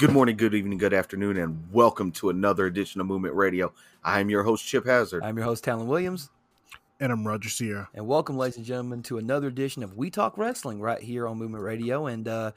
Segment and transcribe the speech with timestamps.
[0.00, 3.70] Good morning, good evening, good afternoon, and welcome to another edition of Movement Radio.
[4.02, 5.22] I am your host, Chip Hazard.
[5.22, 6.30] I'm your host, Talon Williams.
[7.00, 7.86] And I'm Roger Sierra.
[7.92, 11.36] And welcome, ladies and gentlemen, to another edition of We Talk Wrestling right here on
[11.36, 12.06] Movement Radio.
[12.06, 12.52] And uh,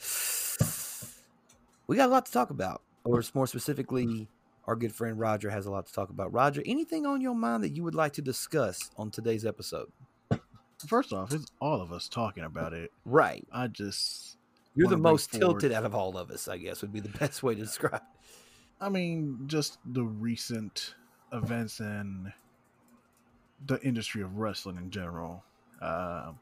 [1.86, 4.30] we got a lot to talk about, or more specifically,
[4.66, 6.32] our good friend Roger has a lot to talk about.
[6.32, 9.92] Roger, anything on your mind that you would like to discuss on today's episode?
[10.88, 12.90] First off, it's all of us talking about it.
[13.04, 13.46] Right.
[13.52, 14.38] I just.
[14.76, 17.44] You're the most tilted out of all of us, I guess, would be the best
[17.44, 18.02] way to describe it.
[18.82, 20.96] I mean, just the recent
[21.32, 22.34] events and
[23.66, 25.44] the industry of wrestling in general.
[25.82, 26.34] Uh,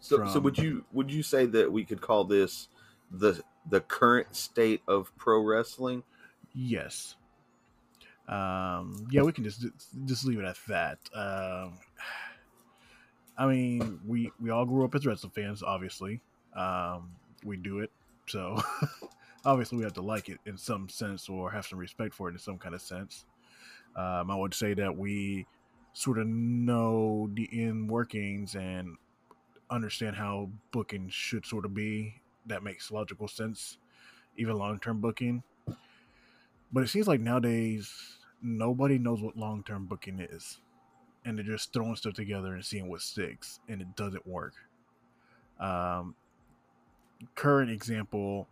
[0.00, 2.68] So, so would you would you say that we could call this
[3.10, 6.02] the the current state of pro wrestling?
[6.54, 7.16] yes.
[8.28, 9.66] Um, yeah, we can just
[10.06, 10.98] just leave it at that.
[11.12, 11.78] Um,
[13.36, 15.62] I mean, we we all grew up as wrestling fans.
[15.62, 16.20] Obviously,
[16.54, 17.10] um,
[17.44, 17.90] we do it,
[18.26, 18.60] so
[19.44, 22.32] obviously we have to like it in some sense or have some respect for it
[22.32, 23.24] in some kind of sense.
[23.96, 25.46] Um, I would say that we
[25.92, 28.96] sort of know the in workings and
[29.70, 32.20] understand how booking should sort of be.
[32.46, 33.78] That makes logical sense,
[34.36, 35.42] even long term booking.
[36.72, 37.92] But it seems like nowadays
[38.40, 40.60] nobody knows what long term booking is.
[41.24, 44.54] And they're just throwing stuff together and seeing what sticks, and it doesn't work.
[45.60, 46.16] Um,
[47.34, 48.48] current example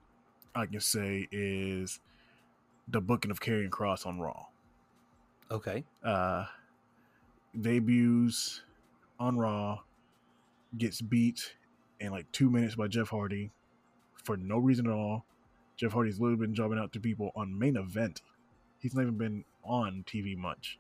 [0.55, 2.01] I can say is
[2.89, 4.47] the booking of Karrion Kross on Raw.
[5.51, 5.85] Okay.
[6.03, 6.47] Uh,
[7.59, 8.63] debuts
[9.19, 9.81] on Raw,
[10.77, 11.55] gets beat
[12.01, 13.51] in like two minutes by Jeff Hardy
[14.15, 15.25] for no reason at all.
[15.77, 18.23] Jeff Hardy's literally been jobbing out to people on main event.
[18.79, 20.79] He's not even been on TV much.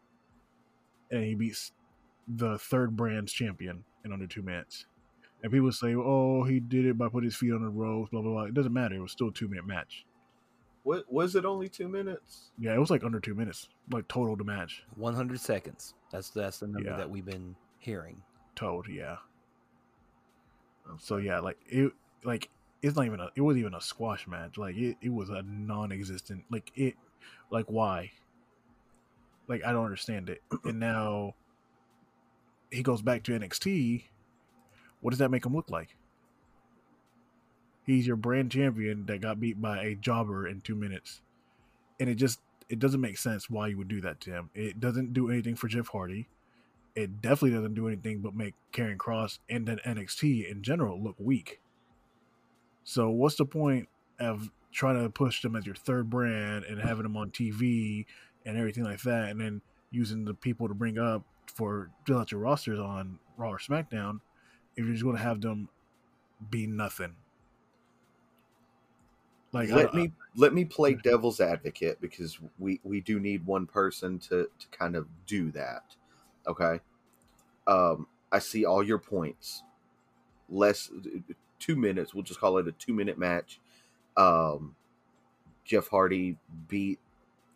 [1.10, 1.72] And he beats
[2.28, 4.86] the third brand's champion in under two minutes.
[5.42, 8.20] And people say, oh, he did it by putting his feet on the ropes, blah,
[8.20, 8.42] blah, blah.
[8.44, 8.94] It doesn't matter.
[8.94, 10.04] It was still a two minute match.
[10.82, 11.44] What was it?
[11.44, 12.50] Only two minutes?
[12.58, 14.82] Yeah, it was like under two minutes, like total to match.
[14.96, 15.94] 100 seconds.
[16.10, 16.96] That's that's the number Yeah.
[16.96, 18.22] that we've been hearing.
[18.54, 19.16] Told, yeah.
[20.98, 21.92] So yeah, like it,
[22.24, 22.48] like
[22.82, 24.58] it's not even a, it wasn't even a squash match.
[24.58, 26.44] Like it, it was a non-existent.
[26.50, 26.94] Like it,
[27.50, 28.10] like why?
[29.48, 30.42] Like I don't understand it.
[30.64, 31.34] And now
[32.70, 34.04] he goes back to NXT.
[35.00, 35.96] What does that make him look like?
[37.86, 41.22] He's your brand champion that got beat by a jobber in two minutes,
[41.98, 44.50] and it just it doesn't make sense why you would do that to him.
[44.54, 46.28] It doesn't do anything for Jeff Hardy
[46.94, 51.16] it definitely doesn't do anything but make Karrion Kross and then NXT in general look
[51.18, 51.60] weak.
[52.84, 53.88] So what's the point
[54.18, 58.06] of trying to push them as your third brand and having them on TV
[58.44, 62.32] and everything like that, and then using the people to bring up for fill out
[62.32, 64.20] your rosters on Raw or SmackDown
[64.80, 65.68] if you're just going to have them
[66.50, 67.14] be nothing?
[69.52, 74.18] Like let me let me play devil's advocate because we we do need one person
[74.20, 75.82] to to kind of do that.
[76.46, 76.80] Okay.
[77.66, 79.64] Um, I see all your points.
[80.48, 80.90] Less
[81.58, 82.14] two minutes.
[82.14, 83.60] We'll just call it a two minute match.
[84.16, 84.76] Um,
[85.64, 86.36] Jeff Hardy
[86.68, 87.00] beat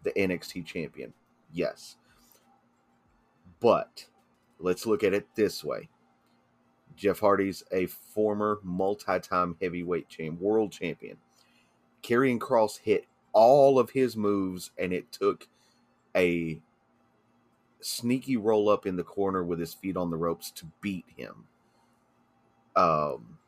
[0.02, 1.12] the NXT champion.
[1.52, 1.96] Yes.
[3.60, 4.06] But
[4.58, 5.88] let's look at it this way.
[6.96, 11.16] Jeff Hardy's a former multi-time heavyweight champ, world champion.
[12.02, 15.48] Karrion Kross hit all of his moves, and it took
[16.16, 16.60] a
[17.80, 21.44] sneaky roll up in the corner with his feet on the ropes to beat him.
[22.76, 23.38] Um,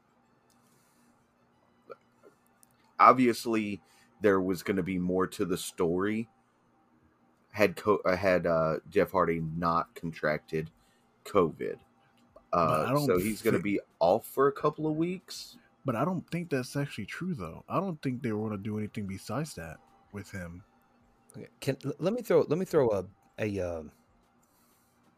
[2.98, 3.80] obviously,
[4.20, 6.28] there was going to be more to the story.
[7.52, 10.70] Had co- uh, had uh, Jeff Hardy not contracted
[11.24, 11.76] COVID,
[12.52, 15.56] uh, don't so he's going to be off for a couple of weeks.
[15.84, 17.64] But I don't think that's actually true, though.
[17.68, 19.76] I don't think they were going to do anything besides that
[20.12, 20.64] with him.
[21.60, 23.04] Can let me throw let me throw a
[23.38, 23.92] a, um,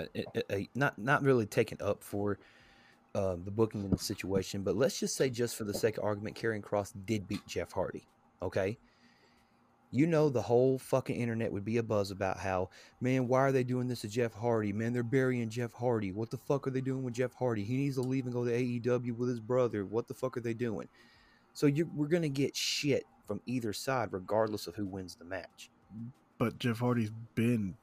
[0.00, 2.38] a, a, a not not really taken up for
[3.14, 6.04] uh, the booking in the situation, but let's just say just for the sake of
[6.04, 8.06] argument, Karrion Kross did beat Jeff Hardy.
[8.42, 8.78] Okay,
[9.90, 12.70] you know the whole fucking internet would be a buzz about how
[13.00, 14.72] man, why are they doing this to Jeff Hardy?
[14.72, 16.12] Man, they're burying Jeff Hardy.
[16.12, 17.64] What the fuck are they doing with Jeff Hardy?
[17.64, 19.84] He needs to leave and go to AEW with his brother.
[19.84, 20.88] What the fuck are they doing?
[21.54, 25.70] So you we're gonna get shit from either side, regardless of who wins the match.
[25.94, 26.08] Mm-hmm.
[26.38, 27.74] But Jeff Hardy's been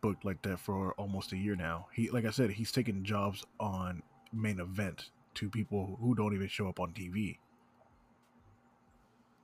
[0.00, 1.86] booked like that for almost a year now.
[1.92, 4.02] He, like I said, he's taking jobs on
[4.32, 7.38] main event to people who don't even show up on TV.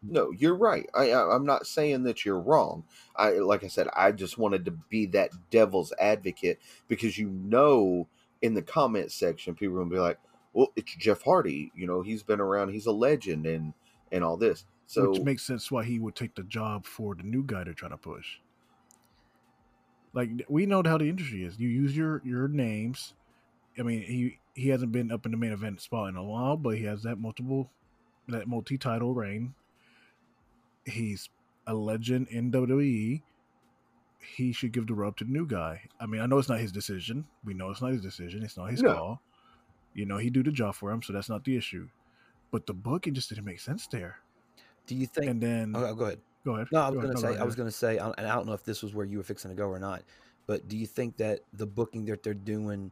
[0.02, 0.88] No, you're right.
[0.94, 2.84] I, I I'm not saying that you're wrong.
[3.16, 6.58] I like I said, I just wanted to be that devil's advocate
[6.88, 8.06] because you know
[8.40, 10.18] in the comment section people will be like,
[10.54, 11.70] "Well, it's Jeff Hardy.
[11.74, 12.70] You know, he's been around.
[12.70, 13.74] He's a legend, and
[14.10, 17.22] and all this." So which makes sense why he would take the job for the
[17.22, 18.38] new guy to try to push.
[20.14, 21.60] Like we know how the industry is.
[21.60, 23.14] You use your your names.
[23.78, 26.56] I mean, he he hasn't been up in the main event spot in a while,
[26.56, 27.70] but he has that multiple
[28.28, 29.54] that multi title reign.
[30.90, 31.28] He's
[31.66, 33.22] a legend in WWE.
[34.36, 35.82] He should give the rub to the new guy.
[35.98, 37.26] I mean, I know it's not his decision.
[37.44, 38.42] We know it's not his decision.
[38.42, 38.94] It's not his No.
[38.94, 39.22] call.
[39.94, 41.88] You know, he do the job for him, so that's not the issue.
[42.50, 44.18] But the booking just didn't make sense there.
[44.86, 45.26] Do you think?
[45.26, 46.20] And then oh, go ahead.
[46.44, 46.68] go ahead.
[46.72, 48.46] No, I was going to say, I was going to say, I- and I don't
[48.46, 50.02] know if this was where you were fixing to go or not,
[50.46, 52.90] but do you think that the booking that they're doing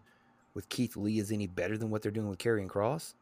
[0.55, 3.15] with Keith Lee is any better than what they're doing with Karrion Kross?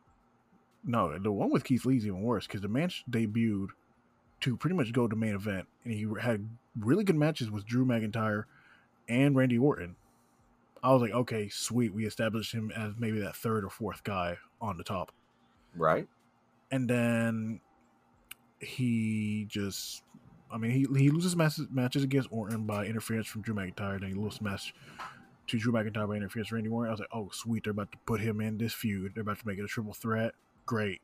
[0.84, 3.68] No, the one with Keith Lee's even worse because the match debuted
[4.40, 6.48] to pretty much go to main event, and he had
[6.78, 8.44] really good matches with Drew McIntyre
[9.08, 9.96] and Randy Orton.
[10.82, 11.94] I was like, okay, sweet.
[11.94, 15.12] We established him as maybe that third or fourth guy on the top,
[15.74, 16.06] right,
[16.70, 17.60] and then
[18.60, 20.02] he just,
[20.50, 24.00] I mean, he he loses matches matches against Orton by interference from Drew McIntyre.
[24.00, 24.74] Then he loses match
[25.48, 26.88] to Drew McIntyre by interference from Randy Orton.
[26.88, 27.64] I was like, oh, sweet.
[27.64, 29.12] They're about to put him in this feud.
[29.14, 30.32] They're about to make it a triple threat.
[30.66, 31.00] Great.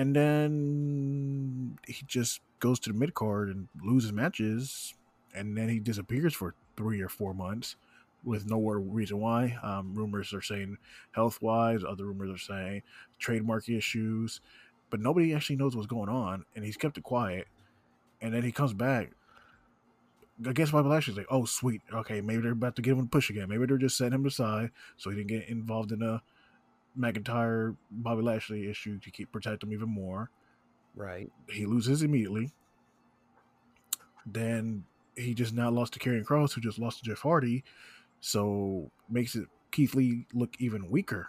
[0.00, 4.94] And then he just goes to the mid card and loses matches,
[5.34, 7.76] and then he disappears for three or four months
[8.24, 9.58] with no reason why.
[9.62, 10.78] Um, rumors are saying
[11.12, 12.82] health wise, other rumors are saying
[13.18, 14.40] trademark issues,
[14.88, 17.46] but nobody actually knows what's going on, and he's kept it quiet.
[18.22, 19.10] And then he comes back.
[20.46, 23.08] I guess Bobby Lashley's like, oh sweet, okay, maybe they're about to give him a
[23.08, 23.50] push again.
[23.50, 26.22] Maybe they're just setting him aside so he didn't get involved in a
[26.98, 30.30] McIntyre Bobby Lashley issue to keep protect him even more.
[30.94, 31.30] Right.
[31.48, 32.52] He loses immediately.
[34.26, 34.84] Then
[35.16, 37.64] he just now lost to Karrion Kross, who just lost to Jeff Hardy,
[38.20, 41.28] so makes it Keith Lee look even weaker.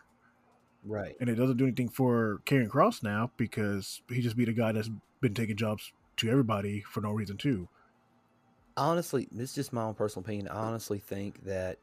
[0.83, 1.15] Right.
[1.19, 4.71] And it doesn't do anything for Karrion Kross now because he just beat a guy
[4.71, 7.67] that's been taking jobs to everybody for no reason too.
[8.77, 10.47] Honestly, this is just my own personal opinion.
[10.47, 11.77] I honestly think that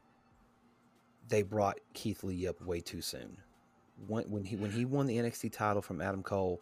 [1.29, 3.37] they brought Keith Lee up way too soon.
[4.07, 6.61] When, he when he won the NXT title from Adam Cole,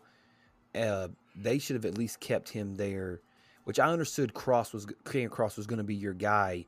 [0.75, 3.22] uh, they should have at least kept him there.
[3.63, 6.66] Which I understood Kross was Karrion Kross was going to be your guy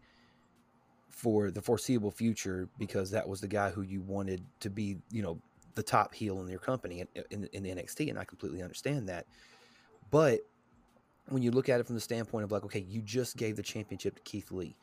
[1.09, 5.21] for the foreseeable future because that was the guy who you wanted to be, you
[5.21, 5.39] know,
[5.75, 9.25] the top heel in your company in, in, in NXT, and I completely understand that.
[10.11, 10.39] But
[11.29, 13.63] when you look at it from the standpoint of like, okay, you just gave the
[13.63, 14.75] championship to Keith Lee.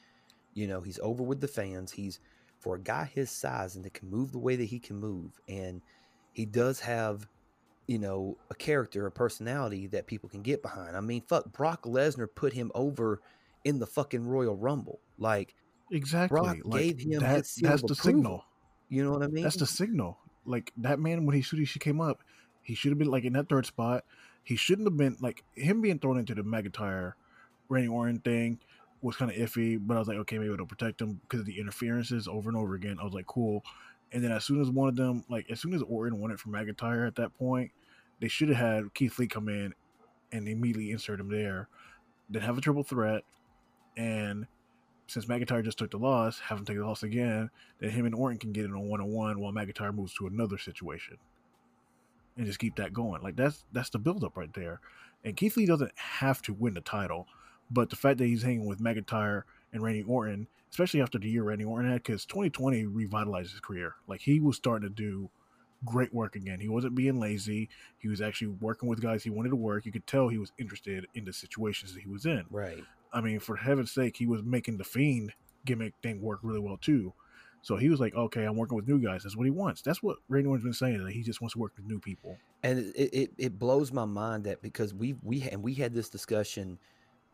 [0.55, 1.93] You know, he's over with the fans.
[1.93, 2.21] He's
[2.67, 5.41] for a guy his size and that can move the way that he can move,
[5.49, 5.81] and
[6.33, 7.29] he does have,
[7.87, 10.97] you know, a character, a personality that people can get behind.
[10.97, 13.23] I mean, fuck, Brock Lesnar put him over
[13.65, 15.01] in the fucking Royal Rumble.
[15.17, 15.55] Like,
[15.93, 16.35] Exactly.
[16.35, 17.95] Brock like gave him that, his that's the approval.
[17.95, 18.45] signal.
[18.89, 19.45] you know what I mean?
[19.45, 20.19] That's the signal.
[20.45, 22.23] Like that man when he should she came up,
[22.63, 24.05] he should have been like in that third spot.
[24.43, 27.13] He shouldn't have been like him being thrown into the McIntyre
[27.69, 28.59] Randy Orton thing
[29.03, 31.47] was kind of iffy, but I was like, okay, maybe it'll protect him because of
[31.47, 32.99] the interferences over and over again.
[33.01, 33.65] I was like, cool.
[34.13, 36.39] And then as soon as one of them, like as soon as Orton won it
[36.39, 37.71] from McIntyre at that point,
[38.21, 39.75] they should have had Keith Lee come in
[40.33, 41.69] and immediately insert him there.
[42.29, 43.23] Then have a triple threat,
[43.97, 44.47] and
[45.07, 48.15] since McIntyre just took the loss, have him take the loss again, then him and
[48.15, 51.19] Orton can get it on one on one while McIntyre moves to another situation.
[52.37, 53.23] And just keep that going.
[53.23, 54.81] Like that's that's the build up right there.
[55.25, 57.27] And Keith Lee doesn't have to win the title,
[57.71, 59.43] but the fact that he's hanging with McIntyre
[59.73, 63.95] and Randy Orton, especially after the year Randy Orton had, because 2020 revitalized his career.
[64.07, 65.31] Like he was starting to do
[65.85, 66.61] great work again.
[66.61, 67.69] He wasn't being lazy.
[67.99, 69.85] He was actually working with guys he wanted to work.
[69.85, 72.45] You could tell he was interested in the situations that he was in.
[72.51, 72.83] right.
[73.13, 75.33] I mean, for heaven's sake, he was making the fiend
[75.65, 77.15] gimmick thing work really well too.
[77.63, 79.23] So he was like, "Okay, I'm working with new guys.
[79.23, 79.81] That's what he wants.
[79.81, 81.03] That's what Randy Orton's been saying.
[81.03, 84.05] That he just wants to work with new people." and it, it, it blows my
[84.05, 86.79] mind that because we we and we had this discussion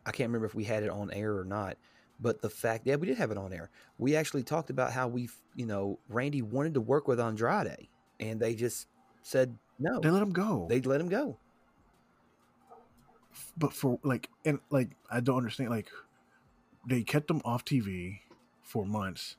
[0.07, 1.77] i can't remember if we had it on air or not
[2.21, 5.09] but the fact yeah we did have it on air we actually talked about how
[5.09, 7.89] we you know randy wanted to work with andrade
[8.21, 8.87] and they just
[9.23, 10.67] said no They let him go.
[10.69, 11.39] they let him go
[13.57, 15.71] but for like, and like, I don't understand.
[15.71, 15.89] Like,
[16.89, 18.21] they kept him off TV
[18.63, 19.37] for months.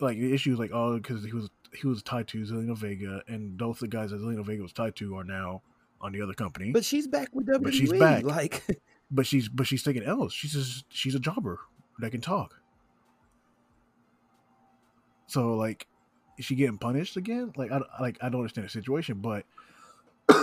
[0.00, 3.22] Like the issue is like, oh, because he was he was tied to Zelina Vega,
[3.28, 5.62] and both the guys that Zelina Vega was tied to are now
[6.00, 6.72] on the other company.
[6.72, 7.62] but she's back with WWE.
[7.62, 8.24] But she's back.
[8.24, 8.62] like
[9.10, 10.32] but she's but she's taking L's.
[10.32, 11.60] She's just she's a jobber
[11.98, 12.54] that can talk.
[15.26, 15.86] So like,
[16.38, 17.52] is she getting punished again?
[17.56, 19.44] Like I like I don't understand the situation, but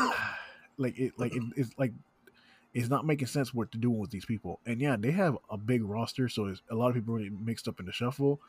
[0.78, 1.94] like it like it, it's like
[2.74, 4.60] it's not making sense what they're doing with these people.
[4.66, 7.68] And yeah, they have a big roster, so it's, a lot of people really mixed
[7.68, 8.40] up in the shuffle.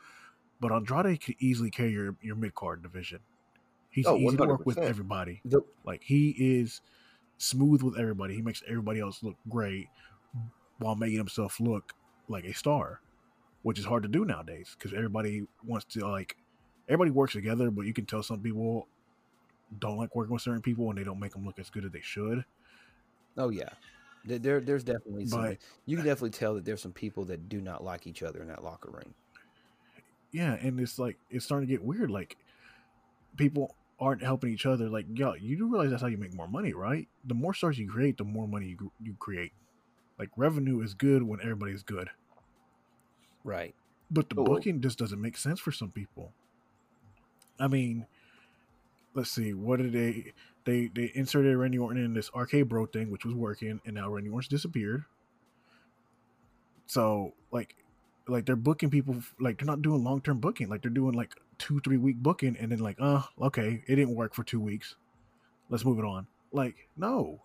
[0.59, 3.19] But Andrade could easily carry your your mid card division.
[3.89, 5.41] He's Oh, easy to work with everybody.
[5.85, 6.81] Like he is
[7.37, 8.35] smooth with everybody.
[8.35, 9.87] He makes everybody else look great
[10.79, 11.93] while making himself look
[12.27, 13.01] like a star,
[13.63, 16.35] which is hard to do nowadays because everybody wants to like
[16.87, 18.87] everybody works together, but you can tell some people
[19.77, 21.91] don't like working with certain people and they don't make them look as good as
[21.91, 22.43] they should.
[23.37, 23.69] Oh yeah,
[24.25, 25.41] there, there there's definitely some.
[25.41, 28.41] But- you can definitely tell that there's some people that do not like each other
[28.41, 29.13] in that locker room.
[30.31, 32.11] Yeah, and it's like it's starting to get weird.
[32.11, 32.37] Like
[33.37, 34.89] people aren't helping each other.
[34.89, 37.07] Like, yo, you do realize that's how you make more money, right?
[37.25, 39.51] The more stars you create, the more money you you create.
[40.19, 42.09] Like revenue is good when everybody's good,
[43.43, 43.75] Right.
[44.11, 44.43] but the Oh.
[44.43, 46.33] booking just doesn't make sense for some people.
[47.59, 48.07] I mean,
[49.13, 50.33] let's see, what did they
[50.65, 54.09] they they inserted Randy Orton in this arcade bro thing, which was working, and now
[54.09, 55.05] Randy Orton's disappeared.
[56.87, 57.75] So like,
[58.27, 61.35] like they're booking people like they're not doing long term booking, like they're doing like
[61.57, 64.95] two three week booking, and then like, uh, okay, it didn't work for two weeks,
[65.69, 66.27] let's move it on.
[66.51, 67.41] Like, no,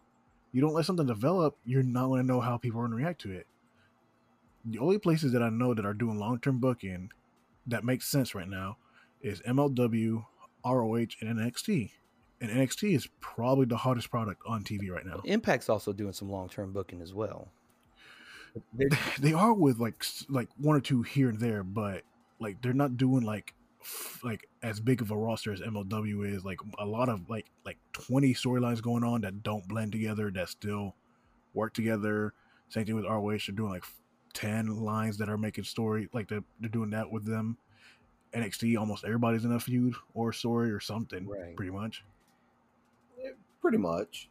[0.54, 3.04] you don't let something develop, you're not going to know how people are going to
[3.04, 3.46] react to it.
[4.64, 7.11] The only places that I know that are doing long term booking
[7.66, 8.76] that makes sense right now
[9.20, 10.25] is MLW,
[10.64, 11.90] ROH, and NXT.
[12.40, 15.20] And NXT is probably the hottest product on TV right now.
[15.25, 17.49] Impact's also doing some long term booking as well.
[18.73, 18.88] They're-
[19.20, 22.02] They are with like like one or two here and there, but
[22.38, 23.54] like they're not doing like
[24.22, 26.44] like as big of a roster as MLW is.
[26.44, 30.48] Like a lot of like like twenty storylines going on that don't blend together that
[30.48, 30.94] still
[31.54, 32.32] work together.
[32.68, 33.28] Same thing with ROH.
[33.46, 33.84] They're doing like
[34.32, 37.56] ten lines that are making story like they're, they're doing that with them.
[38.34, 41.54] NXT, almost everybody's in a feud or story or something, Right.
[41.54, 42.04] pretty much.
[43.60, 44.28] Pretty much.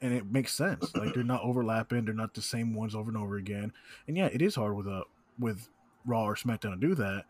[0.00, 0.94] and it makes sense.
[0.96, 3.72] Like they're not overlapping, they're not the same ones over and over again.
[4.08, 5.02] And yeah, it is hard with a
[5.38, 5.68] with
[6.06, 7.24] Raw or SmackDown to do that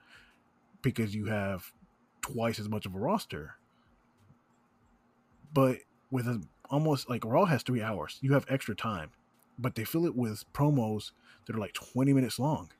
[0.82, 1.72] because you have
[2.20, 3.56] twice as much of a roster.
[5.52, 5.78] But
[6.10, 9.10] with a, almost like Raw has three hours, you have extra time,
[9.58, 11.12] but they fill it with promos
[11.46, 12.70] that are like twenty minutes long.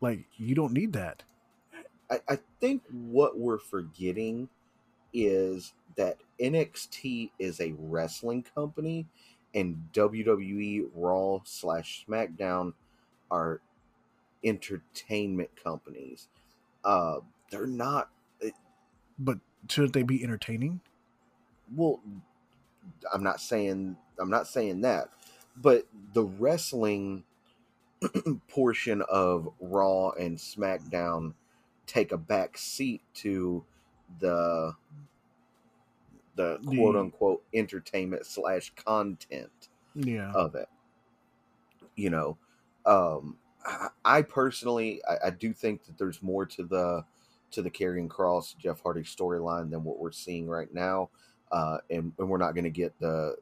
[0.00, 1.22] Like you don't need that.
[2.10, 4.48] I, I think what we're forgetting
[5.12, 9.06] is that NXT is a wrestling company
[9.54, 12.72] and WWE Raw slash SmackDown
[13.30, 13.60] are
[14.44, 16.28] entertainment companies.
[16.84, 18.10] Uh, they're not
[19.18, 19.38] But
[19.68, 20.80] shouldn't they be entertaining?
[21.74, 22.00] well.
[23.12, 25.08] I'm not saying I'm not saying that,
[25.56, 27.24] but the wrestling
[28.48, 31.32] portion of Raw and SmackDown
[31.86, 33.64] take a back seat to
[34.20, 34.74] the
[36.36, 40.32] the The- quote unquote entertainment slash content Yeah.
[40.34, 40.68] of it.
[41.96, 42.36] You know,
[42.84, 43.38] um,
[44.04, 47.04] I, personally, I, I do think that there's more to the
[47.52, 51.10] to the Karrion Kross Jeff Hardy storyline than what we're seeing right now,
[51.52, 53.36] uh, and and we're not going to get the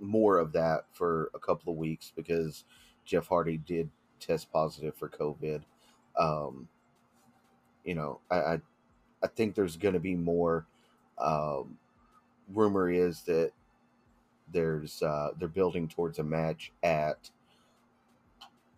[0.00, 2.64] more of that for a couple of weeks because
[3.04, 3.90] Jeff Hardy did
[4.20, 5.62] test positive for COVID.
[6.18, 6.68] Um,
[7.84, 8.60] you know, I I,
[9.22, 10.66] I think there's going to be more.
[11.18, 11.76] Um,
[12.52, 13.52] rumor is that
[14.52, 17.30] there's uh, they're building towards a match at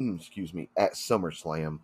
[0.01, 1.81] excuse me at SummerSlam,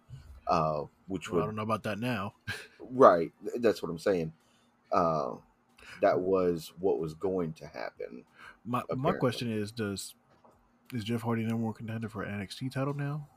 [0.46, 2.34] uh, which Well, I don't know about that now.
[2.80, 3.32] right.
[3.56, 4.32] That's what I'm saying.
[4.92, 5.32] Uh,
[6.00, 8.24] that was what was going to happen.
[8.64, 10.14] My my question is: Does
[10.94, 13.28] is Jeff Hardy number one contender for NXT title now?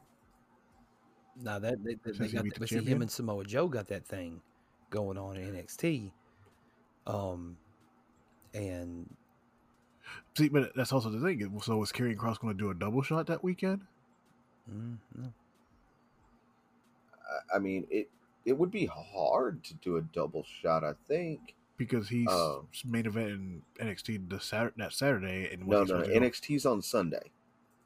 [1.42, 3.68] Now that they, they, they got, beat that, the but see, him and Samoa Joe
[3.68, 4.42] got that thing
[4.90, 6.12] going on in NXT.
[7.08, 7.58] Um,
[8.54, 9.10] and
[10.38, 11.60] See, but that's also the thing.
[11.62, 13.82] So is Karrion Kross going to do a double shot that weekend?
[14.70, 15.34] Mm, no.
[17.52, 18.10] I, I mean, it
[18.46, 20.84] it would be hard to do a double shot.
[20.84, 21.56] I think.
[21.78, 22.66] Because he's Oh.
[22.86, 26.66] main event in NXT the Saturday, that Saturday, and No, no, supposed to go- NXT's
[26.66, 27.32] on Sunday.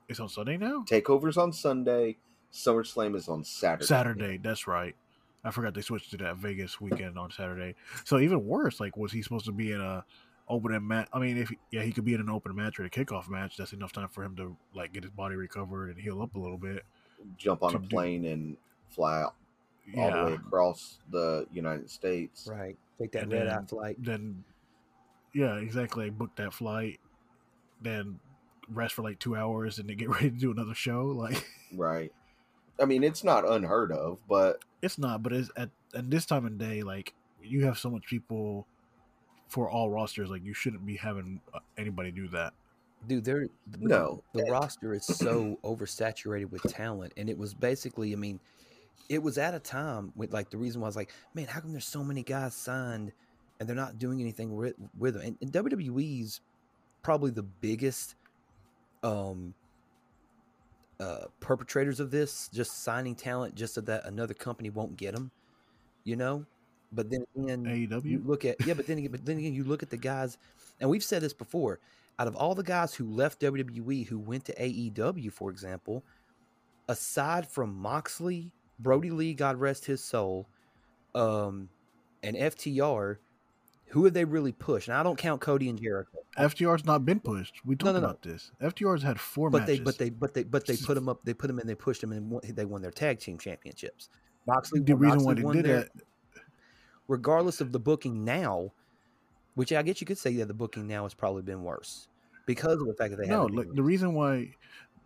[0.09, 0.83] It's on Sunday now.
[0.87, 2.17] Takeover's on Sunday.
[2.51, 3.85] SummerSlam is on Saturday.
[3.85, 4.95] Saturday, that's right.
[5.43, 7.75] I forgot they switched to that Vegas weekend on Saturday.
[8.05, 10.03] So even worse, like was he supposed to be in a
[10.49, 11.07] opening match?
[11.13, 13.57] I mean, if yeah, he could be in an open match or a kickoff match.
[13.57, 16.39] That's enough time for him to like get his body recovered and heal up a
[16.39, 16.83] little bit.
[17.37, 18.57] Jump on To a do- plane and
[18.89, 19.35] fly out
[19.97, 22.47] all the way across the United States.
[22.51, 22.77] right.
[22.99, 23.95] Take that And red eye flight.
[23.99, 24.43] Then,
[25.33, 26.09] yeah, exactly.
[26.11, 26.99] Book that flight,
[27.81, 28.19] then
[28.69, 31.05] rest for like two hours, and then get ready to do another show.
[31.07, 31.43] Like
[31.75, 32.11] Right.
[32.79, 36.45] I mean, it's not unheard of, but it's not, but it's at at this time
[36.45, 38.67] of day, like you have so much people
[39.53, 40.31] for all rosters.
[40.31, 42.53] Like you shouldn't be having uh, anybody do that.
[43.07, 43.47] Dude, there.
[43.79, 44.23] No.
[44.33, 48.39] the roster is so oversaturated with talent, and it was basically, I mean,
[49.09, 51.59] it was at a time with like the reason why I was like, man, how
[51.59, 53.11] come there's so many guys signed
[53.59, 55.23] and they're not doing anything with, with them?
[55.23, 56.41] And, and WWE's
[57.03, 58.15] probably the biggest
[59.03, 59.53] um
[61.01, 65.29] uh perpetrators of this just signing talent just so that another company won't get them
[66.05, 66.45] you know
[66.93, 68.25] but then again you AEW.
[68.25, 70.37] look at yeah but then again but then again you look at the guys
[70.79, 71.79] and we've said this before
[72.19, 76.03] out of all the guys who left WWE who went to AEW for example
[76.87, 80.47] aside from Moxley Brodie Lee God rest his soul
[81.15, 81.69] um
[82.21, 83.17] and FTR
[83.87, 87.19] who have they really pushed and I don't count Cody and Jericho FTR's not been
[87.19, 87.61] pushed.
[87.63, 88.05] We talked no, no.
[88.05, 88.51] about this.
[88.59, 89.77] FTR's had four but matches.
[89.77, 91.75] they but they but they but they put them up they put them in they
[91.75, 94.09] pushed them and they won their tag team championships
[94.47, 95.91] Moxley the reason why they did their- that
[97.07, 98.71] regardless of the booking now,
[99.55, 102.07] which I guess you could say that the booking now has probably been worse
[102.45, 104.49] because of the fact that they no, like the reason why,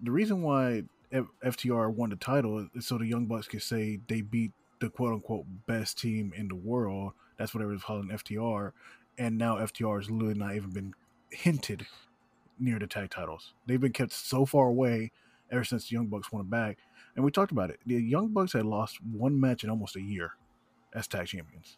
[0.01, 3.99] the reason why F- FTR won the title is so the Young Bucks could say
[4.07, 7.13] they beat the quote unquote best team in the world.
[7.37, 8.71] That's what everyone's calling FTR,
[9.17, 10.93] and now FTR has literally not even been
[11.29, 11.85] hinted
[12.59, 13.53] near the tag titles.
[13.65, 15.11] They've been kept so far away
[15.51, 16.77] ever since the Young Bucks won it back.
[17.15, 17.79] And we talked about it.
[17.85, 20.33] The Young Bucks had lost one match in almost a year
[20.93, 21.77] as tag champions.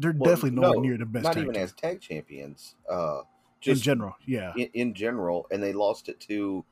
[0.00, 1.62] They're Well, definitely nowhere no, near the best Not tag even team.
[1.62, 2.74] as tag champions.
[2.88, 3.24] Uh, in
[3.60, 4.14] just general.
[4.26, 6.64] Yeah, in, in general, and they lost it to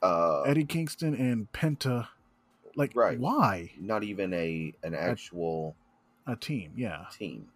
[0.00, 2.08] uh, Eddie Kingston and Penta.
[2.76, 3.18] Like, Right.
[3.18, 5.76] why not even a an actual
[6.26, 6.72] a team?
[6.76, 7.06] Yeah.
[7.12, 7.48] team.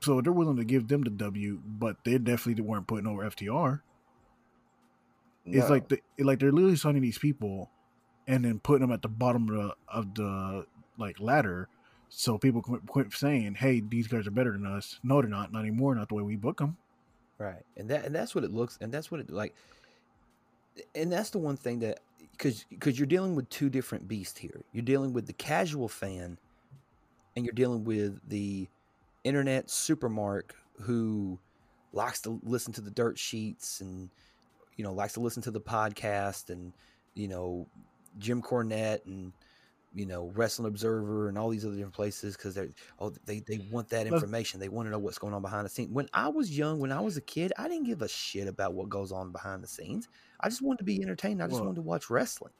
[0.00, 3.80] So they're willing to give them the W, but they definitely weren't putting over FTR.
[5.46, 7.70] It's like the, like they're literally signing these people,
[8.28, 10.66] and then putting them at the bottom of the, of the
[10.98, 11.68] like ladder,
[12.14, 15.52] so people quit, quit saying, "Hey, these guys are better than us." No, they're not.
[15.52, 15.94] Not anymore.
[15.94, 16.76] Not the way we book them.
[17.38, 19.54] right, and that and that's what it looks and that's what it like,
[20.94, 22.00] and that's the one thing that
[22.32, 24.60] because because you're dealing with two different beasts here.
[24.72, 26.38] You're dealing with the casual fan,
[27.34, 28.68] and you're dealing with the
[29.24, 31.38] internet supermark who
[31.92, 34.10] likes to listen to the dirt sheets and
[34.76, 36.72] you know likes to listen to the podcast and
[37.14, 37.66] you know
[38.18, 39.32] Jim Cornette and
[39.94, 43.58] you know Wrestling Observer and all these other different places because they oh they they
[43.70, 44.58] want that information.
[44.60, 45.90] They want to know what's going on behind the scenes.
[45.92, 48.74] When I was young, when I was a kid, I didn't give a shit about
[48.74, 50.08] what goes on behind the scenes.
[50.40, 51.42] I just wanted to be entertained.
[51.42, 52.52] I just Well- wanted to watch wrestling.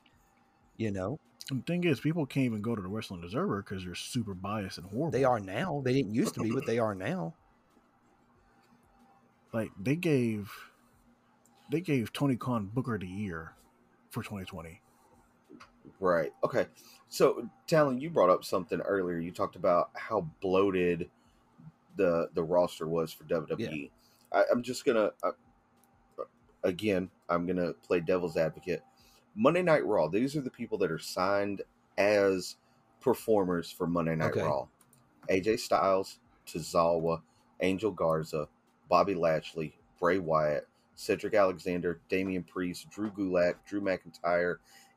[0.76, 3.94] You know, the thing is, people can't even go to the Wrestling Observer because they're
[3.94, 5.10] super biased and horrible.
[5.10, 5.82] they are now.
[5.84, 7.34] They didn't used to be, but they are now.
[9.52, 10.50] like they gave
[11.70, 13.54] they gave Tony Khan Booker of the Year
[14.10, 14.80] for 2020.
[16.00, 16.32] Right.
[16.44, 16.66] Okay.
[17.12, 19.18] So, Talon, you brought up something earlier.
[19.18, 21.10] You talked about how bloated
[21.98, 23.90] the the roster was for WWE.
[24.32, 25.32] I, I'm just gonna uh,
[26.64, 27.10] again.
[27.28, 28.82] I'm gonna play devil's advocate.
[29.34, 30.08] Monday Night Raw.
[30.08, 31.60] These are the people that are signed
[31.98, 32.56] as
[33.02, 34.40] performers for Monday Night Okay.
[34.44, 34.66] Raw.
[35.28, 37.20] AJ Styles, Tozawa,
[37.60, 38.48] Angel Garza,
[38.88, 44.56] Bobby Lashley, Bray Wyatt, Cedric Alexander, Damian Priest, Drew Gulak, Drew McIntyre,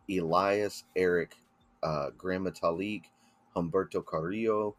[0.10, 1.36] Elias, Eric,
[1.86, 3.04] uh, Gran Metalik,
[3.56, 4.76] Humberto Carrillo,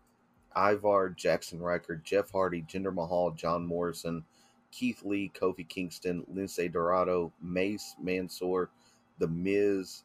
[0.57, 4.25] Ivar, Jaxson Ryker, Jeff Hardy, Jinder Mahal, John Morrison,
[4.73, 8.71] Keith Lee, Kofi Kingston, Lince Dorado, Mace Mansoor,
[9.19, 10.03] The Miz,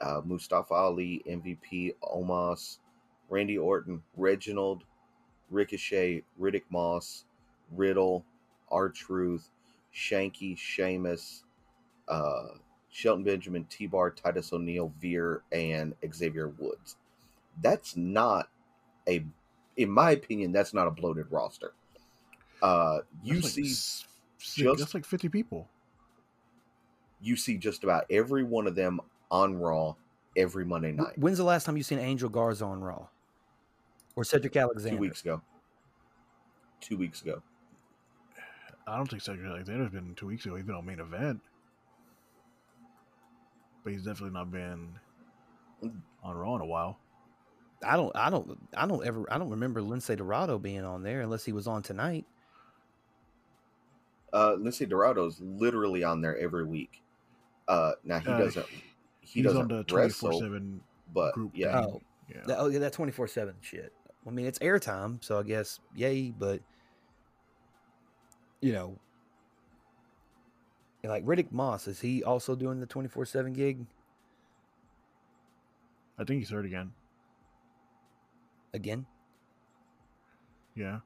[0.00, 2.78] uh, Mustafa Ali, MVP, Omos,
[3.28, 4.82] Randy Orton, Reginald,
[5.50, 7.24] Ricochet, Riddick Moss,
[7.70, 8.24] Riddle,
[8.70, 9.48] R Truth,
[9.94, 11.44] Shanky, Sheamus,
[12.08, 12.48] uh,
[12.90, 16.96] Shelton Benjamin, T Bar, Titus O'Neil, Veer, and Xavier Woods.
[17.62, 18.48] That's not
[19.08, 19.24] a,
[19.76, 21.72] in my opinion, that's not a bloated roster.
[22.62, 24.04] Uh, you That's see, s-
[24.40, 25.68] s- just- that's like 50 people.
[27.22, 29.00] you see just about every one of them
[29.30, 29.94] on Raw
[30.36, 31.16] every Monday night.
[31.18, 33.06] When's the last time you seen Angel Garza on Raw
[34.16, 34.96] or Cedric Alexander?
[34.96, 35.40] Two weeks ago.
[36.80, 37.42] Two weeks ago.
[38.86, 40.56] I don't think Cedric Alexander's been two weeks ago.
[40.56, 41.40] He's been on main event,
[43.84, 44.88] but he's definitely not been
[46.22, 46.98] on Raw in a while.
[47.82, 51.22] I don't, I don't, I don't ever, I don't remember Lince Dorado being on there
[51.22, 52.26] unless he was on tonight.
[54.32, 57.02] Uh, Lince Dorado's literally on there every week.
[57.68, 58.66] Uh, now he Uh, doesn't.
[58.68, 58.82] He
[59.22, 60.80] he's doesn't on the 24 wrestle, 7
[61.14, 61.52] but group.
[61.54, 61.80] yeah.
[61.80, 62.00] Oh.
[62.28, 62.42] yeah.
[62.46, 63.92] That, oh yeah, that twenty four seven shit.
[64.26, 66.60] I mean, it's airtime, so I guess yay, but
[68.60, 68.98] you know,
[71.08, 73.86] like Riddick Moss is he also doing the twenty four seven gig
[76.18, 76.92] I think he's hurt again.
[78.74, 79.06] again?
[80.74, 80.98] Yeah.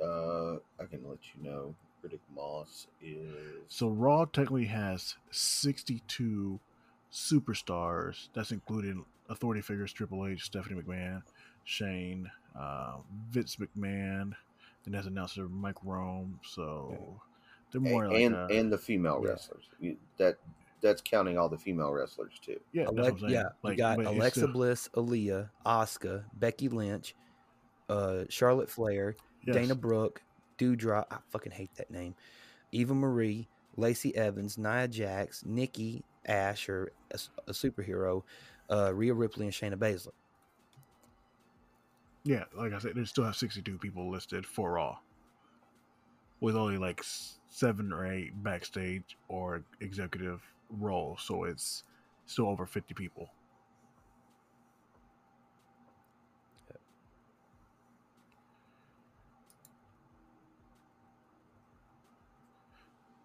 [0.00, 1.74] uh, I can let you know.
[2.04, 3.34] Riddick Moss is
[3.66, 6.60] So Raw technically has 62
[7.12, 8.28] superstars.
[8.32, 11.22] That's including authority figures Triple H, Stephanie McMahon,
[11.64, 12.98] Shane, uh,
[13.30, 14.34] Vince McMahon,
[14.86, 16.38] and as announcer Mike Rome.
[16.44, 17.20] So
[17.70, 19.30] They're more and like and, uh, and the female yeah.
[19.30, 19.64] wrestlers.
[19.80, 20.38] You, that
[20.80, 22.58] that's counting all the female wrestlers too.
[22.72, 23.32] yeah, that's what Alex- I'm saying.
[23.32, 27.14] yeah, Like, you got Alexa still- Bliss, Aaliyah, Asuka, Becky Lynch,
[27.88, 29.56] uh, Charlotte Flair, yes.
[29.56, 30.22] Dana Brooke,
[30.56, 31.06] Doudrop.
[31.10, 32.14] I fucking hate that name.
[32.70, 38.22] Eva Marie, Lacey Evans, Nia Jax, Nikki Ash, or a, s- a superhero,
[38.70, 40.12] uh, Rhea Ripley, and Shayna Baszler.
[42.24, 44.98] Yeah, like I said, they still have 62 people listed for Raw,
[46.40, 51.22] with only like s- seven or eight backstage or executive roles.
[51.22, 51.84] So it's
[52.26, 53.30] still over 50 people.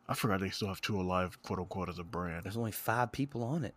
[0.07, 2.43] I forgot they still have Two Alive, quote unquote, as a brand.
[2.43, 3.73] There's only five people on it.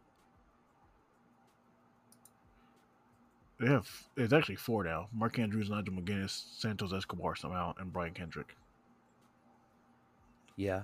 [3.59, 8.13] They have it's actually four now: Mark Andrews, Nigel McGuinness, Santos Escobar somehow, and Brian
[8.13, 8.55] Kendrick.
[10.57, 10.83] Yeah,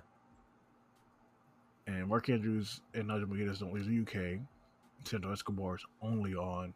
[1.86, 4.40] and Mark Andrews and Nigel McGuinness don't leave the UK.
[5.04, 6.72] Santos Escobar's only on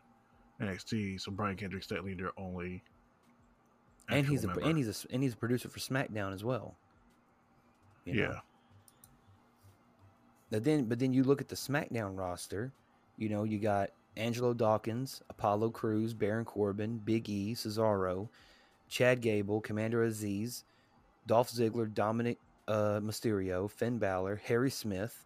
[0.60, 2.82] NXT, so Brian Kendrick's technically their only.
[4.08, 4.62] and he's a member.
[4.62, 6.76] and he's a and he's a producer for SmackDown as well.
[8.04, 8.22] You know?
[8.22, 8.38] yeah,
[10.50, 12.72] But then, but then you look at the SmackDown roster.
[13.16, 18.28] You know, you got Angelo Dawkins, Apollo Crews, Baron Corbin, Big E, Cesaro,
[18.88, 20.64] Chad Gable, Commander Azeez,
[21.26, 25.24] Dolph Ziggler, Dominic uh, Mysterio, Finn Balor, Harry Smith,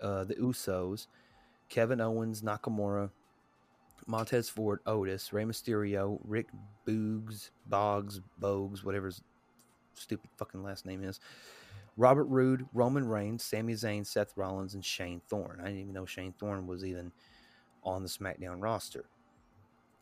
[0.00, 1.06] uh, the Usos,
[1.68, 3.10] Kevin Owens, Nakamura,
[4.06, 6.48] Montez Ford, Otis, Rey Mysterio, Rick
[6.86, 9.22] Boogs, Boggs, Bogues, whatever his
[9.94, 11.20] stupid fucking last name is.
[11.96, 15.58] Robert Roode, Roman Reigns, Sami Zayn, Seth Rollins, and Shane Thorne.
[15.60, 17.10] I didn't even know Shane Thorne was even
[17.82, 19.06] on the SmackDown roster.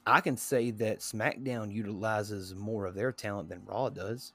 [0.06, 4.32] I can say that SmackDown utilizes more of their talent than Raw does.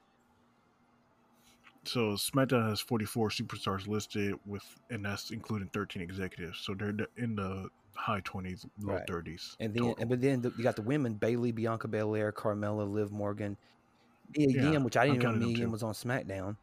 [1.90, 6.60] So SmackDown has 44 superstars listed with, and that's including 13 executives.
[6.60, 9.06] So they're in the high 20s, low Right.
[9.08, 9.56] 30s.
[9.58, 10.06] And then, total.
[10.06, 13.56] but then the, you got the women: Bayley, Bianca Belair, Carmella, Liv Morgan,
[14.36, 16.56] Mia Yeah, Yim, which I I'm didn't even know counting Mia Yim was on SmackDown.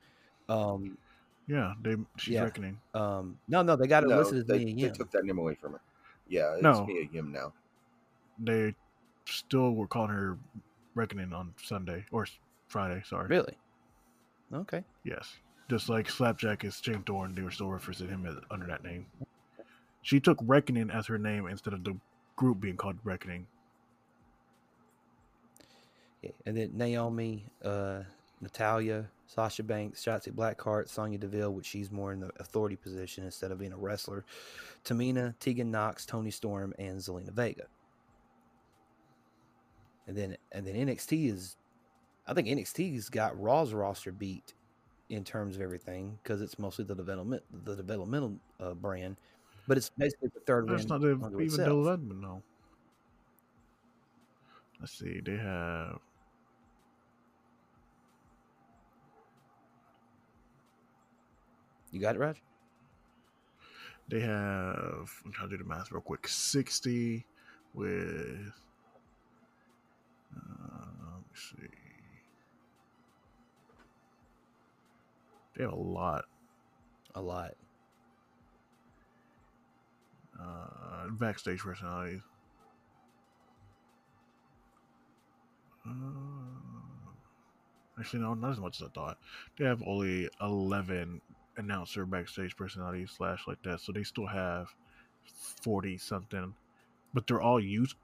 [0.48, 0.98] Um,
[1.46, 2.46] yeah, they she's yeah.
[2.46, 2.80] reckoning.
[2.94, 5.40] um, no, no, they got it No, listed as they, Mia they took that name
[5.40, 5.82] away from her.
[6.30, 6.86] Yeah, it's No.
[6.86, 7.52] Mia Yim now.
[8.40, 8.74] They
[9.26, 10.38] still were calling her
[10.96, 12.28] reckoning on Sunday or
[12.70, 13.04] Friday.
[13.06, 13.28] Sorry.
[13.28, 13.58] Really?
[14.54, 14.84] Okay.
[15.04, 15.36] Yes.
[15.70, 19.06] Just like Slapjack is Shane Thorne, they were still referencing him as, under that name.
[20.02, 21.98] She took Reckoning as her name instead of the
[22.38, 23.48] group being called Reckoning.
[26.22, 28.04] Yeah, and then Naomi, uh,
[28.40, 33.52] Natalya, Sasha Banks, Shotzi Blackheart, Sonya Deville, which she's more in the authority position instead
[33.52, 34.24] of being a wrestler.
[34.86, 37.66] Tamina, Tegan Nox, Toni Storm, and Zelina Vega.
[40.08, 41.58] And then and then NXT is,
[42.28, 44.54] I think NXT's got Raw's roster beat
[45.10, 49.16] in terms of everything because it's mostly the development the developmental uh, brand,
[49.68, 52.44] but it's basically the third That's not even development, no.
[54.80, 55.22] Let's see.
[55.24, 56.00] They have.
[61.92, 62.42] You got it, Raj?
[64.10, 65.10] They have.
[65.26, 66.28] I'm trying to do the math real quick.
[66.28, 67.26] 60
[67.74, 68.52] with.
[70.36, 71.87] Uh, let me see.
[75.58, 76.24] They have a lot.
[77.16, 77.56] A lot.
[80.40, 82.22] uh, backstage personalities.
[85.86, 85.92] Uh,
[88.00, 89.18] actually, no, not as much as I thought.
[89.58, 91.22] They have only eleven
[91.58, 94.68] announcer backstage personalities slash like that, so they still have
[95.62, 96.54] forty something,
[97.14, 97.96] but they're all used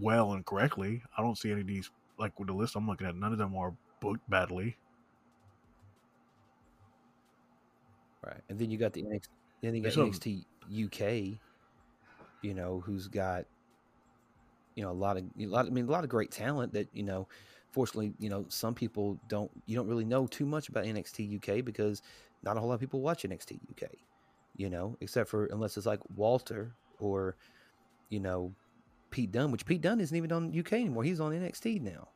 [0.00, 1.02] well and correctly.
[1.16, 3.16] I don't see any of these like with the list I'm looking at.
[3.16, 4.76] None of them are booked badly.
[8.24, 8.40] Right.
[8.48, 9.28] And then you got the NXT,
[9.62, 11.38] then you got So- NXT UK,
[12.42, 13.44] you know, who's got,
[14.74, 16.88] you know, a lot of, a lot, I mean, a lot of great talent that,
[16.92, 17.28] you know,
[17.72, 21.64] fortunately, you know, some people don't, you don't really know too much about NXT UK
[21.64, 22.02] because
[22.42, 23.90] not a whole lot of people watch NXT UK,
[24.56, 27.36] you know, except for, unless it's like Walter or,
[28.10, 28.54] you know,
[29.10, 31.02] Pete Dunne, which Pete Dunne isn't even on UK anymore.
[31.04, 32.08] He's on NXT now.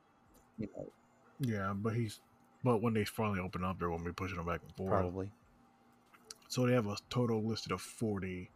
[0.58, 0.92] You know,
[1.40, 2.20] Yeah, but he's
[2.62, 4.88] but when they finally open up, they're going to be pushing them back and forth.
[4.90, 5.30] probably.
[6.54, 8.48] So they have a total listed of 40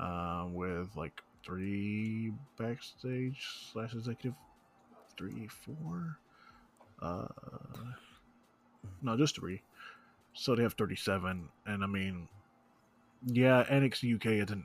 [0.00, 4.34] uh, with like three backstage slash executive,
[5.16, 6.18] three, four.
[7.00, 7.28] Uh,
[9.00, 9.62] no, just three.
[10.34, 11.48] So they have 37.
[11.66, 12.26] And I mean,
[13.24, 14.64] yeah, NXT UK isn't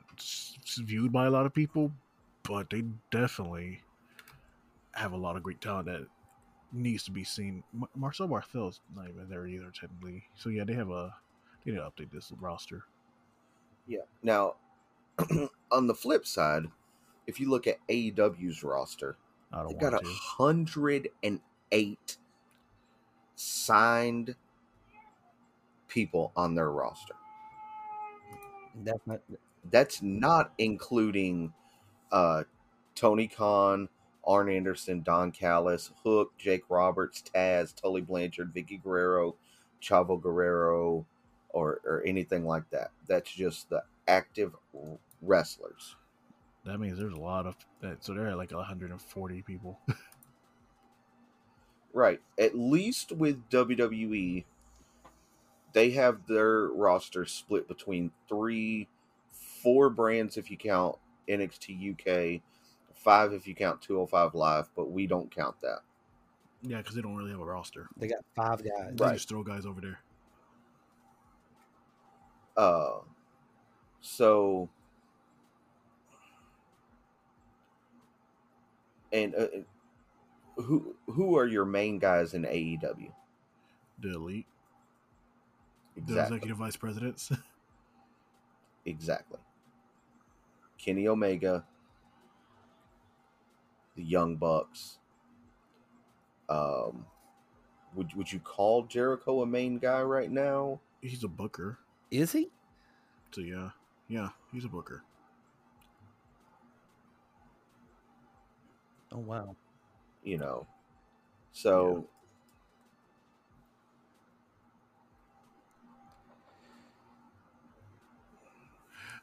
[0.78, 1.92] viewed by a lot of people,
[2.42, 3.80] but they definitely
[4.90, 6.04] have a lot of great talent that
[6.72, 7.62] needs to be seen.
[7.72, 10.24] Mar- Marcel Barthel's not even there either, technically.
[10.34, 11.14] So yeah, they have a
[11.66, 12.84] You need to update this roster.
[13.88, 14.02] Yeah.
[14.22, 14.54] Now,
[15.72, 16.64] on the flip side,
[17.26, 19.16] if you look at AEW's roster,
[19.52, 20.04] I don't they've got a to.
[20.04, 21.40] hundred and
[21.72, 22.18] eight
[23.34, 24.36] signed
[25.88, 27.14] people on their roster.
[28.84, 29.20] That's not
[29.70, 31.52] That's not including
[32.12, 32.44] uh,
[32.94, 33.88] Tony Khan,
[34.24, 39.34] Arn Anderson, Don Callis, Hook, Jake Roberts, Taz, Tully Blanchard, Vickie Guerrero,
[39.82, 41.06] Chavo Guerrero,
[41.56, 42.90] or, or anything like that.
[43.08, 44.54] That's just the active
[45.22, 45.96] wrestlers.
[46.66, 48.04] That means there's a lot of that.
[48.04, 49.78] So there are like 140 people.
[51.92, 52.20] Right.
[52.38, 54.44] At least with WWE,
[55.72, 58.86] they have their roster split between three,
[59.62, 62.42] four brands if you count NXT UK,
[62.92, 65.78] five if you count 205 Live, but we don't count that.
[66.60, 67.88] yeah, because they don't really have a roster.
[67.96, 68.92] they got five guys.
[68.94, 69.14] They Right.
[69.14, 69.98] just throw guys over there.
[72.56, 72.98] Uh,
[74.00, 74.68] so,
[79.12, 79.46] and uh,
[80.56, 83.12] who who are your main guys in AEW?
[84.00, 84.46] The elite,
[86.06, 87.32] the executive vice presidents.
[88.86, 89.40] Exactly.
[90.78, 91.64] Kenny Omega,
[93.96, 94.98] the Young Bucks.
[96.48, 97.04] Um,
[97.96, 100.80] would would you call Jericho a main guy right now?
[101.00, 101.78] he's a booker.
[102.10, 102.50] Is he?
[103.32, 103.70] So yeah,
[104.08, 105.04] yeah, he's a booker.
[109.12, 109.56] Oh wow.
[110.24, 110.66] You know,
[111.52, 112.08] so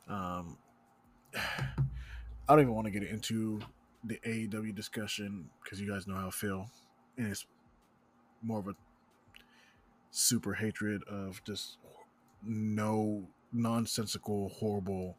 [0.08, 0.58] Um,
[1.36, 3.60] I don't even want to get into
[4.04, 6.70] the AEW discussion because you guys know how I feel,
[7.18, 7.46] and it's
[8.44, 8.76] more of a
[10.12, 11.78] super hatred of just
[12.46, 15.18] no nonsensical, horrible,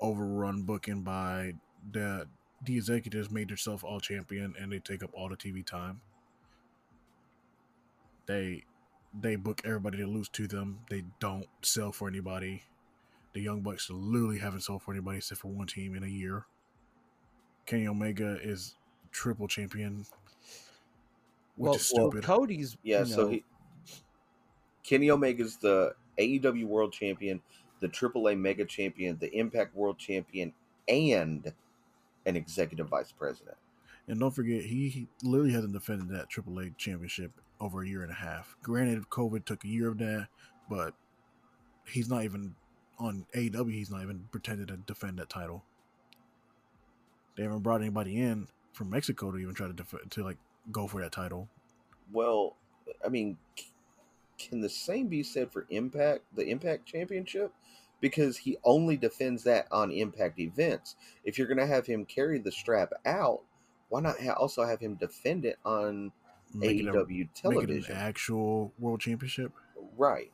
[0.00, 1.54] overrun booking by
[1.92, 2.26] the
[2.64, 6.00] the executives made themselves all champion and they take up all the TV time.
[8.26, 8.64] They
[9.18, 10.80] they book everybody to lose to them.
[10.88, 12.62] They don't sell for anybody.
[13.32, 16.46] The Young Bucks literally haven't sold for anybody except for one team in a year.
[17.66, 18.74] Kenny Omega is
[19.12, 20.04] triple champion,
[21.56, 22.10] which well, is well.
[22.10, 22.76] Cody's.
[22.82, 23.44] yeah, you so know, he
[24.82, 27.40] Kenny Omega's the AEW World Champion,
[27.80, 30.52] the AAA Mega Champion, the Impact World Champion,
[30.88, 31.52] and
[32.26, 33.56] an Executive Vice President.
[34.06, 38.10] and don't forget, he, he literally hasn't defended that AAA championship over a year and
[38.10, 38.56] a half.
[38.62, 40.28] Granted, COVID took a year of that,
[40.68, 40.94] but
[41.86, 42.54] he's not even
[42.98, 43.72] on AEW.
[43.72, 45.64] He's not even pretending to defend that title.
[47.36, 50.38] They haven't brought anybody in from Mexico to even try to def- to like
[50.70, 51.48] go for that title.
[52.12, 52.56] Well,
[53.04, 53.38] I mean,
[54.48, 57.52] can the same be said for Impact, the Impact Championship?
[58.00, 60.96] Because he only defends that on Impact events.
[61.24, 63.42] If you're going to have him carry the strap out,
[63.90, 66.12] why not ha- also have him defend it on
[66.54, 67.94] Make it a- AEW make it television?
[67.94, 69.52] an actual world championship.
[69.96, 70.32] right.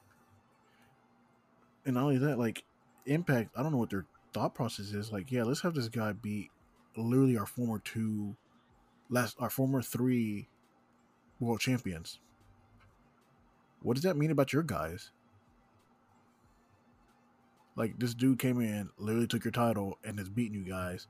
[1.85, 2.65] and not only that, like
[3.07, 5.13] Impact, I don't know what their thought process is.
[5.13, 6.51] Like, yeah, let's have this guy beat
[6.97, 8.37] literally our former two,
[9.09, 10.49] last our former three
[11.39, 12.19] world champions.
[13.83, 15.11] What does that mean about your guys?
[17.77, 21.09] Like this dude came in, literally took your title, and has beating you guys,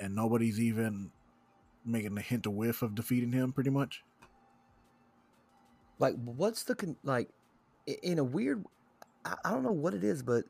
[0.00, 1.10] and nobody's even
[1.84, 3.52] making a hint of whiff of defeating him.
[3.52, 4.02] Pretty much.
[5.98, 7.30] like, what's the con- like?
[8.02, 8.64] In a weird,
[9.24, 10.44] I, I don't know what it is, but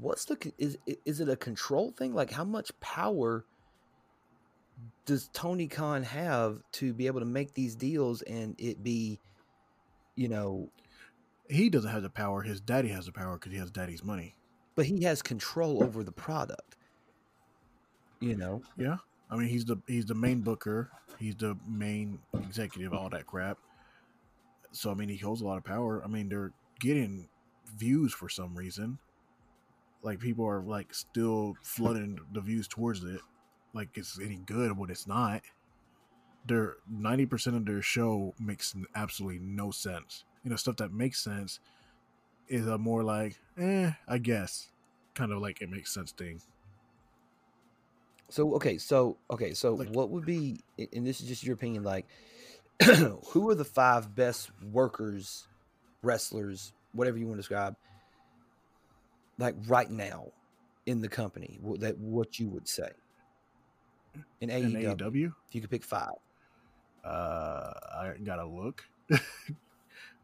[0.00, 2.14] what's the con- is is it a control thing?
[2.14, 3.44] Like, how much power
[5.06, 9.20] does Tony Khan have to be able to make these deals and it be,
[10.18, 10.68] you know,
[11.48, 12.42] He doesn't have the power.
[12.42, 14.34] His daddy has the power because he has daddy's money.
[14.74, 16.76] but he has control over the product.
[18.20, 18.96] You know, Yeah,
[19.30, 23.58] I mean he's the he's the main booker, he's the main executive, all that crap.
[24.72, 26.02] So I mean he holds a lot of power.
[26.04, 27.28] I mean they're getting
[27.76, 28.98] views for some reason.
[30.02, 33.20] Like people are like still flooding the views towards it,
[33.72, 35.42] like it's any good when it's not.
[36.46, 40.24] Their ninety percent of their show makes absolutely no sense.
[40.44, 41.60] You know stuff that makes sense
[42.48, 44.70] is a more like, eh, I guess,
[45.14, 46.40] kind of like it makes sense thing.
[48.30, 50.60] So okay, so okay, so Like- what would be,
[50.92, 52.06] and this is just your opinion, like,
[52.84, 55.46] who are the five best workers,
[56.02, 57.74] wrestlers, whatever you want to describe,
[59.38, 60.32] like right now
[60.86, 61.58] in the company?
[61.80, 62.90] That what you would say
[64.40, 66.12] in In AEW, AEW, if you could pick five.
[67.04, 68.84] Uh, I gotta look.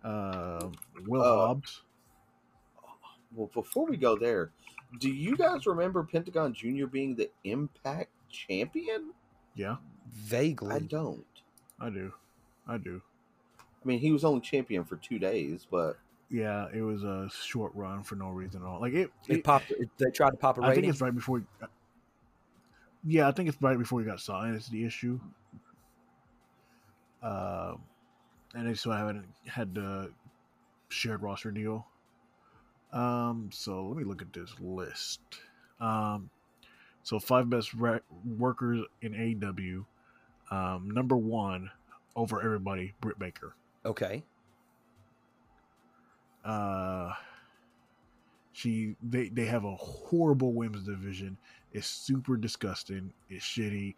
[0.05, 0.69] Uh,
[1.07, 1.83] Will Uh, Hobbs.
[3.35, 4.51] Well, before we go there,
[5.01, 9.11] do you guys remember Pentagon Junior being the Impact champion?
[9.57, 9.77] Yeah,
[10.13, 10.73] Vaguely.
[10.75, 11.25] I don't.
[11.81, 12.13] I do.
[12.69, 13.03] I do.
[13.59, 15.99] I mean, he was only champion for two days, but
[16.31, 18.81] Yeah, it was a short run for no reason at all.
[18.81, 19.71] Like it, They it- popped.
[19.73, 21.43] it- They tried to pop a I think it's right before.
[23.07, 24.55] Yeah, I think it's right before he got signed.
[24.57, 25.19] It's the issue.
[27.25, 27.75] Uh,
[28.55, 30.11] and they still haven't had the
[30.91, 31.87] shared roster deal.
[32.93, 35.21] Um, so let me look at this list.
[35.81, 36.31] Um,
[37.03, 37.99] so five best ra-
[38.39, 39.85] workers in AEW.
[40.51, 41.71] Um, number one
[42.15, 43.57] over everybody, Britt Baker.
[43.85, 44.23] Okay.
[46.45, 47.13] Uh,
[48.53, 51.37] she they they have a horrible women's division.
[51.73, 53.13] It's super disgusting.
[53.29, 53.95] It's shitty,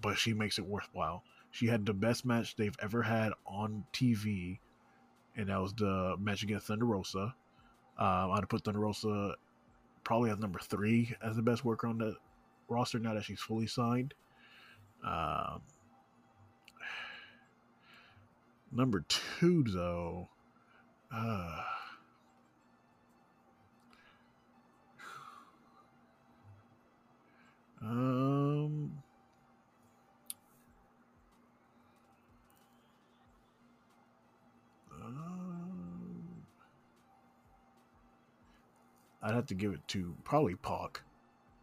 [0.00, 1.24] but she makes it worthwhile.
[1.54, 4.58] She had the best match they've ever had on TV,
[5.36, 7.32] and that was the match against Thunder Rosa.
[7.96, 9.36] Um, I'd put Thunder Rosa
[10.02, 12.16] probably as number three as the best worker on the
[12.68, 14.14] roster now that she's fully signed.
[15.06, 15.62] Um,
[18.72, 20.28] number two, though.
[21.14, 21.60] Uh,
[27.80, 29.03] um.
[39.22, 41.00] I'd have to give it to probably Pac.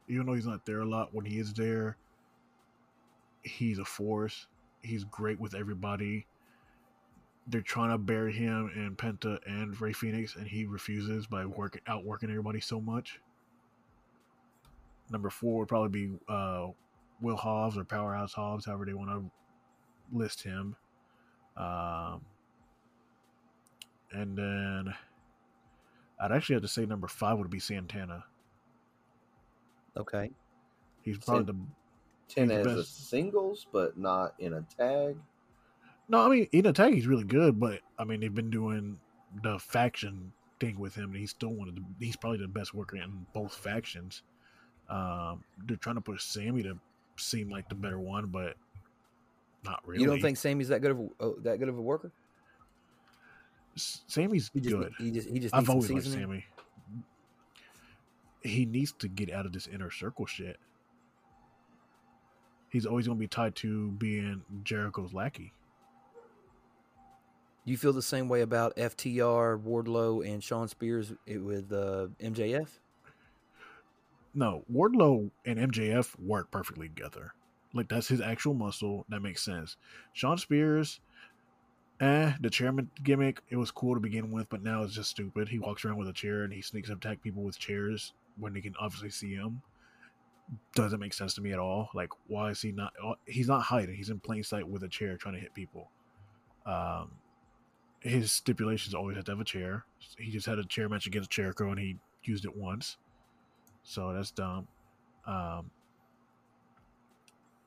[0.07, 1.97] Even though he's not there a lot, when he is there,
[3.43, 4.47] he's a force.
[4.81, 6.25] He's great with everybody
[7.47, 11.81] they're trying to bury him and Penta and Rey Fénix, and he refuses by working
[11.87, 13.19] outworking everybody so much.
[15.09, 16.67] Number four would probably be uh,
[17.21, 20.75] Will Hobbs or Powerhouse Hobbs, however they want to list him.
[21.57, 22.21] Um,
[24.11, 24.93] and then
[26.19, 28.23] I'd actually have to say number five would be Santana.
[29.97, 30.31] Okay.
[31.01, 31.55] He's probably the
[32.27, 33.09] ten He's as the a best.
[33.09, 35.17] singles, but not in a tag.
[36.07, 38.99] No, I mean in a tag he's really good, but I mean they've been doing
[39.43, 41.81] the faction thing with him, and he's still one of the.
[41.99, 44.23] He's probably the best worker in both factions.
[44.89, 46.77] Um, they're trying to push Sammy to
[47.17, 48.55] seem like the better one, but
[49.63, 50.01] not really.
[50.01, 52.11] You don't think Sammy's that good of a uh, that good of a worker?
[53.75, 54.93] Sammy's He just, good?
[54.97, 56.05] He just he just I've always liked.
[56.05, 56.45] Sammy.
[58.43, 60.57] He needs to get out of this inner circle shit.
[62.69, 65.53] He's always going to be tied to being Jericho's lackey.
[67.65, 72.67] Do you feel the same way about FTR, Wardlow, and Shawn Spears with uh, MJF?
[74.33, 77.33] No, Wardlow and MJF work perfectly together.
[77.73, 79.05] Like that's his actual muscle.
[79.09, 79.77] That makes sense.
[80.13, 81.01] Shawn Spears,
[82.01, 85.47] eh, the chairman gimmick, it was cool to begin with, but now it's just stupid.
[85.47, 88.53] He walks around with a chair and he sneaks up attack people with chairs when
[88.53, 89.61] they can obviously see him.
[90.75, 91.89] Doesn't make sense to me at all.
[91.93, 92.91] Like, why is he not?
[93.01, 93.95] uh, He's not hiding.
[93.95, 95.89] He's in plain sight with a chair trying to hit people.
[96.65, 97.11] Um,
[98.01, 99.85] his stipulations always have to have a chair.
[100.17, 102.97] He just had a chair match against Jericho and he used it once.
[103.83, 104.67] So that's dumb.
[105.25, 105.69] Um,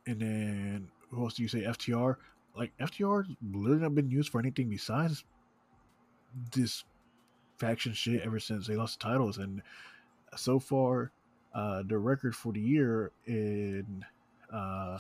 [0.06, 1.60] and then who else do you say?
[1.62, 2.16] FTR.
[2.56, 5.24] Like FTR literally not been used for anything besides
[6.52, 6.84] this
[7.58, 9.38] faction shit ever since they lost the titles.
[9.38, 9.62] And
[10.36, 11.10] so far,
[11.54, 14.04] uh, the record for the year in
[14.52, 14.98] uh,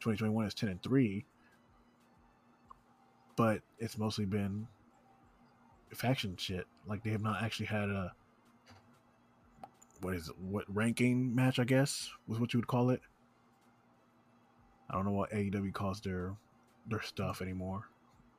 [0.00, 1.24] 2021 is 10 and three.
[3.36, 4.66] But it's mostly been
[5.94, 6.66] faction shit.
[6.86, 8.12] Like they have not actually had a
[10.00, 10.34] what is it?
[10.38, 11.58] What ranking match?
[11.58, 13.00] I guess was what you would call it.
[14.90, 16.34] I don't know what AEW calls their
[16.86, 17.90] their stuff anymore.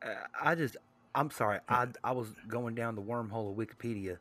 [0.04, 0.10] Uh,
[0.42, 0.78] I just,
[1.14, 1.60] I'm sorry.
[1.68, 4.18] I I was going down the wormhole of Wikipedia,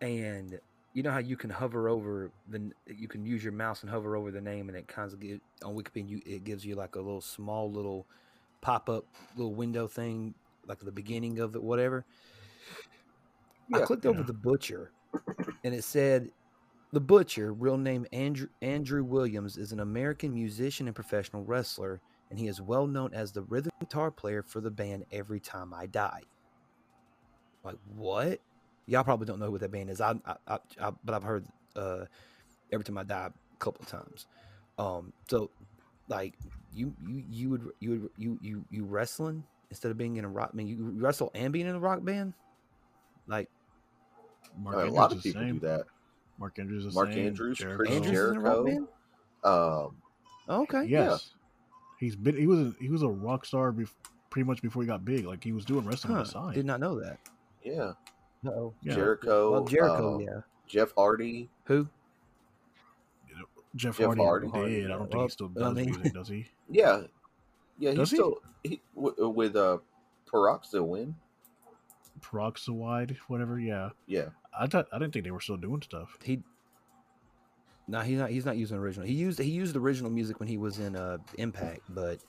[0.00, 0.58] and
[0.92, 4.16] you know how you can hover over the, you can use your mouse and hover
[4.16, 6.08] over the name, and it kind of get on Wikipedia.
[6.08, 8.06] You, it gives you like a little small little
[8.60, 10.34] pop up little window thing,
[10.66, 12.04] like the beginning of it, whatever.
[13.72, 13.84] I Yeah.
[13.86, 14.92] clicked over the butcher,
[15.64, 16.32] and it said.
[16.92, 22.38] The Butcher, real name Andrew, Andrew Williams, is an American musician and professional wrestler and
[22.38, 25.86] he is well known as the rhythm guitar player for the band Every Time I
[25.86, 26.22] Die.
[27.64, 28.40] Like what?
[28.86, 30.00] Y'all probably don't know who that band is.
[30.00, 31.44] I, I, I, I but I've heard
[31.76, 32.04] uh,
[32.72, 34.26] Every Time I Die a couple of times.
[34.78, 35.50] Um, so
[36.08, 36.34] like
[36.72, 40.28] you, you, you would, you would, you, you, you wrestling instead of being in a
[40.28, 40.50] rock.
[40.52, 42.32] I mean, you wrestle and being in a rock band.
[43.26, 43.48] Like
[44.58, 45.58] Mark a lot of people same.
[45.58, 45.84] do that.
[46.38, 47.26] Mark Andrews the Mark same.
[47.26, 47.76] Andrews, Jericho.
[47.76, 48.64] Chris Andrews is in a rock Jericho.
[48.64, 48.88] band.
[49.44, 49.96] Um,
[50.48, 50.84] Okay.
[50.86, 51.34] Yes,
[52.00, 52.36] he's been.
[52.36, 52.58] He was.
[52.58, 53.70] A, he was a rock star.
[53.70, 53.94] Before,
[54.30, 55.24] pretty much before he got big.
[55.26, 56.54] Like he was doing wrestling on Huh, the side.
[56.54, 57.18] did not know that.
[57.62, 57.92] Yeah,
[58.46, 58.72] Uh-oh.
[58.82, 58.94] Yeah.
[58.94, 59.52] Jericho.
[59.52, 60.40] Well, Jericho, uh, yeah.
[60.66, 61.48] Jeff Hardy.
[61.66, 61.86] Who?
[63.76, 64.70] Jeff, Jeff Hardy, Hardy.
[64.82, 64.86] did.
[64.86, 66.46] I don't think Well, he still I does mean- music, does he?
[66.70, 67.02] Yeah,
[67.78, 67.90] yeah.
[67.90, 68.16] He Does he?
[68.16, 69.78] still he, w- with uh
[70.32, 71.14] Parak still win.
[72.20, 73.58] Peroxide, whatever.
[73.60, 74.26] Yeah, Yeah,
[74.58, 76.18] I thought I didn't think they were still doing stuff.
[76.22, 76.42] He.
[77.90, 78.30] No, he's not.
[78.30, 79.04] He's not using original.
[79.06, 82.20] He used he used original music when he was in uh Impact, but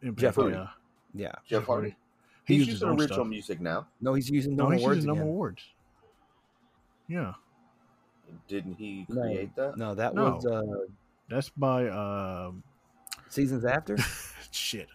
[0.00, 0.54] Impact, Jeff Hardy.
[0.54, 0.68] yeah.
[1.12, 1.96] yeah, Jeff Hardy.
[2.46, 3.26] He He's using original stuff.
[3.26, 3.88] music now.
[4.00, 4.96] no, he's using No, no, he's more words.
[5.04, 5.64] using no more words.
[7.08, 7.34] Yeah,
[8.48, 9.22] Didn't he No.
[9.22, 9.76] create that?
[9.76, 10.34] No, that No.
[10.36, 10.62] was uh
[11.28, 12.62] that's by um,
[13.28, 13.96] seasons after.
[14.52, 14.88] shit.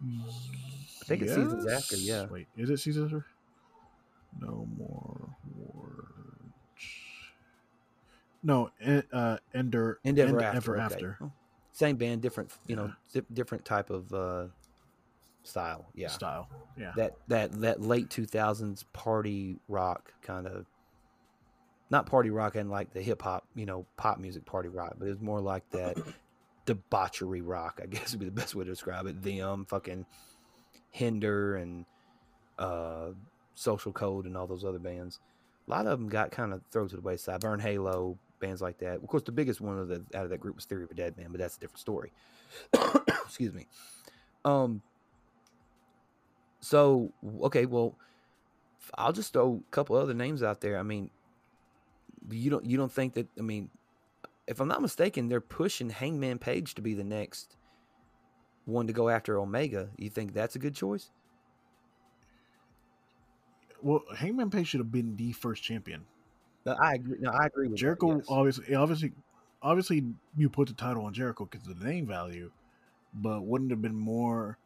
[0.00, 2.26] I think it's seasons after, yeah.
[2.30, 3.26] Wait, is it seasons after?
[4.40, 5.28] No more
[5.66, 6.84] words.
[8.42, 8.70] No,
[9.12, 10.56] uh, Ender, Endeavor End- after.
[10.76, 10.94] Ever okay.
[10.94, 11.32] after Oh,
[11.72, 12.50] Same band, different.
[12.66, 13.20] You know, Yeah.
[13.20, 14.46] di- different type of uh
[15.42, 15.86] style.
[15.94, 16.08] Yeah.
[16.08, 16.48] style.
[16.76, 20.66] Yeah, That that that late two thousands party rock kind of.
[21.90, 25.08] Not party rock and like the hip hop, you know, pop music party rock, but
[25.08, 25.96] it's more like that
[26.66, 29.22] debauchery rock, I guess would be the best way to describe it.
[29.22, 30.06] Them, fucking
[30.90, 31.84] Hinder and
[32.58, 33.10] uh
[33.54, 35.20] Social Code and all those other bands.
[35.66, 37.40] A lot of them got kind of thrown to the wayside.
[37.40, 38.96] Burn Halo, bands like that.
[38.96, 40.94] Of course, the biggest one of the out of that group was Theory of a
[40.94, 42.12] Deadman, but that's a different story.
[43.24, 43.66] Excuse me.
[44.44, 44.82] Um.
[46.60, 47.12] So
[47.42, 47.96] okay, well,
[48.96, 50.78] I'll just throw a couple other names out there.
[50.78, 51.10] I mean,
[52.30, 53.28] you don't you don't think that?
[53.38, 53.70] I mean,
[54.46, 57.56] if I'm not mistaken, they're pushing Hangman Page to be the next
[58.64, 59.88] one to go after Omega.
[59.96, 61.10] You think that's a good choice?
[63.82, 66.04] well, Hangman Page should have been the first champion.
[66.70, 67.16] No, I agree.
[67.20, 68.26] No, I agree with that, Jericho yes.
[68.28, 69.12] obviously, eh, obviously,
[69.62, 70.04] obviously,
[70.36, 72.50] you put the title on Jericho because of the name value,
[73.14, 74.58] but wouldn't it have been more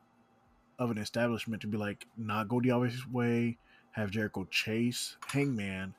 [0.79, 3.59] of an establishment to be like not go the obvious way,
[3.93, 5.95] have Jericho chase Hangman,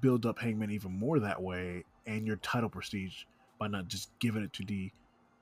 [0.00, 3.24] build up Hangman even more that way, and your title prestige
[3.58, 4.90] by not just giving it to the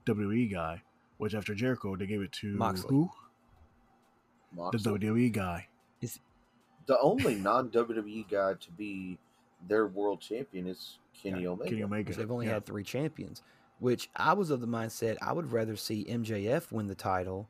[0.06, 0.82] WWE guy,
[1.18, 2.88] which after Jericho they gave it to Moxley.
[2.90, 3.10] who
[4.72, 5.68] the WWE guy.
[6.00, 6.18] Is
[6.86, 9.18] The only non WWE guy to be
[9.68, 11.70] their world champion is Kenny Yeah, Omega.
[11.70, 12.12] Kenny Omega.
[12.14, 12.54] they've only yeah.
[12.54, 13.42] had three champions.
[13.78, 17.48] Which I was of the mindset I would rather see MJF win the title,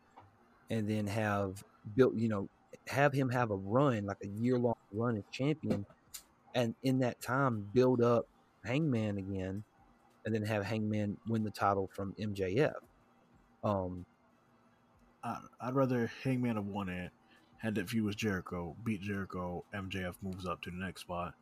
[0.70, 1.64] and then have
[1.96, 2.48] built, you know,
[2.86, 5.84] have him have a run like a year long run as champion,
[6.54, 8.26] and in that time build up
[8.64, 9.64] Hangman again,
[10.24, 12.74] and then have Hangman win the title from MJF.
[13.64, 14.06] Um,
[15.24, 17.10] I, I'd rather Hangman have won it,
[17.58, 21.34] had that feud with Jericho, beat Jericho, MJF moves up to the next spot,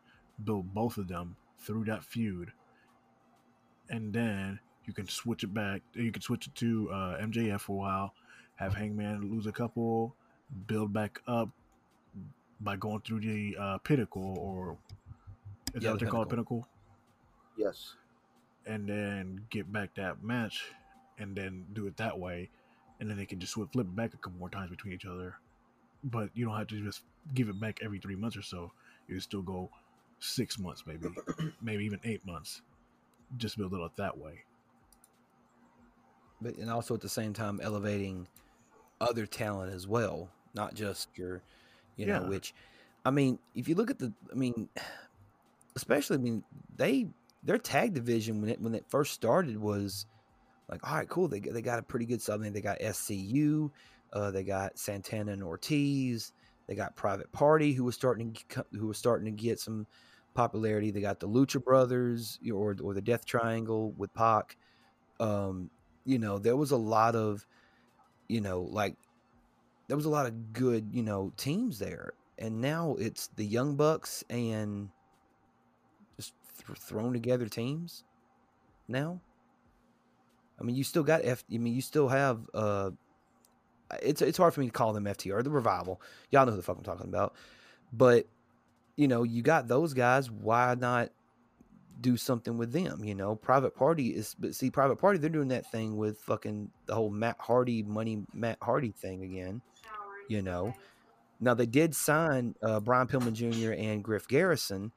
[0.45, 2.53] build both of them through that feud,
[3.89, 5.83] and then you can switch it back.
[5.95, 8.15] You can switch it to uh, MJF for a while,
[8.57, 10.15] have Hangman lose a couple,
[10.67, 11.51] build back up
[12.61, 14.79] by going through the uh, pinnacle, or
[15.75, 16.67] is Yeah, that what the they call it, pinnacle?
[17.57, 17.97] Yes.
[18.67, 20.65] and then get back that match
[21.19, 22.51] and then do it that way
[23.01, 25.07] and then they can just flip flip it back a couple more times between each
[25.07, 25.37] other
[26.05, 27.03] but you don't have to just
[27.35, 28.73] give it back every three months or so
[29.09, 29.71] you still go
[30.21, 31.09] six months maybe
[31.63, 32.63] maybe even eight months
[33.37, 34.43] just build it up that way
[36.41, 38.27] but and also at the same time elevating
[39.01, 41.43] other talent as well, not just your,
[41.97, 42.55] you know, which,
[43.05, 44.69] I mean, if you look at the, I mean,
[45.77, 46.43] especially, I mean,
[46.77, 47.09] they
[47.45, 50.07] their tag division when it when it first started was
[50.69, 52.53] like, all right, cool, they got- they got a pretty good something.
[52.53, 53.71] They got SCU,
[54.13, 56.33] uh, they got Santana and Ortiz,
[56.67, 59.87] they got Private Party who was starting to who was starting to get some
[60.39, 60.93] popularity.
[60.93, 64.57] They got the Lucha Brothers or or the Death Triangle with Pac.
[65.19, 65.69] Um,
[66.05, 67.45] you know, there was a lot of,
[68.29, 68.95] you know, like
[69.89, 72.13] there was a lot of good, you know, teams there.
[72.39, 74.91] And now it's the Young Bucks and
[76.17, 76.35] just
[76.65, 78.05] th- thrown together teams
[78.87, 79.21] now.
[80.61, 81.43] I mean, you still got F.
[81.53, 82.39] I mean, you still have.
[82.55, 82.91] uh
[84.01, 86.01] It's it's hard for me to call them FTR, the revival.
[86.31, 87.35] Y'all know who the fuck I'm talking about.
[87.93, 88.29] But
[88.99, 90.29] you know, you got those guys.
[90.29, 91.11] Why not
[92.01, 93.05] do something with them?
[93.05, 94.35] You know, Private Party is.
[94.39, 98.25] But see, Private Party, they're doing that thing with fucking the whole Matt Hardy money,
[98.35, 99.63] Matt Hardy thing again.
[100.29, 100.75] You know,
[101.41, 103.73] now they did sign uh, Brian Pillman Jr.
[103.73, 104.93] and Griff Garrison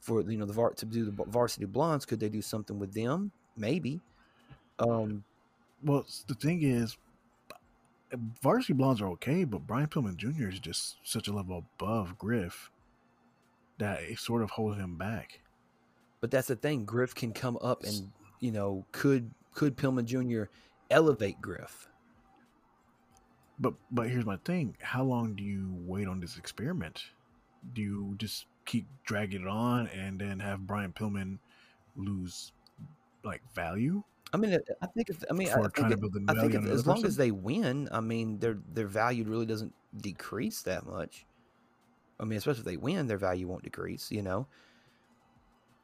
[0.00, 2.04] for you know the var- to do the Varsity Blondes.
[2.04, 3.32] Could they do something with them?
[3.56, 4.00] Maybe.
[4.78, 5.24] Um,
[5.82, 6.96] well the thing is
[8.42, 12.70] varsity blondes are okay but brian pillman jr is just such a level above griff
[13.80, 15.40] that it sort of holds him back
[16.20, 16.84] but that's the thing.
[16.84, 20.50] Griff can come up and you know could could Pillman Jr.
[20.90, 21.88] elevate Griff?
[23.58, 27.02] But but here's my thing: How long do you wait on this experiment?
[27.74, 31.38] Do you just keep dragging it on and then have Brian Pillman
[31.96, 32.52] lose
[33.24, 34.02] like value?
[34.32, 35.92] I mean, I think if I mean, I think,
[36.28, 37.08] I think if, as long person?
[37.08, 41.26] as they win, I mean, their their value really doesn't decrease that much.
[42.20, 44.12] I mean, especially if they win, their value won't decrease.
[44.12, 44.46] You know.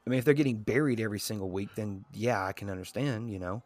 [0.07, 3.31] I mean, if they're getting buried every single week, then yeah, I can understand.
[3.31, 3.63] You know.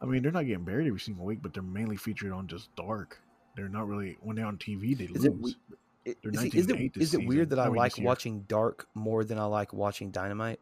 [0.00, 2.74] I mean, they're not getting buried every single week, but they're mainly featured on just
[2.76, 3.20] Dark.
[3.56, 4.96] They're not really when they're on TV.
[4.96, 5.56] They Is lose.
[6.04, 7.96] we- They're Is, it- 19 is it is it weird that I I mean, like
[7.98, 10.60] watching Dark more than I like watching Dynamite?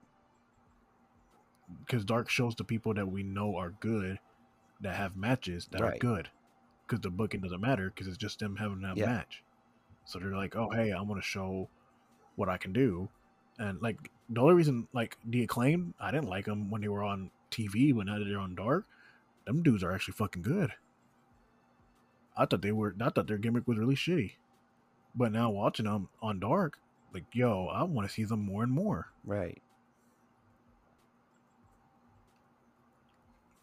[1.87, 4.19] because Dark shows the people that we know are good
[4.81, 6.29] that have matches that are good.
[6.87, 9.07] Because the booking doesn't matter because it's just them having that Yeah.
[9.07, 9.43] match.
[10.05, 11.69] So they're like, oh hey, I want to show
[12.37, 13.09] what I can do,
[13.59, 17.05] and like the only reason like the acclaim, I didn't like them when they were
[17.05, 18.87] on TV, but now that they're on Dark,
[19.45, 20.73] them dudes are actually fucking good.
[22.37, 22.95] I thought they were.
[23.01, 24.33] I thought their gimmick was really shitty,
[25.15, 26.79] but now watching them on Dark,
[27.13, 29.09] like yo, I want to see them more and more.
[29.25, 29.61] Right.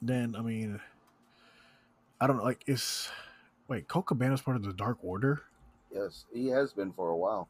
[0.02, 0.80] then I mean,
[2.20, 2.44] I don't know.
[2.44, 3.10] Like, is
[3.68, 5.44] wait, Colt Cabana's part of the Dark Order?
[5.94, 7.50] Yes, he has been for a while.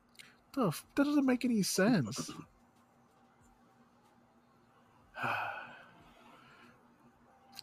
[0.53, 2.31] The f- that doesn't make any sense.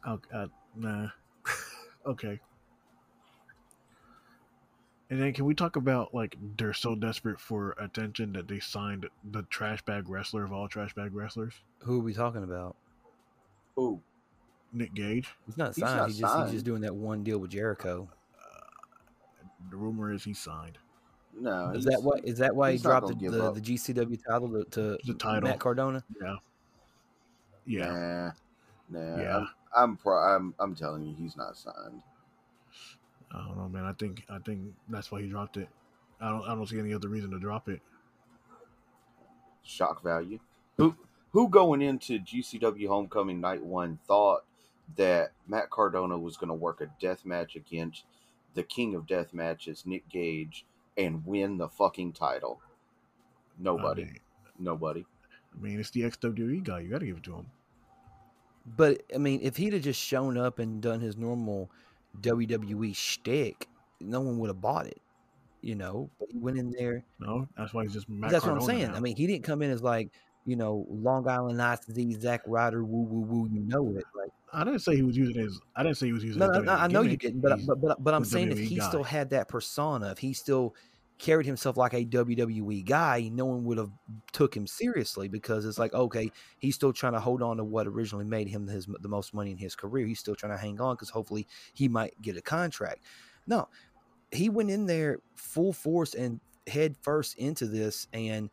[0.06, 0.46] oh, uh,
[0.76, 1.08] nah.
[2.06, 2.40] okay.
[5.10, 9.06] And then can we talk about like they're so desperate for attention that they signed
[9.30, 12.74] the trash bag wrestler of all trash bag wrestlers, Who are we talking about?
[13.78, 14.00] Ooh,
[14.72, 15.28] Nick Gage.
[15.46, 16.44] He's not He's not he's just signed.
[16.46, 18.08] he's just doing that one deal with Jericho.
[19.70, 20.78] The rumor is he signed
[21.38, 22.18] no, Is that why?
[22.22, 25.48] Is that why he dropped the, the, the GCW title to, to The title.
[25.48, 26.04] Matt Cardona?
[26.20, 26.36] Yeah.
[27.66, 28.32] Yeah.
[28.88, 29.16] Nah, nah.
[29.22, 29.36] Yeah.
[29.36, 32.02] I'm, I'm, pro- I'm, I'm telling you, he's not signed.
[33.32, 33.84] I don't know, man.
[33.84, 35.68] I think I think that's why he dropped it.
[36.20, 37.80] I don't I don't see any other reason to drop it.
[39.64, 40.38] Shock value.
[40.76, 40.94] Who,
[41.32, 44.44] who going into GCW Homecoming Night One thought
[44.96, 48.04] that Matt Cardona was going to work a death match against
[48.54, 50.64] the King of Death Matches, Nick Gage,
[50.96, 52.60] and win the fucking title?
[53.58, 54.02] Nobody.
[54.02, 54.20] I mean,
[54.58, 55.04] Nobody.
[55.52, 56.80] I mean, it's the XWE guy.
[56.80, 57.46] You got to give it to him.
[58.76, 61.70] But I mean, if he'd have just shown up and done his normal
[62.20, 63.68] WWE shtick,
[64.00, 65.00] no one would have bought it.
[65.60, 67.02] You know, but he went in there.
[67.18, 68.88] No, that's why he's just Matt that's what I'm saying.
[68.88, 68.96] now.
[68.96, 70.10] I mean, he didn't come in as like,
[70.44, 73.48] you know, Long Island Ice Z, Zack Ryder, woo woo woo.
[73.50, 74.04] You know it.
[74.14, 75.60] Like, I didn't say he was using his.
[75.76, 76.38] I didn't say he was using.
[76.38, 77.40] no, his no, no, I know you didn't.
[77.40, 78.88] But but but, but I'm saying if WWE he guy.
[78.88, 80.74] still had that persona, if he still
[81.18, 83.90] carried himself like a WWE guy, no one would have
[84.32, 87.86] took him seriously because it's like, okay, he's still trying to hold on to what
[87.86, 90.06] originally made him his the most money in his career.
[90.06, 93.02] He's still trying to hang on because hopefully he might get a contract.
[93.46, 93.68] No,
[94.32, 98.50] he went in there full force and head first into this, and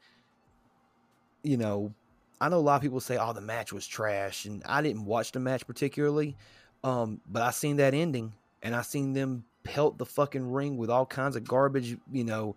[1.44, 1.94] you know,
[2.42, 5.06] I know a lot of people say, "Oh, the match was trash," and I didn't
[5.06, 6.36] watch the match particularly,
[6.84, 8.34] um, but I seen that ending,
[8.64, 11.96] and I seen them pelt the fucking ring with all kinds of garbage.
[12.12, 12.56] You know,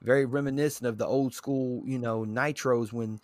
[0.00, 3.18] very reminiscent of the old school, you know, nitros when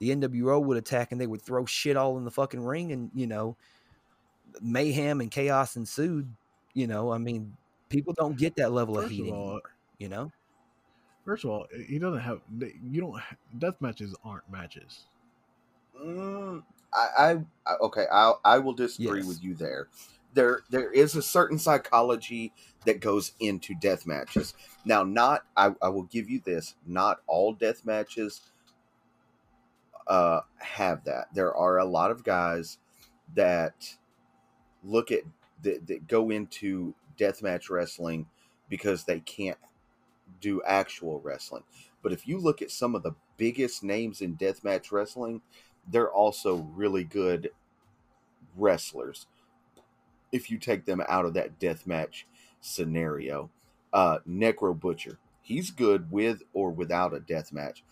[0.00, 3.10] the NWO would attack and they would throw shit all in the fucking ring, and
[3.14, 3.56] you know,
[4.60, 6.28] mayhem and chaos ensued.
[6.74, 7.56] You know, I mean,
[7.90, 9.60] people don't get that level of heat of all, anymore.
[9.98, 10.32] You know,
[11.24, 12.40] first of all, he doesn't have.
[12.90, 13.22] You don't.
[13.56, 15.04] Death matches aren't matches.
[16.00, 18.06] Mm, I, I, okay.
[18.10, 19.28] I, I will disagree Yes.
[19.28, 19.88] with you there.
[20.32, 22.52] There, there is a certain psychology
[22.86, 24.54] that goes into death matches.
[24.84, 26.74] Now, not I, I will give you this.
[26.86, 28.40] Not all death matches
[30.06, 31.28] uh, have that.
[31.32, 32.78] There are a lot of guys
[33.34, 33.96] that
[34.82, 35.22] look at
[35.62, 38.26] that, that go into deathmatch wrestling
[38.68, 39.58] because they can't
[40.40, 41.62] do actual wrestling.
[42.02, 45.40] But if you look at some of the biggest names in deathmatch wrestling,
[45.90, 47.50] they're also really good
[48.56, 49.26] wrestlers.
[50.32, 52.24] If you take them out of that deathmatch
[52.60, 53.50] scenario,
[53.92, 57.82] uh, Necro Butcher, he's good with or without a deathmatch.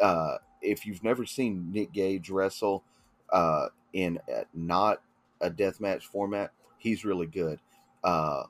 [0.00, 2.84] Uh, if you've never seen Nick Gage wrestle
[3.32, 5.02] uh, in a, not
[5.40, 7.60] a deathmatch format, he's really good.
[8.04, 8.44] Uh,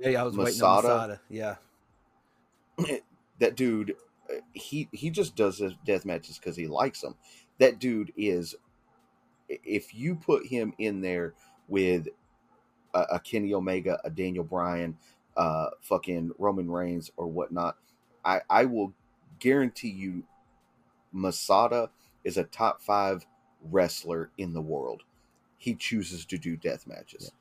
[0.00, 0.88] yeah, I was waiting on Masada?
[0.88, 1.20] Masada.
[1.30, 1.56] Yeah,
[3.38, 3.94] that dude
[4.30, 7.14] uh, he he just does his death matches because he likes them
[7.58, 8.54] that dude is
[9.48, 11.34] if you put him in there
[11.68, 12.08] with
[12.94, 14.96] a, a kenny omega a daniel bryan
[15.36, 17.76] uh fucking roman reigns or whatnot
[18.24, 18.92] i i will
[19.38, 20.22] guarantee you
[21.12, 21.90] masada
[22.24, 23.26] is a top five
[23.62, 25.02] wrestler in the world.
[25.56, 27.32] He chooses to do death matches.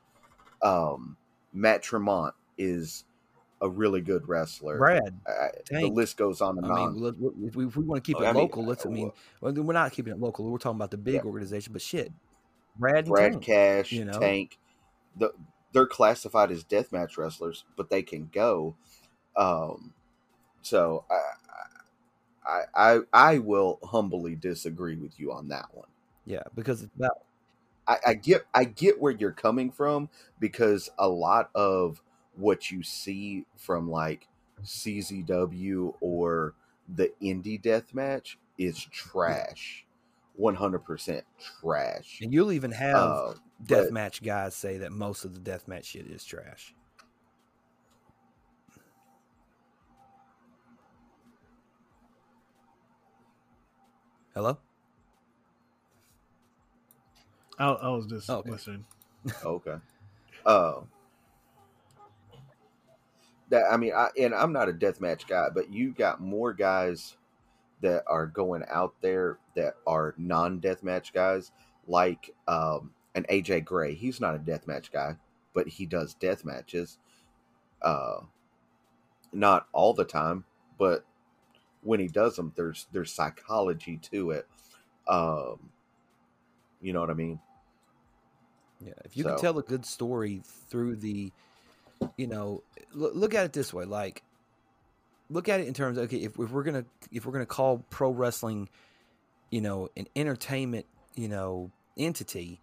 [0.61, 1.17] Um
[1.53, 3.05] matt tremont is
[3.61, 4.77] a really good wrestler.
[4.77, 5.19] Brad.
[5.27, 7.01] I, the list goes on and I on.
[7.01, 7.15] mean,
[7.47, 8.85] if we, if we want to keep Oh, it I mean, local, let's.
[8.85, 10.45] I uh, mean, well, we're not keeping it local.
[10.45, 11.21] We're talking about the big Yeah.
[11.23, 11.73] organization.
[11.73, 12.11] But shit,
[12.77, 13.43] Brad Brad Tank.
[13.43, 14.19] Cash, you know?
[14.19, 14.57] Tank,
[15.15, 15.33] the,
[15.73, 18.75] they're classified as deathmatch wrestlers, but they can go.
[19.35, 19.93] Um,
[20.61, 21.21] so I,
[22.47, 25.87] I, I, I will humbly disagree with you on that one.
[26.25, 27.19] Yeah, because it's about
[27.87, 32.01] I, I get, I get where you're coming from because a lot of
[32.37, 34.27] what you see from like
[34.63, 36.53] CZW or
[36.87, 39.85] the indie death match is trash,
[40.35, 42.19] one hundred percent trash.
[42.21, 43.33] and you'll even have Uh,
[43.65, 46.73] death match guys say that most of the death match shit is trash.
[54.33, 54.57] Hello?
[57.59, 58.49] I, I was just Okay.
[58.49, 58.85] listening.
[59.43, 59.75] Okay.
[60.45, 60.81] Uh,
[63.49, 67.17] that I mean, I and I'm not a deathmatch guy, but you got more guys
[67.81, 71.51] that are going out there that are non-deathmatch guys,
[71.87, 73.93] like um, an AJ Gray.
[73.93, 75.15] He's not a deathmatch guy,
[75.53, 76.97] but he does death matches.
[77.81, 78.21] Uh,
[79.31, 80.45] not all the time,
[80.77, 81.05] but
[81.81, 84.47] when he does them, there's there's psychology to it.
[85.07, 85.69] Um,
[86.81, 87.39] you know what I mean?
[88.85, 91.31] Yeah, if you can tell a good story through the,
[92.17, 92.63] you know,
[92.93, 93.85] look, look at it this way.
[93.85, 94.23] Like,
[95.29, 97.85] look at it in terms of okay, if, if we're gonna if we're gonna call
[97.89, 98.69] pro wrestling,
[99.51, 102.59] you know, an entertainment, you know, entity,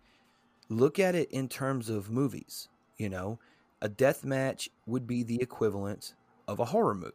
[0.68, 2.68] look at it in terms of movies.
[2.98, 3.38] You know,
[3.80, 6.14] a death match would be the equivalent
[6.46, 7.12] of a horror movie.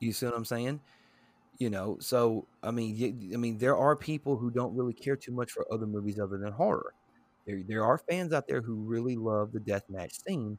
[0.00, 0.80] You see what I'm saying?
[1.58, 5.32] You know, so I mean, I mean, there are people who don't really care too
[5.32, 6.92] much for other movies other than horror
[7.46, 10.58] there there are fans out there who really love the death match scene,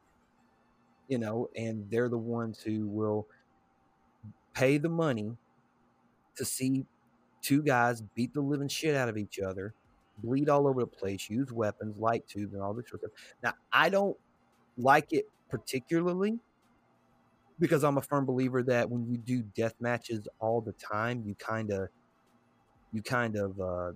[1.08, 3.26] you know, and they're the ones who will
[4.54, 5.36] pay the money
[6.36, 6.84] to see
[7.42, 9.74] two guys beat the living shit out of each other,
[10.18, 13.34] bleed all over the place, use weapons, light tubes, and all this sort of stuff.
[13.42, 14.16] Now, I don't
[14.76, 16.38] like it particularly
[17.58, 21.34] because I'm a firm believer that when you do death matches all the time, you
[21.36, 21.88] kind of
[22.92, 23.92] you kind of uh,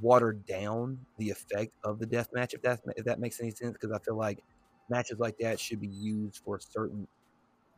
[0.00, 3.72] watered down the effect of the death match if that if that makes any sense
[3.72, 4.42] because I feel like
[4.88, 7.08] matches like that should be used for certain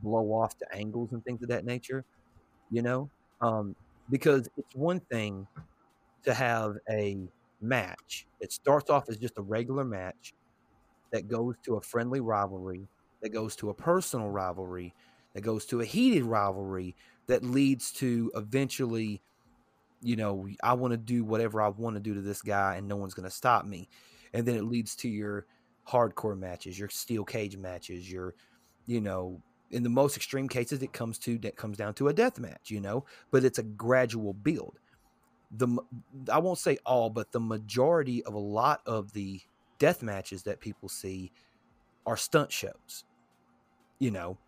[0.01, 2.05] blow off to angles and things of that nature,
[2.71, 3.11] you know?
[3.41, 3.77] Um,
[4.11, 5.49] because it's one thing
[6.25, 7.31] to have a
[7.61, 10.35] match that starts off as just a regular match
[11.13, 12.89] that goes to a friendly rivalry,
[13.23, 14.95] that goes to a personal rivalry,
[15.35, 16.97] that goes to a heated rivalry,
[17.27, 19.23] that leads to eventually
[20.01, 22.87] you know, I want to do whatever I want to do to this guy and
[22.89, 23.89] no one's going to stop me.
[24.33, 25.47] And then it leads to your
[25.89, 28.35] hardcore matches, your steel cage matches, your,
[28.87, 32.13] you know, in the most extreme cases, it comes to, that comes down to a
[32.13, 34.79] death match, you know, but it's a gradual build.
[35.57, 35.69] The,
[36.31, 39.41] I won't say all, but the majority of a lot of the
[39.79, 41.33] death matches that people see
[42.07, 43.05] are stunt shows,
[43.99, 44.39] you know,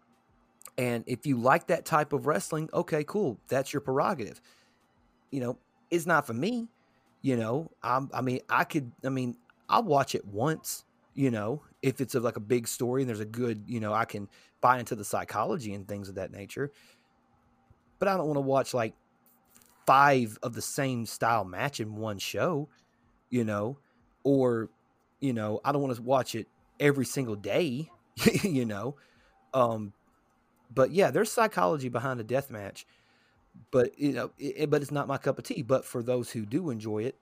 [0.79, 3.39] and if you like that type of wrestling, okay, cool.
[3.49, 4.41] That's your prerogative
[5.31, 5.59] you know,
[5.91, 6.69] it's not for me.
[7.23, 9.37] You know, I'm, I mean, I could, I mean,
[9.69, 10.85] I'll watch it once,
[11.15, 13.93] you know, if it's a, like a big story and there's a good, you know,
[13.93, 14.29] I can
[14.61, 16.71] buy into the psychology and things of that nature.
[17.99, 18.95] But I don't want to watch like
[19.87, 22.69] five of the same style match in one show,
[23.29, 23.79] you know,
[24.23, 24.71] or,
[25.21, 26.47] you know, I don't want to watch it
[26.79, 27.91] every single day,
[28.43, 28.97] you know.
[29.53, 29.93] Um,
[30.73, 32.87] but yeah, there's psychology behind a death match
[33.71, 36.45] but you know it, but it's not my cup of tea but for those who
[36.45, 37.17] do enjoy it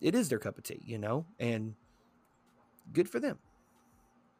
[0.00, 1.74] it is their cup of tea you know and
[2.92, 3.38] good for them.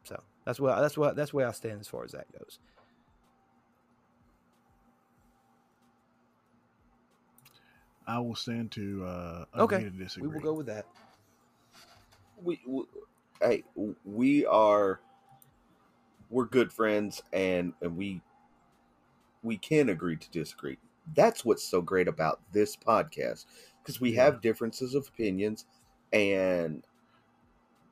[0.03, 2.59] So that's what that's what that's where i stand as far as that goes.
[8.07, 10.21] I will stand to uh, Okay, agree to disagree.
[10.21, 10.85] we will go with that.
[12.37, 12.83] We, we
[13.41, 13.63] hey
[14.03, 14.99] we are
[16.29, 18.21] we're good friends and and we
[19.43, 20.77] we can agree to disagree.
[21.13, 23.45] That's what's so great about this podcast
[23.81, 24.13] because we Yeah.
[24.13, 25.65] have differences of opinions
[26.11, 26.85] and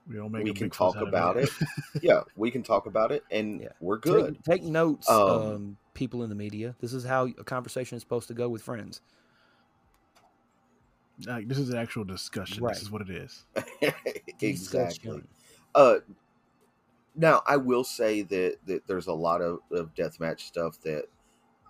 [0.08, 1.50] We don't make we can talk about it
[2.02, 3.70] yeah we can talk about it and Yeah.
[3.80, 7.44] we're good take, take notes um, Um, people in the media this is how a
[7.44, 9.02] conversation is supposed to go with friends
[11.26, 12.64] Like, this is an actual discussion.
[12.64, 12.74] Right.
[12.74, 13.46] This is what it is.
[14.42, 15.22] exactly
[15.76, 15.98] uh
[17.16, 21.06] now i will say that that there's a lot of, of deathmatch stuff that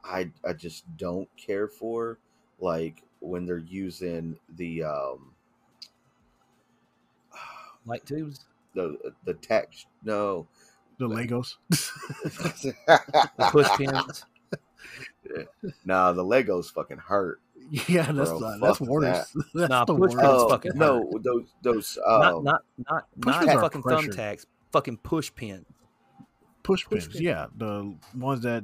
[0.04, 2.18] i i just don't care for
[2.60, 5.34] like when they're using the um
[7.86, 10.48] light tubes the the text no
[10.98, 11.56] The Legos.
[11.70, 12.74] The
[13.52, 14.26] push pins.
[15.86, 17.40] nah, the Legos fucking hurt.
[17.88, 19.36] yeah, that's Bro, not, that's fuck worse.
[19.54, 20.18] That's Nah, the push worst.
[20.18, 24.10] pins Oh fucking no, those those uh, not not not not are fucking pressure.
[24.12, 24.46] thumbtacks.
[24.72, 25.66] Fucking push pin.
[26.64, 27.08] push push pins.
[27.14, 27.22] pins.
[27.22, 28.64] Yeah, the ones that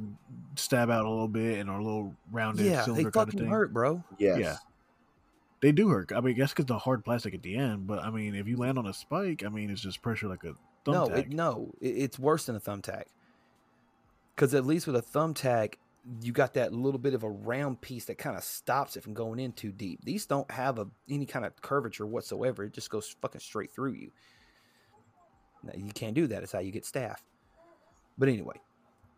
[0.55, 3.33] stab out a little bit and are a little rounded Yeah, they cylinder kind of
[3.33, 3.49] fucking thing.
[3.49, 4.03] hurt, bro.
[4.17, 4.39] yes.
[4.39, 4.55] Yeah.
[5.61, 6.11] They do hurt.
[6.13, 7.85] I mean, I guess because the hard plastic at the end.
[7.87, 10.43] But I mean, if you land on a spike, I mean, it's just pressure like
[10.43, 10.53] a
[10.87, 11.17] No, thumbtack.
[11.17, 13.05] it, no, it, it's worse than a thumbtack.
[14.35, 15.75] Because at least with a thumbtack,
[16.21, 19.13] you got that little bit of a round piece that kind of stops it from
[19.13, 19.99] going in too deep.
[20.05, 22.63] These don't have a any kind of curvature whatsoever.
[22.63, 24.11] It just goes fucking straight through you.
[25.61, 26.41] Now, you can't do that.
[26.41, 27.17] It's how you get staph.
[28.17, 28.55] But anyway,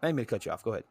[0.01, 0.63] I didn't mean to cut you off.
[0.63, 0.85] Go ahead.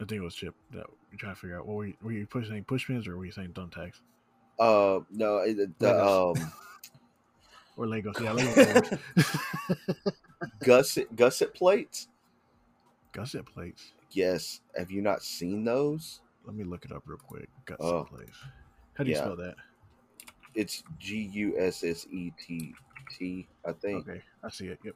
[0.00, 1.66] I think it was Chip that you're trying to figure out.
[1.66, 4.00] What were you, were you pushing push pins or were you saying thumbtacks
[4.58, 6.34] Uh, no, it- the um,
[7.76, 8.18] or Legos?
[8.20, 10.14] Yeah, Legos.
[10.64, 12.08] gusset gusset plates.
[13.12, 13.92] Gusset plates.
[14.10, 14.60] Yes.
[14.76, 16.20] Have you not seen those?
[16.44, 17.48] Let me look it up real quick.
[17.64, 18.04] Gusset Oh.
[18.04, 18.36] plates.
[18.94, 19.22] How do you Yeah.
[19.22, 19.54] spell that?
[20.54, 22.74] It's G U S S E T
[23.10, 23.46] T.
[23.66, 24.08] I think.
[24.08, 24.78] Okay, I see it.
[24.84, 24.94] Yep,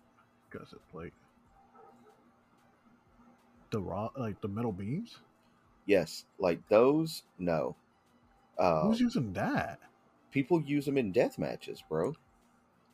[0.50, 1.12] gusset plate.
[3.70, 5.16] The raw, like the metal beams.
[5.86, 7.22] Yes, like those.
[7.38, 7.76] No.
[8.58, 9.78] Uh, Who's using that?
[10.30, 12.14] people use them in death matches, bro.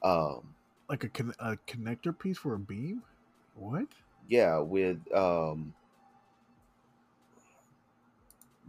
[0.02, 0.54] Um,
[0.88, 3.02] Like a, con- a connector piece for a beam?
[3.56, 3.86] What?
[4.28, 5.74] yeah, with um,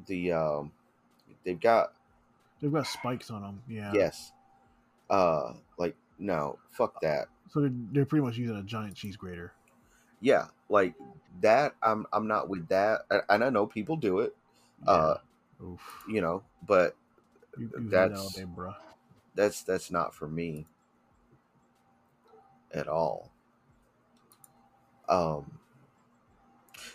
[0.07, 0.71] the um,
[1.43, 1.93] they've got
[2.61, 3.61] They've got spikes on them.
[3.67, 3.91] Yeah.
[3.93, 4.31] yes,
[5.09, 7.27] uh, like no, fuck that.
[7.49, 9.53] So they're, they're pretty much using a giant cheese grater.
[10.21, 10.93] Yeah, like
[11.41, 11.73] that.
[11.81, 14.35] I'm I'm not with that, and- I know people do it.
[14.85, 15.15] Uh,
[15.63, 16.03] Oof.
[16.07, 16.95] you know, but
[17.57, 18.75] You, you that all that's-
[19.35, 20.65] that's that's not for me
[22.73, 23.31] at all
[25.07, 25.59] um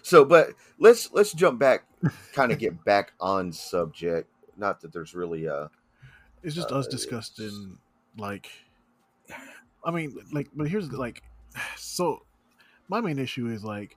[0.03, 1.85] so but let's let's jump back
[2.33, 5.71] kind of get back on subject not that there's really a
[6.43, 7.79] It's just uh, us discussing,
[8.18, 8.51] like,
[9.85, 11.23] I mean, like, but here's like,
[11.77, 12.23] so
[12.91, 13.97] my main issue is like,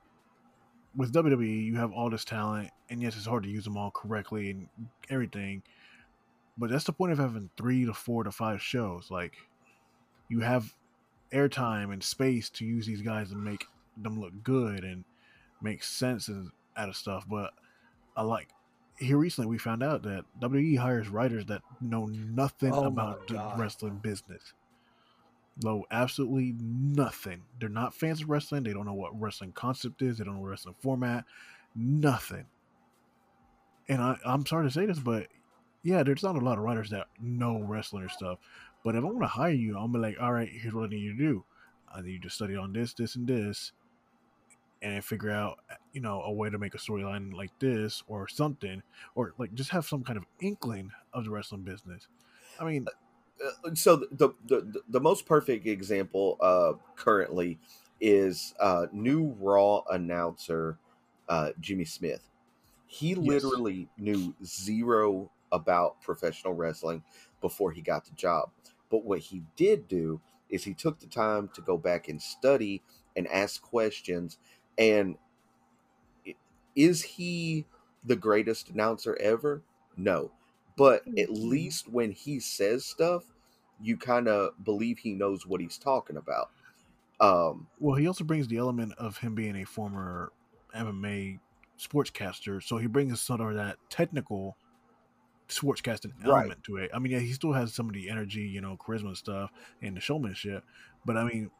[0.96, 3.90] with WWE, you have all this talent, and yes, it's hard to use them all
[3.90, 4.68] correctly and
[5.10, 5.64] everything,
[6.58, 9.10] but that's the point of having three to four to five shows.
[9.10, 9.34] Like,
[10.30, 10.72] you have
[11.32, 13.66] airtime and space to use these guys and make
[13.98, 15.04] them look good and
[15.62, 16.30] make sense
[16.78, 17.26] out of stuff.
[17.28, 17.52] But
[18.16, 18.50] I like
[19.00, 23.54] here recently we found out that WWE hires writers that know nothing Oh about the
[23.58, 24.54] wrestling business.
[25.62, 27.44] No, absolutely nothing.
[27.60, 28.64] They're not fans of wrestling.
[28.64, 30.18] They don't know what wrestling concept is.
[30.18, 31.26] They don't know wrestling format.
[31.76, 32.46] Nothing.
[33.88, 35.28] And I, I'm sorry to say this, but
[35.84, 38.40] yeah, there's not a lot of writers that know wrestling or stuff.
[38.84, 41.02] But if I want to hire you, I'm like, all right, here's what I need
[41.02, 41.46] you to do.
[41.94, 43.74] I need you to study on this, this, and this,
[44.82, 45.60] and figure out,
[45.94, 48.82] you know, a way to make a storyline like this or something,
[49.16, 52.08] or like just have some kind of inkling of the wrestling business.
[52.60, 52.88] I mean,
[53.74, 57.60] so the, the the most perfect example uh currently
[58.00, 60.80] is uh new raw announcer
[61.30, 62.30] uh jimmy smith.
[62.88, 67.04] He literally knew zero about professional wrestling
[67.42, 68.52] before he got the job.
[68.90, 72.84] But what he did do is he took the time to go back and study
[73.16, 74.38] and ask questions.
[74.78, 75.18] And
[76.76, 77.66] is he
[78.04, 79.64] the greatest announcer ever?
[79.96, 80.32] No.
[80.76, 81.30] But at Mhm.
[81.30, 83.33] least when he says stuff
[83.84, 86.52] you kind of believe he knows what he's talking about
[87.20, 90.32] um Well, he also brings the element of him being a former
[90.74, 91.40] MMA
[91.78, 94.58] sportscaster, so he brings sort of that technical
[95.50, 96.54] sportscasting Right.
[96.54, 96.92] element to it.
[96.94, 99.52] I mean, yeah, he still has some of the energy, you know, charisma and stuff,
[99.82, 100.66] and the showmanship.
[101.06, 101.52] But I mean,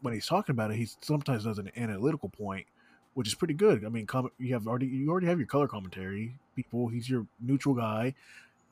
[0.00, 2.68] when he's talking about it, he sometimes does an analytical point,
[3.14, 3.84] which is pretty good.
[3.84, 6.88] I mean, com- you have already you already have your color commentary people.
[6.88, 8.14] He's your neutral guy.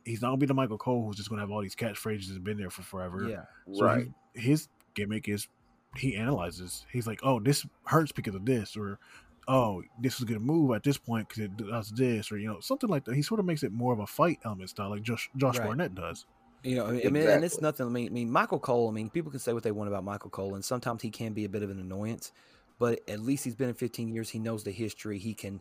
[0.08, 2.42] He's not gonna be the Michael Cole who's just gonna have all these catchphrases and
[2.42, 3.28] been there for forever.
[3.28, 3.44] Yeah.
[3.74, 5.48] So right he- his gimmick is
[5.96, 6.86] he analyzes.
[6.92, 8.98] He's like, oh, this hurts because of this, or
[9.46, 12.60] oh, this is gonna move at this point because it does this, or you know,
[12.60, 13.14] something like that.
[13.14, 15.66] He sort of makes it more of a fight element style, like Josh Josh Right.
[15.66, 16.26] Barnett does.
[16.64, 17.86] You know, I mean, and it's nothing.
[17.86, 18.88] I mean, I mean, Michael Cole.
[18.88, 21.32] I mean, people can say what they want about Michael Cole, and sometimes he can
[21.32, 22.32] be a bit of an annoyance.
[22.80, 24.30] But at least he's been in 15 years.
[24.30, 25.18] He knows the history.
[25.18, 25.60] He can,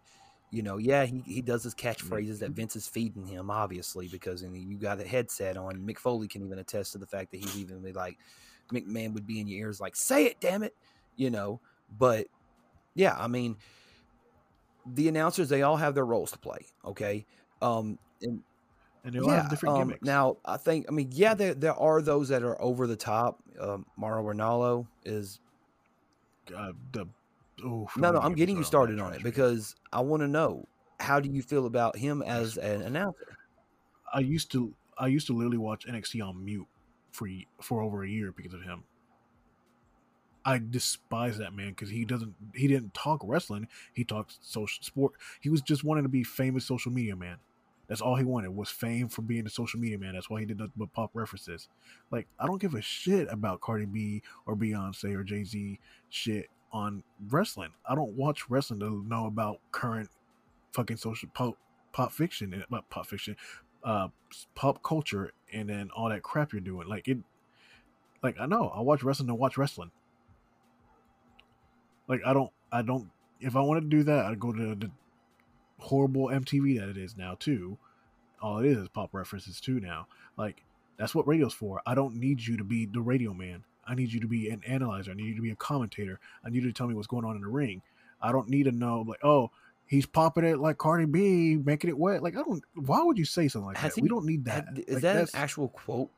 [0.50, 4.44] you know, yeah, he, he does his catchphrases that Vince is feeding him, obviously, because
[4.44, 5.80] mean, you got a headset on.
[5.80, 8.18] Mick Foley can even attest to the fact that he's even like,
[8.72, 10.76] McMahon would be in your ears like, "Say it, damn it,"
[11.16, 11.60] you know.
[11.98, 12.28] But
[12.96, 13.58] yeah, I mean,
[14.86, 16.66] the announcers they all have their roles to play.
[16.86, 17.26] Okay,
[17.62, 18.42] um, and
[19.04, 20.06] and they all have different um, gimmicks.
[20.06, 23.40] now I think I mean yeah there there are those that are over the top.
[23.60, 25.40] Um, Mauro Ranallo is
[26.56, 27.08] uh, the
[27.64, 30.68] oh, no no I'm getting you started on it because I want to know
[31.00, 33.38] how do you feel about him as an announcer?
[34.14, 36.68] I used to I used to literally watch NXT on mute
[37.12, 37.28] for
[37.62, 38.84] for over a year because of him.
[40.46, 43.68] I despise that man because he doesn't he didn't talk wrestling.
[43.94, 45.14] He talked social sport.
[45.42, 47.38] He was just wanting to be famous social media man.
[47.88, 50.14] That's all he wanted was fame for being a social media man.
[50.14, 51.70] That's why he did nothing but pop references.
[52.12, 55.80] Like I don't give a shit about Cardi B or Beyonce or Jay Z
[56.10, 57.72] shit on wrestling.
[57.88, 60.10] I don't watch wrestling to know about current
[60.74, 61.58] fucking social pop
[61.92, 63.36] pop fiction and not pop fiction,
[63.84, 64.10] uh,
[64.56, 66.88] pop culture, and then all that crap you're doing.
[66.88, 67.18] Like it,
[68.22, 69.92] like I know I watch wrestling to watch wrestling.
[72.08, 73.10] Like I don't, I don't.
[73.40, 74.92] If I want to do that, I'd go to the
[75.80, 77.78] horrible MTV that it is now too.
[78.42, 80.08] All it is is pop references too now.
[80.38, 80.64] Like
[80.98, 81.82] that's what radio's for.
[81.86, 83.64] I don't need you to be the radio man.
[83.88, 85.12] I need you to be an analyzer.
[85.12, 86.20] I need you to be a commentator.
[86.44, 87.82] I need you to tell me what's going on in the ring.
[88.22, 89.52] I don't need to know like, oh,
[89.86, 92.22] he's popping it like Cardi B, making it wet.
[92.24, 92.64] Like I don't.
[92.76, 94.00] Why would you say something like Has that?
[94.00, 94.66] he- we don't need that.
[94.88, 96.10] Is Like, that an actual quote?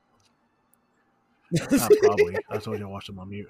[1.62, 2.38] uh, probably.
[2.50, 3.48] I told you I watched him on mute.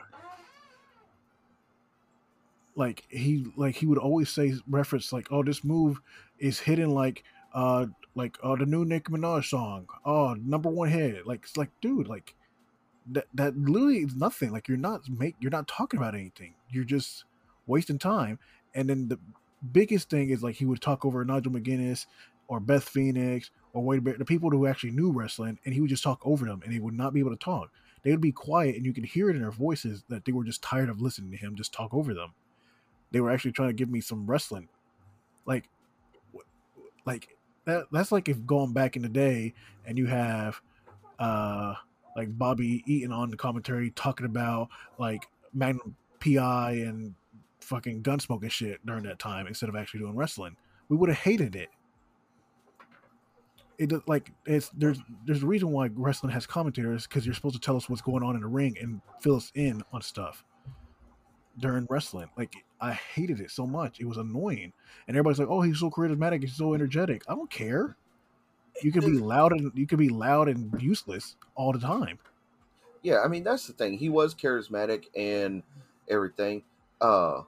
[2.76, 6.00] Like he like he would always say reference like, oh, this move
[6.38, 9.88] is hidden like uh like uh the new Nicki Minaj song.
[10.06, 11.28] Oh, number one hit.
[11.28, 12.36] Like it's like, dude, like
[13.12, 14.51] that that literally is nothing.
[14.51, 16.53] Like you're not make you're not talking about anything.
[16.70, 17.26] You're just
[17.68, 18.39] wasting time.
[18.76, 19.20] And then the
[19.72, 22.05] biggest thing is like he would talk over Nigel McGuinness
[22.47, 25.89] or Beth Phoenix or Wade Barrett, the people who actually knew wrestling, and he would
[25.89, 27.72] just talk over them, and they would not be able to talk.
[28.01, 30.43] They would be quiet, and you could hear it in their voices that they were
[30.43, 32.34] just tired of listening to him just talk over them.
[33.12, 34.70] They were actually trying to give me some wrestling,
[35.45, 35.66] like,
[37.05, 37.86] like that.
[37.91, 39.53] That's like if going back in the day,
[39.86, 40.62] and you have,
[41.20, 41.76] uh,
[42.20, 44.68] like Bobby Eaton on the commentary talking about
[44.98, 47.16] like Magnum PI and
[47.62, 50.58] fucking gunsmoke and shit during that time instead of actually doing wrestling.
[50.90, 51.70] We would have hated it
[53.78, 57.62] it like it's there's there's a reason why wrestling has commentators because you're supposed to
[57.62, 60.44] tell us what's going on in the ring and fill us in on stuff
[61.58, 62.28] during wrestling.
[62.38, 64.74] Like I hated it so much; it was annoying,
[65.08, 67.96] and everybody's like, "Oh, he's so charismatic, he's so energetic." I don't care.
[68.82, 72.20] You could be loud and you could be loud and useless all the time.
[73.02, 73.98] Yeah, I mean that's the thing.
[73.98, 75.64] He was charismatic and
[76.08, 76.64] everything.
[77.00, 77.44] Uh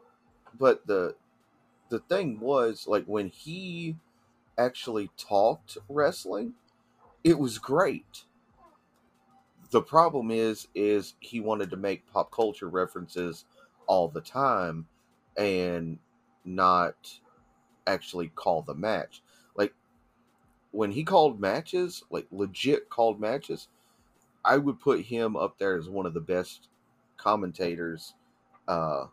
[0.54, 1.18] but the
[1.90, 3.98] the thing was like when he
[4.58, 6.56] actually talked wrestling,
[7.24, 8.26] it was great.
[9.72, 13.46] The problem is is he wanted to make pop culture references
[13.88, 14.88] all the time
[15.38, 16.00] and
[16.44, 17.20] not
[17.88, 19.21] actually call the match.
[20.72, 23.68] When he called matches, like legit called matches,
[24.46, 26.70] I would put him up there as one of the best
[27.18, 28.16] commentators
[28.68, 29.08] uh,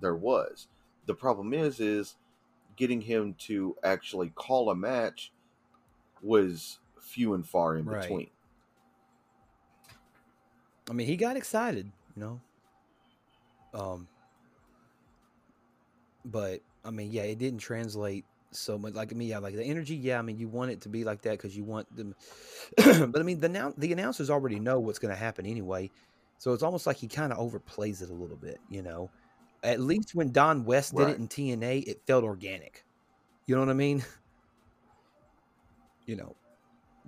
[0.00, 0.68] there was.
[1.06, 2.16] The problem is, is
[2.76, 5.32] getting him to actually call a match
[6.22, 7.88] was few and far in Right.
[7.88, 8.30] between.
[10.88, 12.40] I mean, he got excited, you know.
[13.72, 14.08] Um,
[16.24, 18.94] but I mean, yeah, it didn't translate so much.
[18.94, 19.96] Like me, I mean, yeah, like the energy.
[19.96, 22.14] Yeah, I mean, you want it to be like that because you want them.
[22.76, 25.90] but I mean, the now the announcers already know what's going to happen anyway,
[26.38, 29.10] so it's almost like he kind of overplays it a little bit, you know.
[29.62, 32.84] At least when Don West did it in TNA, it felt organic.
[33.46, 34.04] You know what I mean?
[36.06, 36.36] You know,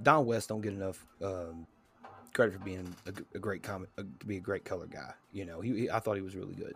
[0.02, 1.66] Don West don't get enough um,
[2.32, 5.12] credit for being a, a great comic, a, be a great color guy.
[5.32, 6.74] You know, he, he- I thought he was really good.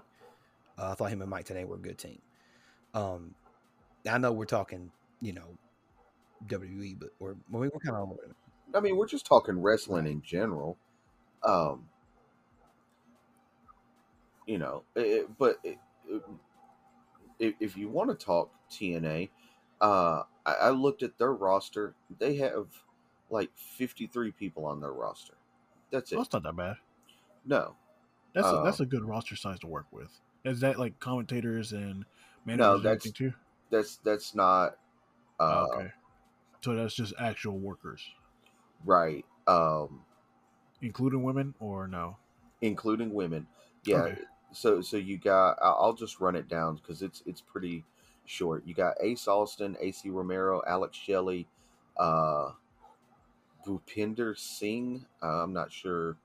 [0.78, 2.20] Uh, I thought him and Mike Tenay were a good team.
[2.94, 3.34] Um,
[4.08, 4.90] I know we're talking,
[5.20, 5.56] you know,
[6.46, 8.18] WWE, but we're we're kind of
[8.74, 10.76] I mean, we're just talking wrestling in general.
[11.42, 11.88] Um,
[14.46, 15.78] you know, it, but it,
[16.08, 16.22] it-
[17.38, 19.30] if, if you want to talk TNA,
[19.80, 21.94] uh, I, I looked at their roster.
[22.18, 22.66] They have
[23.30, 25.32] like 53 people on their roster.
[25.90, 26.16] That's it.
[26.16, 26.76] That's not that bad.
[27.46, 27.76] No,
[28.34, 30.10] That's a, Uh, that's a good roster size to work with.
[30.44, 32.04] Is that like commentators and
[32.44, 33.32] managers No, and that's- everything too?
[33.70, 34.76] That's that's not
[35.38, 35.88] uh, okay.
[36.62, 38.02] So that's just actual workers,
[38.84, 39.24] right.
[39.46, 40.00] Um,
[40.82, 42.16] including women, or no?
[42.60, 43.46] including women.
[43.84, 44.02] Yeah.
[44.02, 44.18] Okay.
[44.52, 45.58] So so you got.
[45.62, 47.84] I'll just run it down because it's it's pretty
[48.26, 48.62] short.
[48.66, 51.46] You got Ace Austin, Acey Romero, Alex Shelley,
[51.96, 52.50] uh,
[53.66, 55.04] Bhupinder Singh.
[55.22, 56.16] Uh, I'm not sure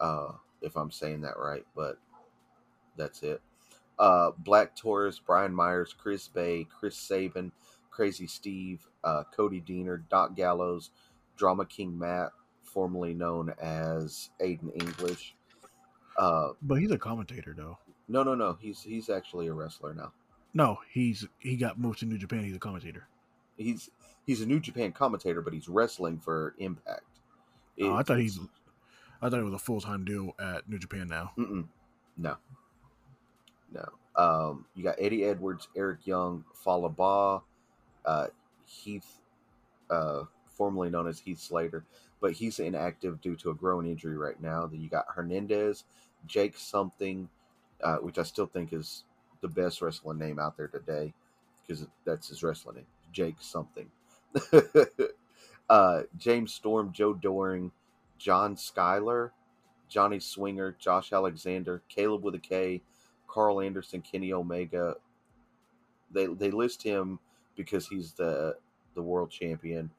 [0.00, 1.98] uh, if I'm saying that right, but
[2.96, 3.40] that's it.
[4.02, 7.52] Uh, Black Taurus, Brian Myers, Chris Bey, Chris Sabin,
[7.92, 10.90] Crazy Steve, uh, Cody Deaner, Doc Gallows,
[11.36, 12.30] Drama King Matt,
[12.64, 15.36] formerly known as Aiden English.
[16.18, 17.78] Uh, But he's a commentator though.
[18.08, 18.58] no, no, no.
[18.60, 20.12] He's he's actually a wrestler now.
[20.52, 22.42] No, he's he got moved to New Japan.
[22.42, 23.06] He's a commentator.
[23.56, 23.88] He's
[24.26, 27.04] he's a New Japan commentator, but he's wrestling for Impact.
[27.80, 28.40] oh, I thought he's.
[29.22, 31.30] I thought it was a full time deal at New Japan now.
[31.38, 31.66] Mm-mm.
[32.16, 32.36] No.
[33.72, 33.88] No.
[34.14, 37.40] Um, you got Eddie Edwards, Eric Young, Fallah Bahh,
[38.04, 38.26] uh,
[38.66, 39.20] Heath,
[39.90, 41.84] uh, formerly known as Heath Slater,
[42.20, 44.66] but he's inactive due to a growing injury right now.
[44.66, 45.84] Then you got Hernandez,
[46.26, 47.28] Jake something,
[47.82, 49.04] uh, which I still think is
[49.40, 51.12] the best wrestling name out there today
[51.66, 53.90] because that's his wrestling name, Jake something.
[55.70, 57.72] uh, James Storm, Joe Doering,
[58.18, 59.30] John Skyler,
[59.88, 62.82] Johnny Swinger, Josh Alexander, Kaleb with a K,
[63.32, 64.96] Karl Anderson, Kenny Omega.
[66.10, 67.18] They they list him
[67.56, 68.56] because he's the
[68.94, 69.90] the world champion.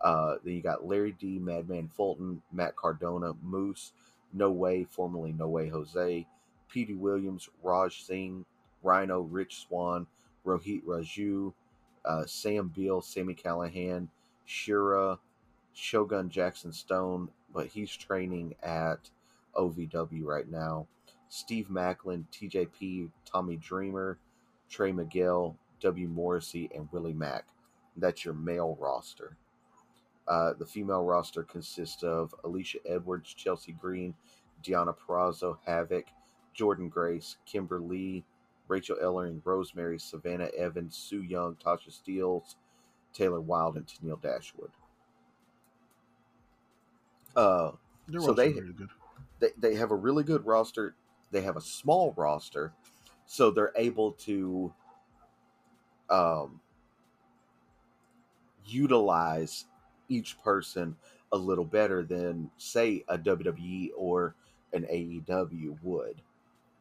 [0.00, 3.92] Uh, then you got Larry D, Madman Fulton, Matt Cardona, Moose,
[4.32, 6.26] No Way, formerly No Way Jose,
[6.70, 8.46] Petey Williams, Raj Singh,
[8.82, 10.06] Rhino, Rich Swann,
[10.46, 11.52] Rohit Raju,
[12.06, 14.08] uh, Sam Beale, Sami Callihan,
[14.46, 15.18] Shera,
[15.74, 19.10] Shogun Jackson Stone, but he's training at
[19.54, 20.86] OVW right now.
[21.30, 24.18] Steve Maclin, TJP, Tommy Dreamer,
[24.68, 26.08] Trey Miguel, W.
[26.08, 27.46] Morrissey, and Willie Mack.
[27.96, 29.36] That's your male roster.
[30.28, 34.14] Uh, the female roster consists of Alicia Edwards, Chelsea Green,
[34.62, 36.04] Deonna Purrazzo, Havok,
[36.56, 38.24] Jordynne Grace, Kimber Lee,
[38.68, 42.56] Rachel Ellering, Rosemary, Savannah Evans, Su Yung, Tasha Steelz,
[43.12, 44.70] Taylor Wilde, and Tennille Dashwood.
[47.36, 47.72] Uh,
[48.18, 48.88] So they- good.
[49.38, 50.94] they, they have a really good roster.
[51.30, 52.72] They have a small roster,
[53.26, 54.72] so they're able to
[56.08, 56.60] um,
[58.66, 59.66] utilize
[60.08, 60.96] each person
[61.32, 64.34] a little better than, say, a WWE or
[64.72, 66.20] an AEW would.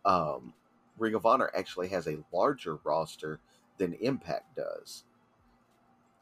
[0.05, 0.53] Um,
[0.97, 3.39] Ring of Honor actually has a larger roster
[3.77, 5.03] than Impact does,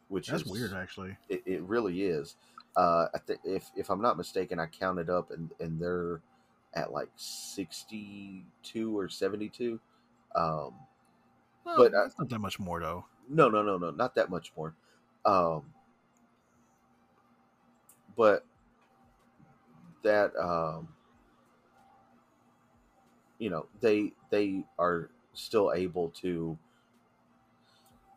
[0.09, 1.17] which That's is weird, actually.
[1.29, 2.35] it, it really is.
[2.75, 6.21] Uh, I think if if I'm not mistaken, I counted up and and they're
[6.77, 9.79] at like 62 or 72.
[10.35, 10.75] Um,
[11.63, 13.05] But, uh, that's not that much more though.
[13.29, 14.75] no, no, no, no, not that much more.
[15.25, 15.73] Um,
[18.15, 18.45] but
[20.03, 20.87] that um,
[23.39, 26.57] you know they they are still able to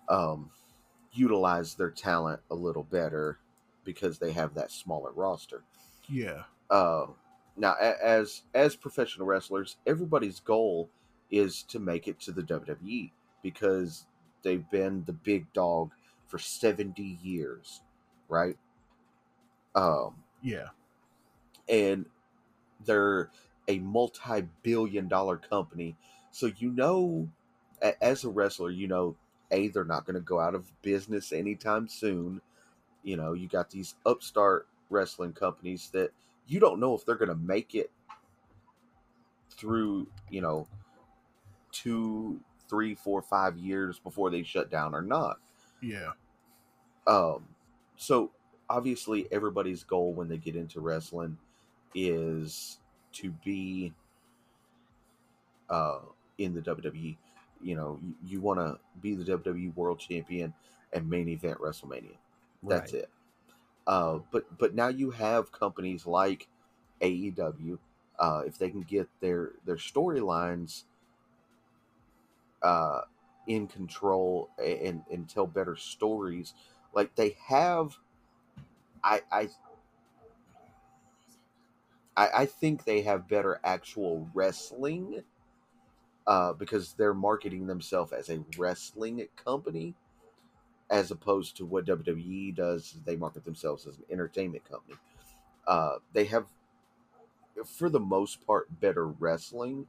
[0.09, 0.51] um,
[1.13, 3.39] utilize their talent a little better
[3.85, 5.63] because they have that smaller roster.
[6.09, 6.45] Yeah.
[6.71, 7.07] uh,
[7.57, 10.91] now as as professional wrestlers, everybody's goal
[11.31, 14.07] is to make it to the WWE because
[14.43, 15.93] they've been the big dog
[16.27, 17.83] for 70 years,
[18.29, 18.57] right?
[19.75, 20.71] Um, Yeah.
[21.69, 22.07] and
[22.85, 23.31] they're
[23.69, 25.97] a multi-billion dollar company.
[26.31, 27.29] So you know
[28.03, 29.17] as a wrestler, you know,
[29.51, 32.41] A, they're not going to go out of business anytime soon.
[33.03, 36.11] You know, you got these upstart wrestling companies that
[36.47, 37.91] you don't know if they're going to make it
[39.51, 40.67] through, you know,
[41.73, 45.39] two, three, four, five years before they shut down or not.
[45.81, 46.13] Yeah.
[47.07, 47.47] Um,
[47.97, 48.31] so
[48.69, 51.37] obviously, everybody's goal when they get into wrestling
[51.95, 52.79] is
[53.13, 53.93] to be
[55.69, 56.01] uh,
[56.39, 57.17] in the WWE.
[57.63, 60.55] You know, you, you want to be the WWE World Champion
[60.93, 62.17] and main event WrestleMania.
[62.63, 63.03] That's Right.
[63.03, 63.11] it.
[63.87, 66.49] Uh, but but now you have companies like
[67.01, 67.79] AEW.
[68.19, 70.85] Uh, if they can get their their storylines
[72.63, 73.03] uh,
[73.47, 76.55] in control and and tell better stories,
[76.93, 77.97] like they have,
[79.03, 79.49] I I
[82.17, 85.23] I, think they have better actual wrestling
[86.27, 89.95] uh, because they're marketing themselves as a wrestling company
[90.91, 92.97] as opposed to what WWE does.
[93.05, 94.99] They market themselves as an entertainment company.
[95.67, 96.47] Uh, they have,
[97.65, 99.87] for the most part, better wrestling,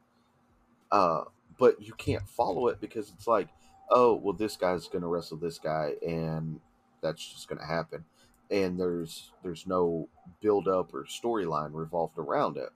[0.92, 1.24] uh,
[1.58, 3.48] but you can't follow it because it's like,
[3.90, 6.60] oh, well, this guy's going to wrestle this guy, and
[7.02, 8.06] that's just going to happen.
[8.52, 10.10] And there's there's no
[10.42, 12.70] build up or storyline revolved around it.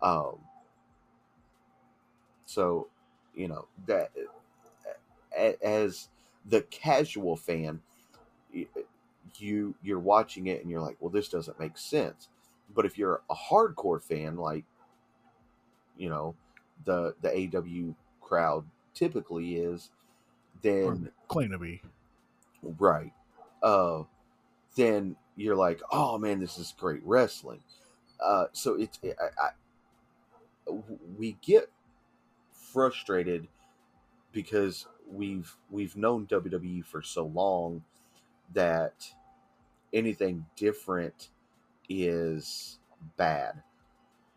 [0.00, 0.38] Um,
[2.46, 2.88] so,
[3.34, 4.10] you know that
[5.62, 6.08] as
[6.48, 7.80] the casual fan,
[9.38, 12.28] you you're watching it and you're like, well, this doesn't make sense.
[12.74, 14.64] But if you're a hardcore fan, like
[15.96, 16.34] you know
[16.84, 18.64] the the AW crowd
[18.94, 19.90] typically is,
[20.62, 21.82] then Or claim to be.
[22.78, 23.12] right,
[23.62, 24.02] uh,
[24.76, 27.60] then you're like, oh man, this is great wrestling.
[28.20, 29.50] Uh, so it's I,
[30.70, 30.72] I,
[31.18, 31.70] we get
[32.50, 33.46] frustrated
[34.32, 37.82] because we've we've known WWE for so long
[38.52, 39.12] that
[39.92, 41.30] anything different
[41.88, 42.78] is
[43.16, 43.62] bad,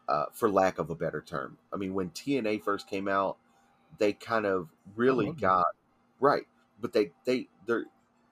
[0.08, 1.58] uh, for lack of a better term.
[1.74, 3.38] I mean, when TNA first came out,
[3.98, 5.68] they kind of really got
[6.20, 6.48] right,
[6.80, 7.86] but they they they're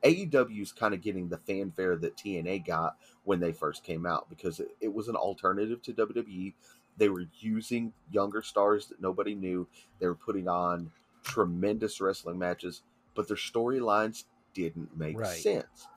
[0.03, 4.59] AEW's kind of getting the fanfare that TNA got when they first came out because
[4.59, 6.53] it, it was an alternative to WWE.
[6.97, 9.67] They were using younger stars that nobody knew.
[9.99, 10.91] They were putting on
[11.25, 12.83] tremendous wrestling matches,
[13.15, 15.25] but their storylines didn't make Right.
[15.25, 15.87] sense.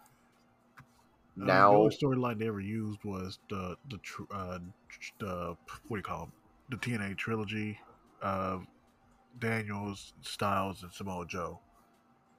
[1.41, 4.59] Uh, Now, the only storyline they ever used was the the tr- uh,
[5.21, 5.57] the
[5.87, 6.33] what do you call them?
[6.69, 7.79] The TNA trilogy
[8.21, 8.67] of
[9.39, 11.61] Daniels, Styles, and Samoa Joe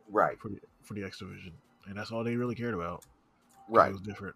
[0.10, 1.54] right, for the for the X division,
[1.86, 3.04] and that's all they really cared about.
[3.68, 3.90] right.
[3.90, 4.36] it was different.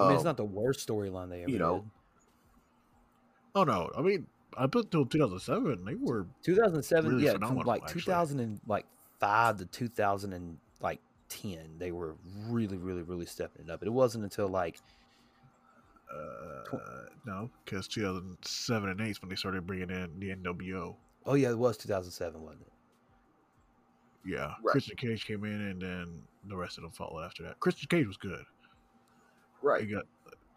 [0.00, 1.90] I mean, it's Um, not the worst storyline they ever you know, did.
[3.54, 4.26] Oh no, I mean,
[4.56, 8.00] up until 2007, they were 2007, really yeah, from like actually.
[8.02, 8.86] 2000 and like
[9.20, 12.16] five to 2000 and like 10, they were
[12.48, 13.82] really, really, really stepping it up.
[13.82, 14.78] It wasn't until like
[16.12, 16.76] uh,
[17.26, 20.96] no, because 2007 and 8 is when they started bringing in the NWO.
[21.26, 22.72] oh yeah, it was 2007, wasn't it?
[24.24, 24.72] Yeah, Right.
[24.72, 27.60] Christian Cage came in, and then the rest of them followed after that.
[27.60, 28.44] Christian Cage was good.
[29.62, 29.82] right.
[29.82, 30.04] We got,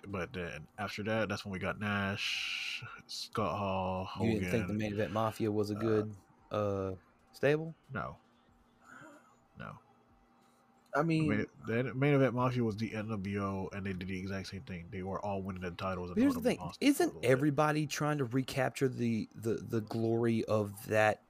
[0.08, 4.32] but then after that, that's when we got Nash, Scott Hall, Hogan.
[4.32, 6.16] You didn't think the main event mafia was a good
[6.52, 6.92] uh,
[7.34, 7.76] stable?
[7.94, 8.18] No,
[9.58, 9.80] no.
[10.96, 14.20] I The mean, main, the main event Mafia was the NWO, and they did the
[14.20, 14.88] exact same thing.
[14.92, 16.12] They were all winning the titles.
[16.16, 17.32] Here's the thing: hostage for a isn't little bit.
[17.32, 21.22] everybody trying to recapture the the the glory of that,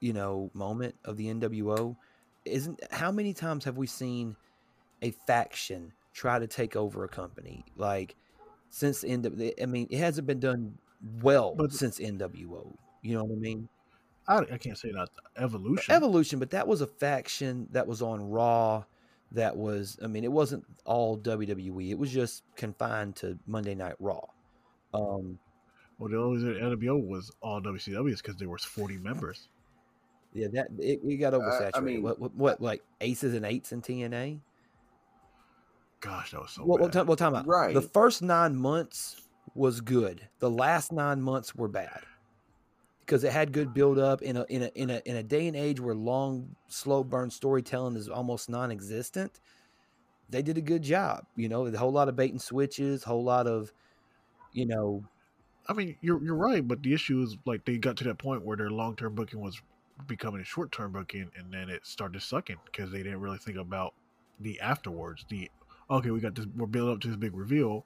[0.00, 1.96] you know, moment of the NWO?
[2.44, 4.36] Isn't how many times have we seen
[5.02, 7.64] a faction try to take over a company?
[7.76, 8.16] Like
[8.70, 9.26] since the end
[9.60, 10.78] I mean, it hasn't been done
[11.22, 12.74] well But- since NWO.
[13.02, 13.68] You know what I mean?
[14.26, 15.94] I, I can't say that evolution.
[15.94, 18.84] Evolution, but that was a faction that was on Raw.
[19.32, 21.90] That was, I mean, it wasn't all WWE.
[21.90, 24.22] It was just confined to Monday Night Raw.
[24.94, 25.38] Um,
[25.98, 29.48] well, the only reason NWO was all WCW is because there was 40 members.
[30.32, 31.70] yeah, that it, it got I- oversaturated.
[31.74, 34.38] I mean- what, what, what, like aces and eights in TNA?
[36.04, 36.98] Gosh, that was so What, what, bad.
[36.98, 37.46] time, what time out?
[37.46, 37.72] Right.
[37.72, 39.22] The first nine months
[39.54, 40.28] was good.
[40.38, 42.02] The last nine months were bad
[43.00, 45.46] because it had good build up in a in a in a in a day
[45.46, 49.40] and age where long, slow burn storytelling is almost non-existent.
[50.28, 51.24] They did a good job.
[51.36, 53.72] You know, a whole lot of bait and switches, whole lot of,
[54.52, 55.04] you know,
[55.68, 58.44] I mean, you're you're right, but the issue is like they got to that point
[58.44, 59.60] where their long term booking was
[60.06, 63.56] becoming a short term booking, and then it started sucking because they didn't really think
[63.56, 63.94] about
[64.40, 65.24] the afterwards.
[65.30, 65.50] The
[65.90, 67.84] okay, we got this, we're building up to this big reveal.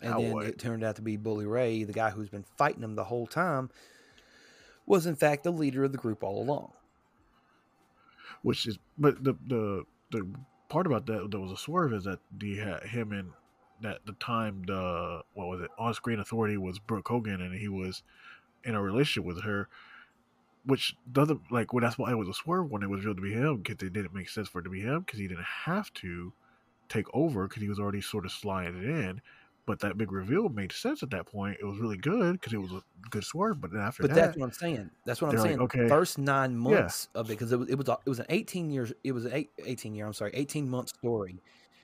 [0.00, 0.46] and Now then what?
[0.46, 3.26] it turned out to be Bully Ray, the guy who's been fighting him the whole
[3.26, 3.70] time,
[4.86, 6.72] was in fact the leader of the group all along.
[8.42, 10.26] which is but the the the
[10.68, 13.32] part about that that was a swerve is that the had him and
[13.82, 17.68] that the time the what was it on screen authority was Brooke Hogan and he
[17.68, 18.02] was
[18.64, 19.68] in a relationship with her,
[20.64, 23.22] which doesn't like well that's why it was a swerve when it was revealed to
[23.22, 25.44] be him because it didn't make sense for it to be him because he didn't
[25.64, 26.32] have to
[26.88, 29.20] take over because he was already sort of sliding it in.
[29.66, 31.58] But that big reveal made sense at that point.
[31.60, 33.60] It was really good because it was a good swerve.
[33.60, 34.90] But after But that, that's what I'm saying.
[35.04, 35.60] That's what I'm they're like, saying.
[35.60, 35.88] okay.
[35.88, 38.70] First nine months of it, because it was, it was a- it was an 18
[38.70, 38.94] years.
[39.04, 40.06] It was an eight, 18 year.
[40.06, 41.42] I'm sorry, 18 month story.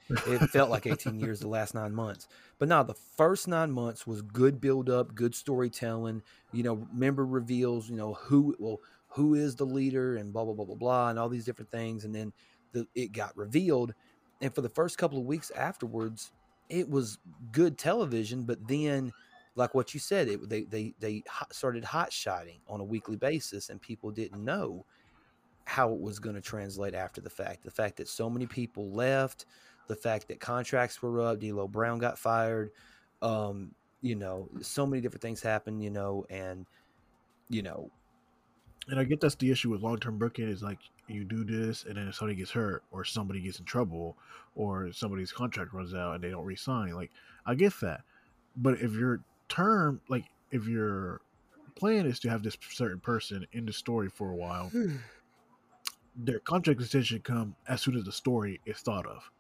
[0.09, 2.27] It felt like 18 years the last nine months.
[2.59, 6.23] But now the first nine months was good build up, good storytelling.
[6.53, 7.89] You know, member reveals.
[7.91, 11.19] You know who well who is the leader and blah blah blah blah blah and
[11.19, 12.05] all these different things.
[12.05, 12.33] And then
[12.73, 13.95] the, it got revealed.
[14.45, 16.31] And for the first couple of weeks afterwards,
[16.69, 17.19] it was
[17.51, 18.43] good television.
[18.43, 19.11] But then
[19.57, 23.71] like what you said, it, they they they started hot shotting on a weekly basis,
[23.71, 24.85] and people didn't know
[25.65, 27.65] how it was going to translate after the fact.
[27.65, 29.47] The fact that so many people left,
[29.87, 32.71] the fact that contracts were up, D'Lo Brown got fired,
[33.23, 33.71] um,
[34.03, 36.67] you know, so many different things happened, you know, and
[37.49, 37.91] you know,
[38.89, 40.79] and I get that's the issue with long term booking is like
[41.09, 44.17] you do this and then if somebody gets hurt or somebody gets in trouble
[44.55, 46.95] or somebody's contract runs out and they don't resign.
[46.95, 47.11] Like
[47.47, 48.03] I get that.
[48.57, 51.21] But if your term like if your
[51.75, 54.97] plan is to have this certain person in the story for a while, hmm.
[56.17, 59.31] their contract extension come as soon as the story is thought of.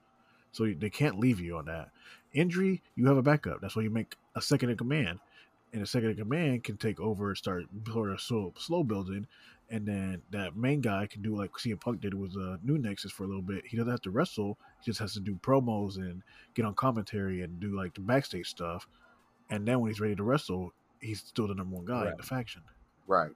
[0.53, 1.91] So they can't leave you on that.
[2.33, 3.61] Injury, you have a backup.
[3.61, 5.19] That's why you make a second in command.
[5.74, 9.26] And a second in command can take over and start sort of slow, slow building
[9.70, 13.12] and then that main guy can do like CM Punk did with uh, New Nexus
[13.12, 13.64] for a little bit.
[13.66, 16.22] He doesn't have to wrestle; he just has to do promos and
[16.55, 18.86] get on commentary and do like the backstage stuff.
[19.51, 22.22] And then when he's ready to wrestle, he's still the number one guy in the
[22.22, 22.62] faction.
[23.06, 23.32] Right.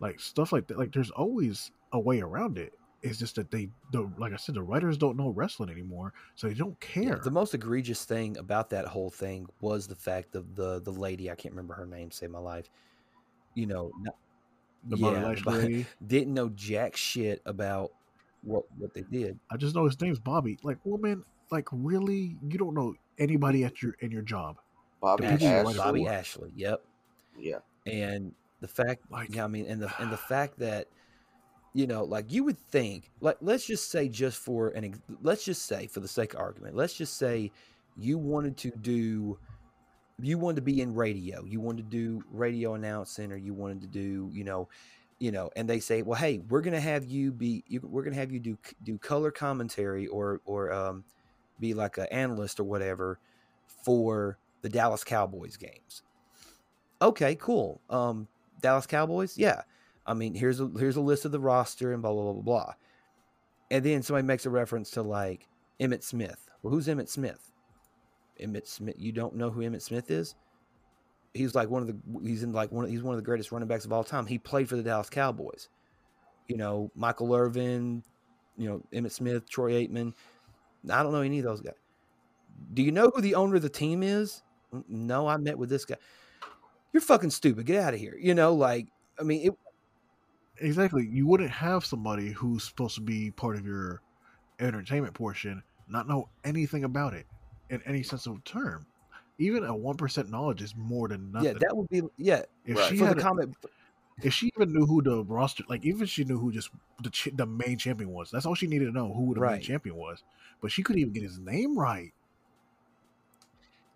[0.00, 0.78] Like stuff like that.
[0.78, 2.72] Like there's always a way around it.
[3.04, 6.48] It's just that they, the like I said, the writers don't know wrestling anymore, so
[6.48, 7.20] they don't Yeah, care.
[7.22, 11.30] the most egregious thing about that whole thing was the fact of the the lady
[11.30, 12.10] I can't remember her name.
[12.10, 12.70] Save my life.
[13.54, 14.16] You know, not,
[14.88, 15.86] the yeah, Bobby the Lashley Bo- lady.
[16.06, 17.92] didn't know jack shit about
[18.42, 19.38] what what they did.
[19.50, 20.58] I just know his name's Bobby.
[20.62, 24.56] Like, woman, like really, you don't know anybody at your in your job.
[25.00, 25.74] Bobby The people you Ashley.
[25.74, 26.06] write Bobby.
[26.08, 26.52] Ashley.
[26.56, 26.82] Yep.
[27.38, 27.58] Yeah.
[27.86, 30.86] and the fact Like- yeah i mean and the and the fact that
[31.74, 35.66] you know like you would think like let's just say just for an let's just
[35.66, 37.50] say for the sake of argument let's just say
[37.96, 39.38] you wanted to do
[40.20, 43.80] you wanted to be in radio you wanted to do radio announcing or you wanted
[43.80, 44.68] to do you know
[45.18, 48.16] you know and they say well hey we're gonna have you be you, we're gonna
[48.16, 51.04] have you do do color commentary or or um
[51.60, 53.18] be like an analyst or whatever
[53.84, 56.02] for the dallas cowboys games
[57.04, 57.80] okay, cool.
[57.90, 58.28] Um,
[58.60, 59.62] Dallas Cowboys, yeah.
[60.06, 62.42] I mean, here's a here's a list of the roster and blah blah blah blah
[62.42, 62.74] blah.
[63.70, 65.48] And then somebody makes a reference to like
[65.80, 66.48] Emmitt Smith.
[66.62, 67.50] Well, who's Emmitt Smith?
[68.40, 68.96] Emmitt Smith.
[68.98, 70.34] You don't know who Emmitt Smith is?
[71.32, 73.50] He's like one of the he's in like one of, he's one of the greatest
[73.50, 74.26] running backs of all time.
[74.26, 75.68] He played for the Dallas Cowboys.
[76.48, 78.02] You know, Michael Irvin,
[78.56, 80.12] you know, Emmitt Smith, Troy Aikman.
[80.90, 81.74] I don't know any of those guys.
[82.74, 84.42] Do you know who the owner of the team is?
[84.88, 85.96] No, I met with this guy
[86.94, 87.66] you're fucking stupid.
[87.66, 88.16] Get out of here.
[88.18, 88.86] You know, like
[89.20, 89.58] I mean, it,
[90.58, 91.06] Exactly.
[91.10, 94.00] You wouldn't have somebody who's supposed to be part of your
[94.60, 97.26] entertainment portion not know anything about it
[97.70, 98.86] in any sense of the term.
[99.38, 101.52] Even a one percent knowledge is more than nothing.
[101.52, 102.42] yeah, that would be yeah.
[102.64, 102.88] if Right.
[102.88, 103.48] she For had a- comic,
[104.22, 106.70] if she even knew who the roster, like even she knew who just
[107.02, 109.60] the ch- the main champion was, that's all she needed to know who the main
[109.60, 110.22] champion was.
[110.62, 112.12] But she couldn't even get his name right.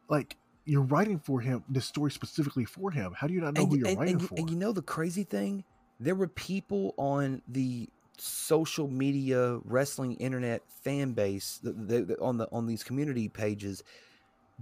[0.08, 3.14] Like you're writing for him, this story specifically for him.
[3.16, 4.34] How do you not know and, who you're and, writing and, for?
[4.36, 5.64] and you know the crazy thing,
[6.00, 7.88] there were people on the
[8.18, 13.84] social media wrestling internet fan base th- th- th- on the on these community pages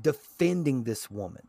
[0.02, 1.46] defending this woman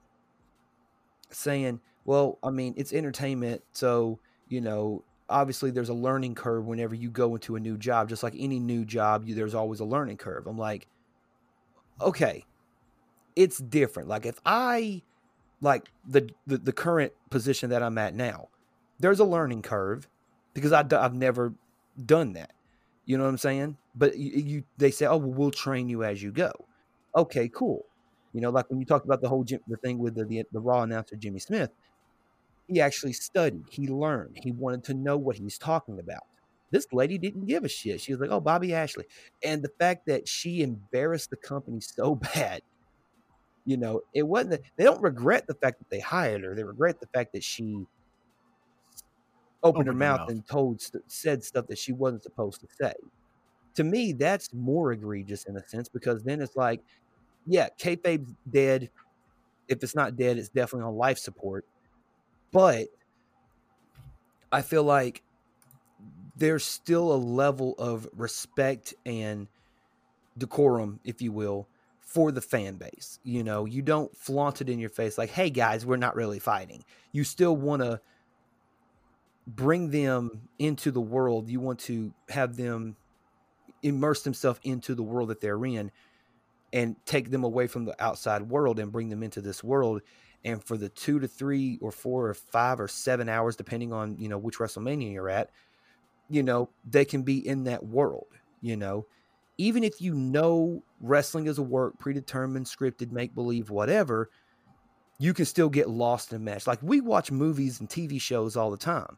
[1.31, 6.95] saying well i mean it's entertainment so you know obviously there's a learning curve whenever
[6.95, 8.09] you go into a new job.
[8.09, 10.47] Just like any new job you, there's always a learning curve.
[10.47, 10.87] I'm like
[12.01, 12.45] okay
[13.35, 14.09] it's different.
[14.09, 15.01] Like if i
[15.61, 18.47] like the, the the current position that i'm at now
[18.99, 20.07] there's a learning curve
[20.53, 21.53] because I, have never
[22.05, 22.51] done that.
[23.05, 23.77] You know what i'm saying?
[23.95, 26.51] But you, you they say oh well, we'll train you as you go.
[27.15, 27.85] Okay cool.
[28.33, 30.43] You know like when you talked about the whole Jim, the thing with the, the
[30.51, 31.71] the raw announcer jimmy smith
[32.67, 36.23] he actually studied he learned he wanted to know what he's talking about.
[36.69, 38.01] This lady didn't give a shit.
[38.01, 39.05] She was like oh bobby ashley.
[39.43, 42.61] And the fact that she embarrassed the company so bad
[43.65, 46.55] you know it wasn't they don't regret the fact that they hired her.
[46.55, 47.85] They regret the fact that she
[49.63, 50.29] opened her Opened her mouth, mouth.
[50.29, 52.93] and told said stuff that she wasn't supposed to say.
[53.75, 56.81] To me that's more egregious in a sense because then it's like
[57.45, 58.89] yeah kayfabe's dead.
[59.67, 61.65] If it's not dead it's definitely on life support.
[62.51, 62.87] But
[64.51, 65.21] i feel like
[66.37, 69.47] there's still a level of respect and
[70.37, 71.67] decorum if you will
[71.99, 73.65] for the fan base you know?
[73.65, 76.83] You don't flaunt it in your face like hey guys we're not really fighting.
[77.11, 77.99] You still want to
[79.47, 82.97] bring them into the world you want to have them
[83.81, 85.91] immerse themselves into the world that they're in
[86.73, 90.01] and take them away from the outside world and bring them into this world.
[90.43, 94.17] And for the two to three or four or five or seven hours depending on
[94.17, 95.49] you know which wrestlemania you're at
[96.29, 98.27] you know they can be in that world
[98.61, 99.05] you know.
[99.59, 104.29] Even if you know wrestling is a work predetermined scripted make believe whatever
[105.19, 106.67] you can still get lost in a match.
[106.67, 109.17] Like we watch movies and tv shows all the time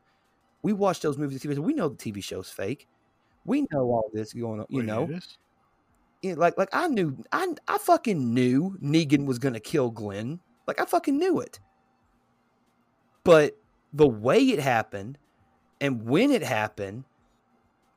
[0.62, 2.88] we watch those movies and tv shows we know the tv show's fake
[3.46, 5.20] we know all this going on you Wait, know
[6.22, 10.40] yeah, like like I knew I I fucking knew Negan was gonna kill Glenn.
[10.68, 11.60] Like I fucking knew it.
[13.24, 13.58] But
[13.94, 15.18] the way it happened
[15.82, 17.06] and when it happened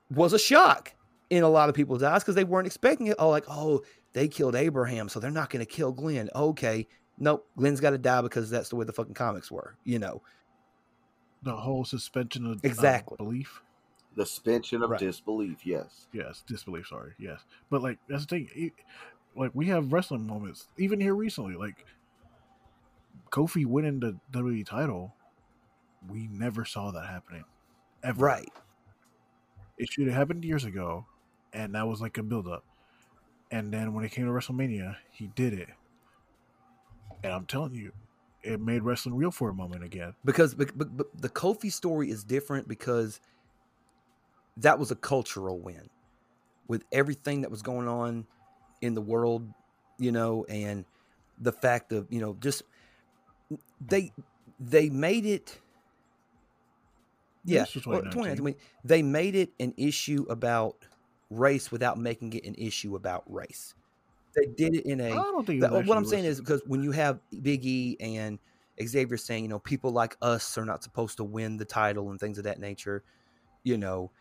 [0.09, 0.93] was a shock
[1.29, 3.15] in a lot of people's eyes because they weren't expecting it.
[3.19, 3.81] Oh, like, oh,
[4.13, 6.29] they killed Abraham, so they're not gonna kill Glenn.
[6.33, 6.87] Okay.
[7.19, 10.21] Nope, Glenn's gotta die because that's the way the fucking comics were, you know.
[11.43, 13.15] The whole suspension of uh, Exactly.
[13.17, 13.61] belief.
[14.15, 14.99] The suspension of Right.
[14.99, 15.65] disbelief.
[15.65, 16.07] Yes.
[16.13, 16.87] Yes, disbelief.
[16.87, 17.13] Sorry.
[17.17, 18.49] Yes, but like that's the thing.
[18.55, 18.71] e-
[19.35, 21.55] Like we have wrestling moments, even here recently.
[21.55, 21.85] Like
[23.31, 25.15] Kofi winning the WWE title,
[26.07, 27.43] we never saw that happening,
[28.03, 28.23] ever.
[28.23, 28.51] Right.
[29.77, 31.07] It should have happened years ago,
[31.51, 32.63] and that was like a build up.
[33.49, 35.69] And then when it came to WrestleMania, he did it.
[37.23, 37.91] And I'm telling you,
[38.43, 40.13] it made wrestling real for a moment again.
[40.25, 43.19] Because but, but, but the Kofi story is different because
[44.57, 45.89] that was a cultural win
[46.67, 48.25] with everything that was going on
[48.81, 49.47] in the world,
[49.97, 50.85] you know, and
[51.39, 52.63] the fact of, you know, just
[53.85, 54.11] they
[54.59, 55.59] they made it
[57.45, 58.13] yeah, well, 2019.
[58.13, 60.85] 2019, they made it an issue about
[61.29, 63.73] race without making it an issue about race.
[64.35, 66.81] They did it in I a don't think that- what I'm saying is because when
[66.83, 68.39] you have Big E and
[68.83, 72.19] Xavier saying, you know, people like us are not supposed to win the title and
[72.19, 73.03] things of that nature,
[73.63, 74.11] you know,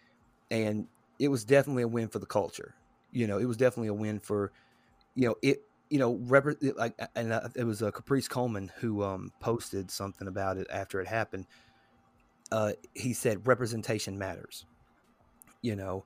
[0.51, 0.87] and
[1.19, 2.75] it was definitely a win for the culture.
[3.11, 4.53] You know, it was definitely a win for,
[5.15, 5.63] you know, it.
[5.91, 6.19] You know,
[6.63, 10.67] it- like, and uh, it was uh, Caprice Coleman who um, posted something about it
[10.71, 11.47] after it happened.
[12.51, 14.65] Uh, he said representation matters.
[15.61, 16.05] You know,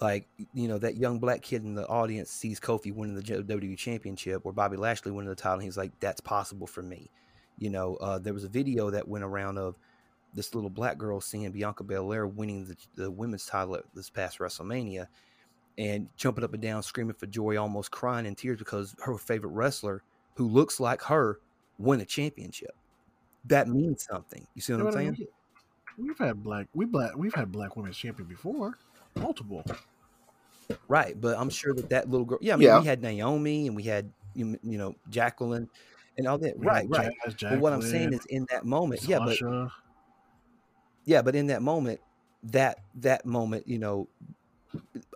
[0.00, 3.76] like you know that young black kid in the audience sees Kofi winning the WWE
[3.76, 5.54] Championship or Bobby Lashley winning the title.
[5.54, 7.10] And he's like, "That's possible for me."
[7.58, 9.76] You know, uh, there was a video that went around of
[10.34, 14.38] this little black girl seeing Bianca Belair winning the, the women's title at this past
[14.38, 15.06] WrestleMania,
[15.78, 19.50] and jumping up and down, screaming for joy, almost crying in tears because her favorite
[19.50, 20.02] wrestler,
[20.34, 21.40] who looks like her,
[21.78, 22.76] won a championship.
[23.44, 24.46] That means something.
[24.54, 25.12] You see what You know I'm what I saying?
[25.18, 25.28] mean?
[25.98, 28.78] We've had black we black we've had black women's champion before,
[29.16, 29.64] multiple.
[30.86, 32.38] Right, but I'm sure that that little girl.
[32.40, 32.80] Yeah, I mean, Yeah.
[32.80, 35.68] we had Naomi and we had you you know Jacqueline
[36.18, 36.58] and all that.
[36.58, 37.10] We right, right.
[37.36, 39.38] Jazz, But what I'm saying is, in that moment, yeah, but
[41.04, 42.00] yeah, but in that moment,
[42.44, 44.08] that that moment, you know,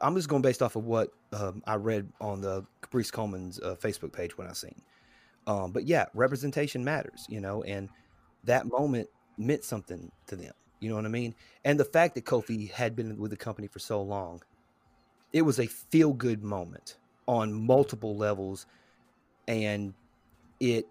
[0.01, 3.77] I'm just going based off of what um, I read on the Caprice Coleman's uh,
[3.79, 4.81] Facebook page when I seen.
[5.47, 7.89] Um, but yeah, representation matters, you know, and
[8.45, 10.53] that moment meant something to them.
[10.83, 11.37] You know what I mean?
[11.65, 14.43] And the fact that Kofi had been with the company for so long,
[15.33, 16.99] it was a feel good moment
[17.29, 18.67] on multiple levels,
[19.47, 19.95] and
[20.59, 20.87] it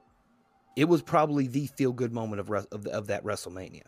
[0.78, 3.84] it was probably the feel good moment of of, of that WrestleMania.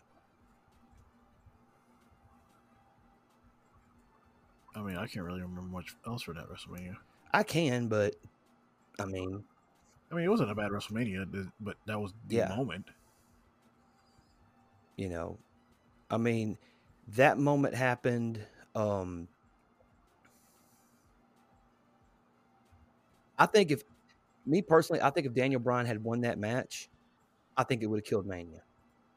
[4.76, 6.96] I mean, I can't really remember much else for that WrestleMania.
[7.32, 8.14] I can, but
[9.00, 9.42] I mean,
[10.12, 12.48] I mean, it wasn't a bad WrestleMania, but that was the Yeah.
[12.48, 12.90] moment.
[14.96, 15.38] you know,
[16.10, 16.58] I mean,
[17.08, 18.44] that moment happened.
[18.74, 19.28] Um,
[23.38, 23.82] I think if
[24.46, 26.90] me personally, I think if Daniel Bryan had won that match,
[27.56, 28.62] I think it would have killed Mania.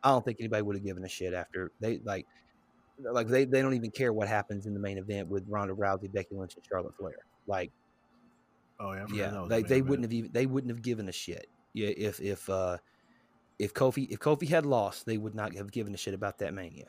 [0.04, 2.28] I don't think anybody would have given a shit after they like,
[3.00, 6.12] like they, they don't even care what happens in the main event with Ronda Rousey,
[6.12, 7.16] Becky Lynch, and Charlotte Flair.
[7.48, 7.72] Like,
[8.80, 10.82] Oh yeah, I forgot that yeah, they the they wouldn't have even they wouldn't have
[10.82, 11.48] given a shit.
[11.74, 12.78] Yeah, if if uh
[13.60, 16.54] if Kofi if Kofi had lost, they would not have given a shit about that
[16.54, 16.88] mania.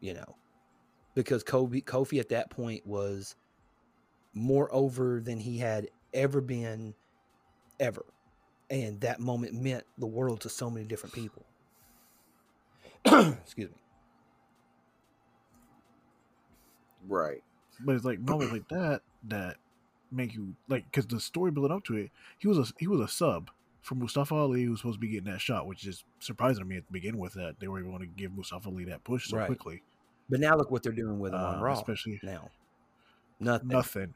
[0.00, 0.36] You know,
[1.14, 3.34] because Kobe Kofi at that point was
[4.34, 6.94] more over than he had ever been,
[7.80, 8.04] ever,
[8.70, 11.44] and that moment meant the world to so many different people.
[13.04, 13.76] Excuse me.
[17.08, 17.42] Right.
[17.80, 19.56] But it's like moments like that that
[20.10, 23.00] make you like because the story building up to it, he was a he was
[23.00, 23.50] a sub
[23.88, 26.76] for Mustafa Ali who's supposed to be getting that shot, which is surprising to me
[26.76, 29.38] to begin with that they were even going to give Mustafa Ali that push so
[29.38, 29.46] Right.
[29.46, 29.82] quickly.
[30.28, 31.72] But now look what they're doing with him on Um, Raw.
[31.72, 32.50] especially Now,
[33.40, 33.68] nothing.
[33.68, 34.14] nothing.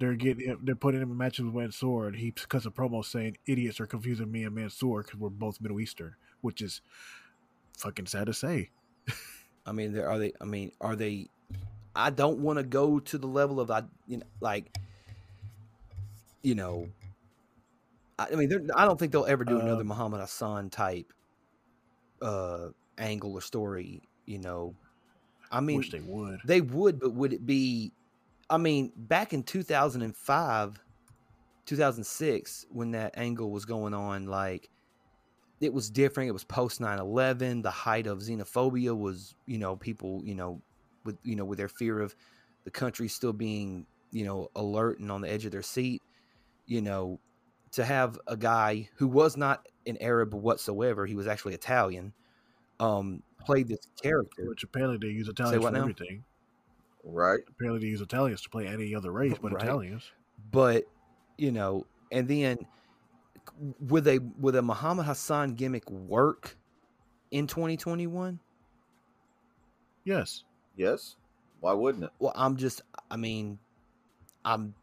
[0.00, 3.36] They're getting they're putting him in matches with Mansoor, and he cuts a promo saying
[3.46, 6.80] idiots are confusing me and Mansoor because we're both Middle Eastern, which is
[7.78, 8.70] fucking sad to say.
[9.64, 10.32] I mean, there are they.
[10.40, 11.28] I mean, are they?
[11.94, 14.76] I don't want to go to the level of I, you know, like,
[16.42, 16.88] you know,
[18.18, 21.12] I, mean, I don't think they'll ever do another Um, Muhammad Hassan type
[22.20, 22.68] uh
[22.98, 24.02] angle or story.
[24.26, 24.74] You know,
[25.50, 26.40] I mean, Wish they would.
[26.44, 27.92] they would, but would it be?
[28.48, 30.80] I mean, back in two thousand and five,
[31.66, 34.68] two thousand six, when that angle was going on, like
[35.60, 36.28] it was different.
[36.28, 37.62] It was post 9-11.
[37.62, 40.60] The height of xenophobia was, you know, people, you know,
[41.04, 42.14] with you know, with their fear of
[42.64, 46.02] the country still being, you know, alert and on the edge of their seat.
[46.66, 47.20] You know,
[47.72, 52.12] to have a guy who was not an Arab whatsoever, he was actually Italian,
[52.80, 54.48] um, played this character.
[54.48, 55.80] Which apparently they use Italians for now?
[55.80, 56.24] everything.
[57.04, 57.40] Right.
[57.48, 59.64] Apparently they use Italians to play any other race but Right.
[59.64, 60.10] Italians.
[60.50, 60.84] but
[61.38, 62.58] you know, and then
[63.80, 66.56] would a would a Muhammad Hassan gimmick work
[67.30, 68.38] in 2021?
[70.04, 70.44] Yes.
[70.76, 71.16] Yes.
[71.60, 72.10] Why wouldn't it?
[72.18, 73.58] Well, I'm just, I mean,
[74.44, 74.74] I'm,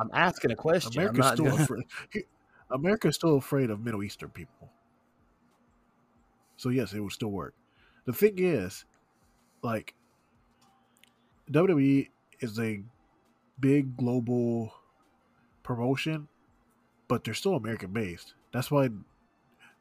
[0.00, 0.92] I'm asking a question.
[1.00, 1.84] America's still gonna- afraid.
[2.70, 4.70] America's still afraid of Middle Eastern people.
[6.56, 7.54] So yes, it would still work.
[8.04, 8.84] The thing is,
[9.62, 9.94] like
[11.50, 12.08] WWE
[12.40, 12.82] is a
[13.58, 14.72] big global
[15.62, 16.28] promotion,
[17.08, 18.34] but they're still American based.
[18.52, 18.90] That's why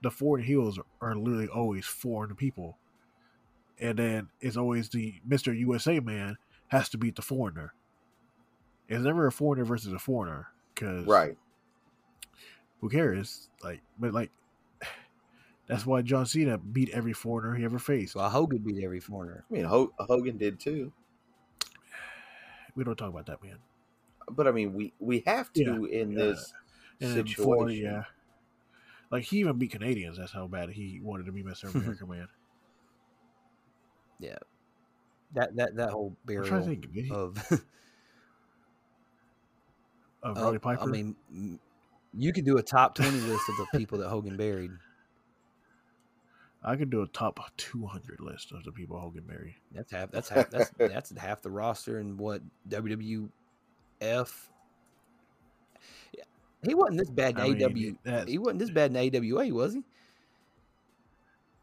[0.02, 2.78] the foreign heels are literally always foreign people.
[3.80, 5.58] And then it's always the Mr.
[5.58, 6.38] USA man
[6.68, 7.74] has to beat the foreigner.
[8.90, 11.38] It's never a foreigner versus a foreigner because Right.
[12.82, 13.50] who cares?
[13.64, 14.32] Like, but like,
[15.68, 18.16] that's why John Cena beat every foreigner he ever faced.
[18.16, 19.46] Well, Hogan beat every foreigner.
[19.50, 20.92] I mean, Ho- Hogan did too.
[22.76, 23.58] We don't talk about that, man.
[24.32, 26.18] But I mean, we we have to in yeah.
[26.18, 26.54] this
[27.02, 27.44] And situation.
[27.44, 28.04] foreign, yeah,
[29.12, 30.18] like he even beat Canadians.
[30.18, 31.74] That's how bad he wanted to be Mr.
[31.76, 32.28] America, man.
[34.20, 34.38] Yeah,
[35.34, 36.94] that that that whole I'm trying to burial think.
[36.94, 37.38] Did he, of,
[40.24, 40.84] of of- Roddy Piper.
[40.84, 41.16] I mean,
[42.14, 44.72] you could do a top twenty list of the people that Hogan buried.
[46.62, 49.56] I could do a top 200 list of the people Hogan buried.
[49.72, 50.12] That's half.
[50.12, 50.50] That's half.
[50.50, 53.30] That's that's half the roster and what WWF.
[56.62, 58.26] He wasn't this bad in I mean, AW.
[58.26, 59.84] He wasn't this bad in AWA, was he?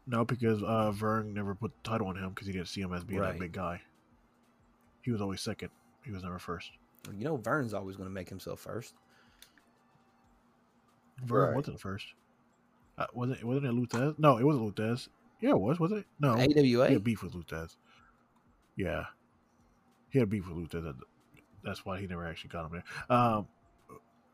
[0.07, 2.91] No, because uh, Verne never put the title on him because he didn't see him
[2.93, 3.33] as being Right.
[3.33, 3.81] that big guy.
[5.03, 5.69] He was always second.
[6.03, 6.71] He was never first.
[7.17, 8.93] You know, Verne's always going to make himself first.
[11.23, 11.55] Verne Right.
[11.55, 12.13] wasn't first.
[12.97, 14.17] Uh, wasn't wasn't it Lou Thesz?
[14.17, 15.07] No, it wasn't Lou Thesz.
[15.39, 15.79] Yeah, it was.
[15.79, 16.05] Was it?
[16.19, 16.87] No, AWA.
[16.87, 17.75] he had beef with Lou Thesz.
[18.75, 19.05] Yeah,
[20.09, 20.83] he had beef with Lou Thesz.
[20.83, 20.95] That-
[21.63, 22.71] That's why he never actually got him
[23.09, 23.17] there.
[23.17, 23.47] Um,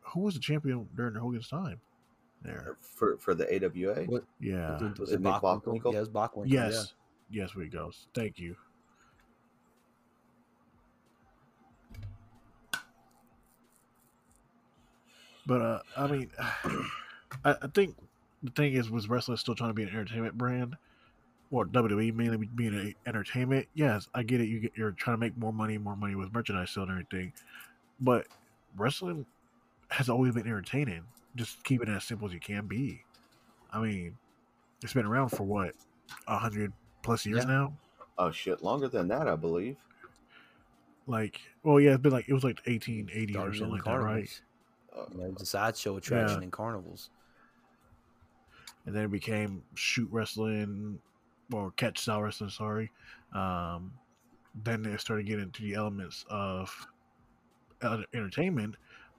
[0.02, 1.80] who was the champion during Hogan's time?
[2.42, 2.78] There.
[2.82, 4.04] for for the AWA.
[4.06, 4.78] What- Yeah.
[4.78, 5.64] Was, Was it it Nick Bockwinkel?
[5.64, 5.92] Bockwinkel?
[5.94, 6.50] Yeah, it was Bockwinkel.
[6.50, 6.94] Yes.
[7.30, 7.92] Yes, we go.
[8.14, 8.56] Thank you.
[15.46, 16.32] But uh, I mean,
[17.46, 17.96] I, I think
[18.44, 20.76] the thing is, was wrestling still trying to be an entertainment brand,
[21.52, 23.68] or WWE mainly being an entertainment?
[23.74, 24.48] Yes, I get it.
[24.48, 27.34] You get you're trying to make more money, more money with merchandise sale and everything,
[28.00, 28.28] but
[28.78, 29.26] wrestling
[29.90, 31.04] has always been entertaining.
[31.36, 33.04] Just keep it as simple as you can be.
[33.72, 34.18] I mean,
[34.84, 35.74] it's been around for what
[36.28, 36.72] a hundred
[37.02, 37.52] plus years Yeah.
[37.52, 37.74] now.
[38.18, 39.78] Oh shit, longer than that, I believe.
[41.08, 44.00] Like, well, yeah, it's been like it was like 1880 or something the like that,
[44.00, 44.42] right?
[45.12, 46.46] You know, it was a sideshow attraction Yeah.
[46.46, 47.10] in carnivals.
[48.86, 51.00] and then it became shoot wrestling
[51.54, 52.50] or catch style wrestling.
[52.50, 52.92] Sorry.
[53.34, 53.94] Um,
[54.64, 56.70] then they started getting into the elements of
[58.14, 58.76] entertainment,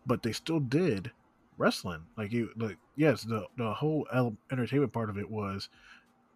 [0.07, 1.11] but they still did
[1.59, 2.03] wrestling.
[2.17, 4.07] Like you, like yes, the the whole
[4.51, 5.69] entertainment part of it was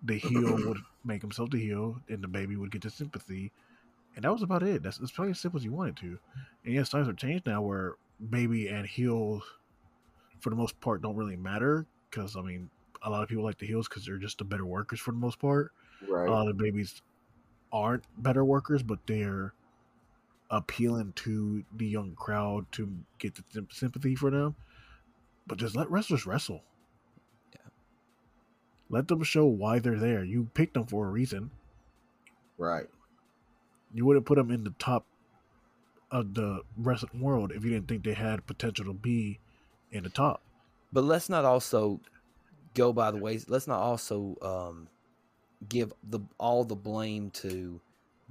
[0.03, 3.53] the heel would make himself the heel, and the baby would get the sympathy,
[4.17, 4.83] and that was about it.
[4.83, 6.19] That's it's probably as simple as you wanted to.
[6.65, 7.97] And yes, times have changed now, where
[8.31, 9.43] baby and heel,
[10.41, 12.71] for the most part, don't really matter because I mean
[13.03, 15.19] a lot of people like the heels because they're just the better workers for the
[15.19, 15.73] most part.
[16.09, 16.29] right.
[16.29, 17.03] A lot of babies
[17.73, 19.53] aren't better workers, but they're
[20.51, 24.57] appealing to the young crowd to get the sympathy for them.
[25.47, 26.63] But just let wrestlers wrestle.
[27.55, 27.71] Yeah.
[28.91, 30.25] Let them show why they're there.
[30.25, 31.51] You picked them for a reason.
[32.57, 32.87] right.
[33.95, 35.07] You wouldn't put them in the top
[36.11, 39.39] of the wrestling world if you didn't think they had potential to be
[39.91, 40.43] in the top.
[40.93, 42.01] But let's not also
[42.75, 43.47] go by the ways.
[43.49, 44.89] Let's not also um,
[45.69, 47.81] give the all the blame to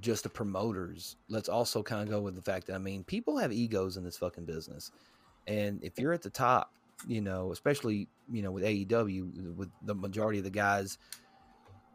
[0.00, 1.16] just the promoters.
[1.28, 4.04] Let's also kind of go with the fact that I mean, people have egos in
[4.04, 4.90] this fucking business,
[5.46, 6.72] and if you're at the top,
[7.06, 10.98] you know, especially you know with AEW, with the majority of the guys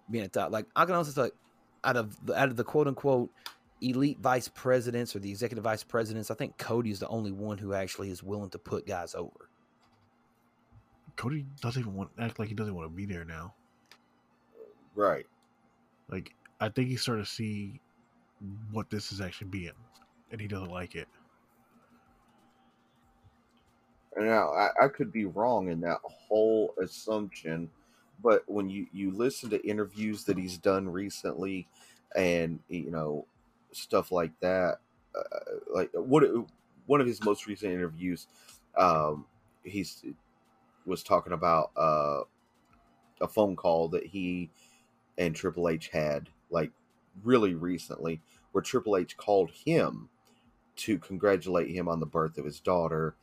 [0.09, 1.31] being at top, like I can also say,
[1.83, 3.29] out of out of the quote unquote
[3.83, 7.57] elite vice presidents or the executive vice presidents, I think Cody is the only one
[7.57, 9.49] who actually is willing to put guys over.
[11.15, 13.53] Cody doesn't even want act like he doesn't want to be there now.
[14.95, 15.25] Right.
[16.09, 17.79] Like I think he's starting to see
[18.71, 19.71] what this is actually being,
[20.31, 21.07] and he doesn't like it.
[24.17, 27.69] Now, I, I could be wrong in that whole assumption,
[28.21, 31.67] but when you, you listen to interviews that he's done recently
[32.15, 33.25] and, you know,
[33.75, 34.79] stuff like that,
[35.15, 36.23] uh, like what
[36.85, 38.27] one of his most recent interviews,
[38.77, 39.25] um,
[39.63, 40.03] he's
[40.85, 42.21] was talking about uh,
[43.21, 44.49] a phone call that he
[45.17, 46.71] and Triple H had like
[47.23, 48.21] really recently,
[48.51, 50.09] where Triple H called him
[50.75, 53.15] to congratulate him on the birth of his daughter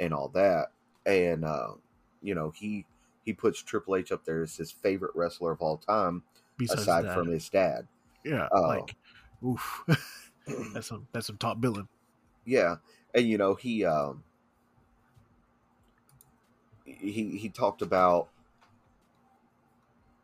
[0.00, 0.68] and all that.
[1.06, 1.74] And uh,
[2.22, 2.86] you know, he
[3.24, 6.22] he puts Triple H up there as his favorite wrestler of all time,
[6.56, 7.86] Besides aside that, from his dad.
[8.24, 8.62] yeah, Oh.
[8.62, 8.96] like
[9.44, 9.84] oof,
[10.74, 11.88] that's some that's some top billing.
[12.44, 12.76] Yeah,
[13.14, 14.22] and you know he um
[16.84, 18.28] he he talked about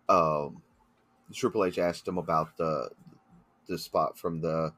[0.09, 0.62] um
[1.32, 2.91] Triple H asked him about the
[3.69, 4.73] the spot from the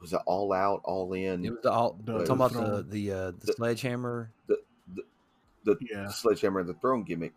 [0.00, 3.12] was it all out, all in, It was the all The- talking about the the
[3.12, 4.32] uh, the The- sledgehammer.
[5.64, 6.08] the Yeah.
[6.08, 7.34] sledgehammer and the throne gimmick.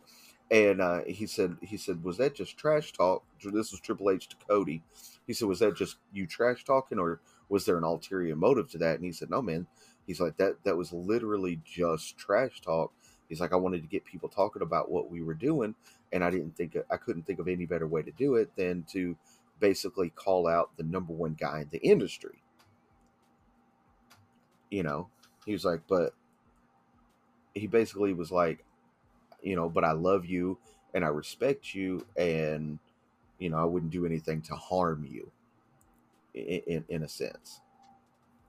[0.50, 3.24] And uh, he said, he said, was that just trash talk?
[3.44, 4.82] This was Triple H to Cody.
[5.28, 8.78] He said, was that just you trash talking, or was there an ulterior motive to
[8.80, 8.96] that?
[8.96, 9.68] And he said, no, man.
[10.06, 10.64] He's like that.
[10.66, 12.92] That was literally just trash talk.
[13.30, 15.76] He's like, I wanted to get people talking about what we were doing,
[16.12, 18.84] and I didn't think I couldn't think of any better way to do it than
[18.92, 19.16] to
[19.60, 22.44] basically call out the number one guy in the industry.
[24.70, 25.08] You know,
[25.46, 26.14] he was like, but
[27.56, 28.66] he basically was like,
[29.42, 30.58] you know, but I love you
[30.94, 32.78] and I respect you, and
[33.44, 35.30] you know, I wouldn't do anything to harm you.
[36.34, 37.60] In, in, in a sense,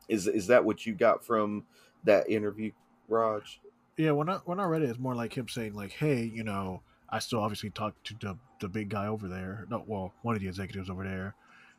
[0.08, 1.64] is is that what you got from
[2.04, 2.70] that interview,
[3.08, 3.60] Raj?
[3.96, 6.44] Yeah, when I when I read it, it's more like him saying like, "Hey, you
[6.44, 6.80] know,
[7.10, 9.66] I still obviously talk to the the big guy over there.
[9.68, 11.34] No, well, one of the executives over there.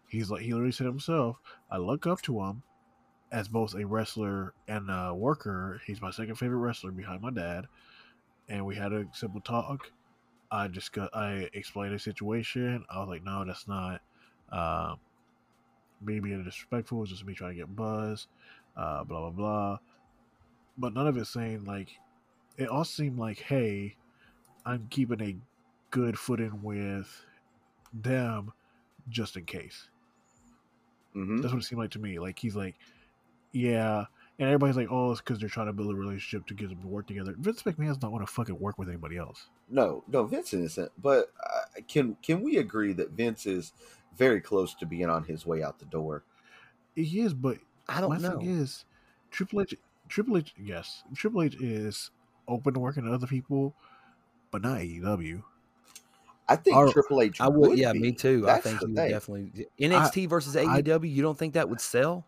[0.08, 1.38] He's like he literally said himself,
[1.72, 2.62] I look up to him
[3.32, 5.82] as both a wrestler and a worker.
[5.88, 7.66] He's my second favorite wrestler behind my dad,
[8.48, 9.92] and we had a simple talk.
[10.56, 12.86] I just got I explained the situation.
[12.90, 14.02] I was like, no, that's not
[14.52, 14.95] uh,
[16.02, 17.02] me being disrespectful.
[17.02, 18.27] It's just me trying to get buzz.
[18.77, 19.77] Uh, blah blah blah.
[20.77, 21.90] But none of it saying like
[22.57, 23.95] it all seemed like, hey,
[24.65, 25.36] I'm keeping a
[25.91, 27.26] good footing with
[27.94, 28.53] them
[29.10, 29.90] just in case.
[31.15, 31.38] Mm-hmm.
[31.38, 32.18] That's what it seemed like to me.
[32.18, 32.76] Like he's like,
[33.52, 34.06] yeah,
[34.40, 36.82] and everybody's like, oh, it's because they're trying to build a relationship to get them
[36.82, 37.36] to work together.
[37.38, 39.48] Vince McMahon does not want to fucking work with anybody else.
[39.70, 40.91] No, no, Vince isn't.
[41.02, 43.74] But uh, can can we agree that Vince is
[44.18, 46.24] very close to being on his way out the door?
[46.95, 47.57] He is, but
[47.88, 48.40] I don't my know.
[48.40, 48.86] thing is,
[49.32, 49.76] Triple H,
[50.10, 52.12] Triple H, yes, Triple H is
[52.48, 53.74] open to working with other people,
[54.52, 55.44] but not AEW.
[56.48, 57.41] I think Our- Triple H.
[57.41, 57.99] I would, yeah, be.
[57.99, 58.41] me too.
[58.41, 61.12] That's I think he would definitely NXT versus AEW.
[61.12, 62.26] you don't think that would sell?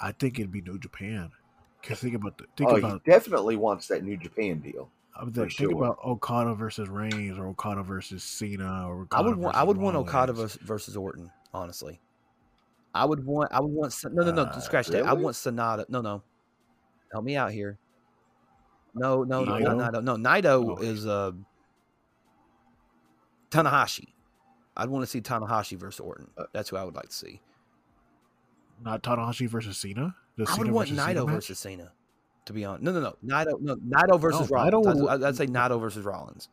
[0.00, 1.30] I think it'd be New Japan.
[1.82, 4.90] Cause think about the think Oh, about he definitely wants that New Japan deal.
[5.14, 5.84] I'm for think, think sure.
[5.84, 9.54] about Okada versus Reigns or Okada versus Cena or I would want.
[9.54, 11.30] I versus would want Okada versus, versus Orton.
[11.54, 12.00] Honestly,
[12.94, 13.52] I would want.
[13.52, 13.94] I would want.
[14.12, 14.42] No, no, no.
[14.42, 15.04] Uh, scratch that.
[15.06, 15.88] I want Sanada.
[15.88, 16.22] No, no.
[17.12, 17.78] Help me out here.
[18.94, 19.76] No, no, no, Naito?
[19.76, 20.02] not Naito.
[20.04, 20.82] No, Naito Oh.
[20.82, 21.30] is uh,
[23.50, 24.08] Tanahashi.
[24.76, 26.28] I'd want to see Tanahashi versus Orton.
[26.36, 27.40] Uh, That's who I would like to see.
[28.82, 30.14] Not Tanahashi versus Cena.
[30.36, 31.92] The I would Cena want versus Cena Naito versus Cena.
[32.46, 33.16] To be honest, no, no, no.
[33.24, 35.00] Naito, no, Naito versus No, Naito Rollins.
[35.00, 36.48] would- I'd, I'd say Naito versus Rollins.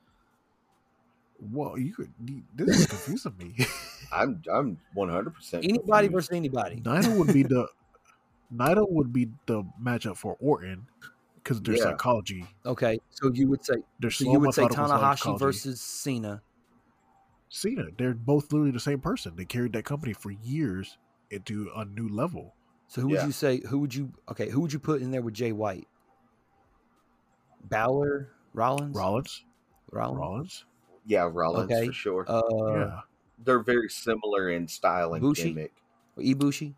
[1.51, 2.11] Whoa, you could.
[2.55, 3.55] This is confusing me.
[4.13, 6.77] I'm I'm 100 percent Anybody versus anybody.
[6.77, 7.67] Naito would be the
[8.55, 10.87] Naito would be the matchup for Orton
[11.35, 11.83] because their Yeah.
[11.83, 12.45] psychology.
[12.65, 16.41] Okay, so you would say Their so you would say Tanahashi versus Cena.
[17.49, 17.85] Cena.
[17.97, 19.35] They're both literally the same person.
[19.35, 20.97] They carried that company for years
[21.33, 22.53] into a new level.
[22.87, 23.61] So who would you say?
[23.67, 24.13] Who would you?
[24.29, 25.87] Okay, who would you put in there with Jay White?
[27.63, 29.43] Balor, Rollins, Rollins,
[29.91, 30.19] Rollins.
[30.19, 30.65] Rollins,
[31.05, 31.87] Yeah, Rollins Okay.
[31.87, 32.25] for sure.
[32.29, 32.99] Uh, yeah.
[33.39, 35.49] They're very similar in style and Bushi?
[35.49, 35.73] gimmick.
[36.17, 36.73] Ibushi.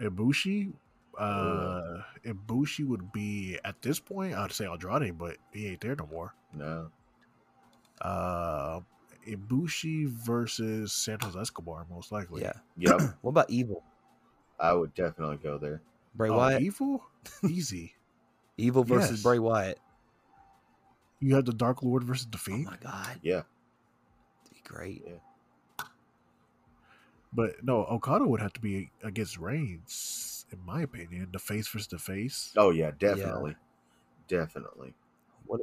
[0.00, 0.72] Ibushi,
[1.18, 4.34] uh, Ibushi would be at this point.
[4.34, 6.34] I'd say Andrade, but he ain't there no more.
[6.52, 6.90] No,
[8.00, 8.80] Uh,
[9.26, 12.42] Ibushi versus Santos Escobar, most likely.
[12.42, 12.52] Yeah.
[12.76, 13.82] yep, What about Evil?
[14.60, 15.82] I would definitely go there.
[16.14, 16.62] Bray Oh, Wyatt.
[16.62, 17.02] Evil,
[17.48, 17.94] easy.
[18.56, 19.22] Evil versus yes.
[19.22, 19.78] Bray Wyatt.
[21.20, 22.66] You have the Dark Lord versus the Fiend.
[22.68, 23.42] Oh my God, Yeah,
[24.52, 25.04] be great.
[27.32, 31.28] but no, Okada would have to be against Reigns, in my opinion.
[31.32, 33.56] The face versus the face, oh yeah, definitely,
[34.28, 34.94] definitely.
[35.46, 35.62] What?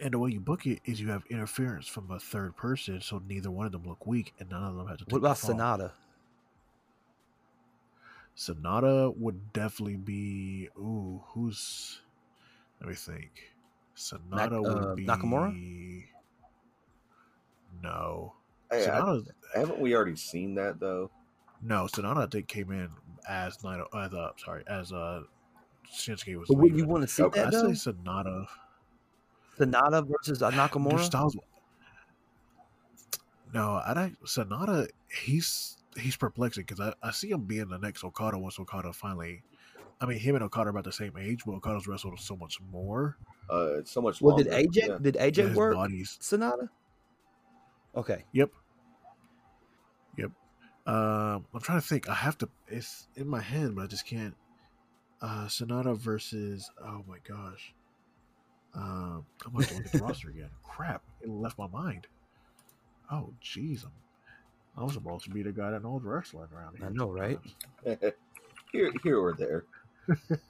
[0.00, 3.20] And the way you book it is you have interference from a third person, so
[3.28, 5.04] neither one of them look weak, and none of them have to.
[5.04, 5.54] Take What the about fall.
[5.54, 5.90] Sanada?
[8.36, 10.68] Sanada would definitely be.
[10.78, 12.00] Ooh, who's?
[12.80, 13.50] Let me think.
[13.96, 16.04] Sanada would uh, be Nakamura?
[17.82, 18.34] No,
[18.70, 19.20] Hey, I,
[19.54, 21.10] haven't we already seen that though?
[21.62, 22.90] No, Sanada I think came in
[23.28, 23.86] as Naito.
[23.94, 25.22] As uh, sorry, as uh,
[25.90, 26.48] Shinsuke was.
[26.48, 28.46] But would you want to see Okay, that I'd say Sanada.
[29.58, 31.00] Sanada versus uh, Their Nakamura.
[31.00, 31.36] styles.
[33.52, 34.20] No, I don't.
[34.24, 34.88] Sanada.
[35.10, 39.42] He's he's perplexing because I, I see him being the next Okada once Okada finally.
[40.00, 42.58] I mean, him and Okada are about the same age, but Okada's wrestled so much
[42.70, 43.16] more.
[43.50, 44.50] Uh, it's so much Well, longer.
[44.50, 44.98] did AJ Yeah.
[45.00, 46.18] did AJ Yeah, work bodies.
[46.20, 46.68] Sanada?
[47.96, 48.24] Okay.
[48.32, 48.50] Yep.
[50.18, 50.30] Yep.
[50.86, 52.08] Um, I'm trying to think.
[52.08, 52.48] I have to.
[52.68, 54.34] It's in my head, but I just can't.
[55.22, 56.70] Uh, Sanada versus.
[56.84, 57.74] Oh my gosh.
[58.74, 60.50] Um, I'm going to look at the roster again.
[60.62, 61.02] Crap!
[61.20, 62.06] It left my mind.
[63.10, 63.92] Oh jeez, I'm
[64.82, 66.86] I'm supposed to be the guy that knows wrestling around here.
[66.86, 67.38] I know, right?
[68.72, 69.64] here, here or there.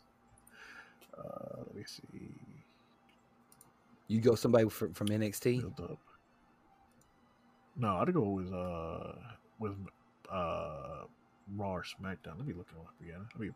[1.18, 2.30] Uh, let me see.
[4.06, 5.60] You go somebody from, from NXT.
[5.60, 5.98] Build up.
[7.76, 9.14] No, I'd go with uh
[9.58, 9.72] with
[10.30, 11.04] uh
[11.56, 12.38] Raw or SmackDown.
[12.38, 13.26] Let me look it up again.
[13.34, 13.50] Let me.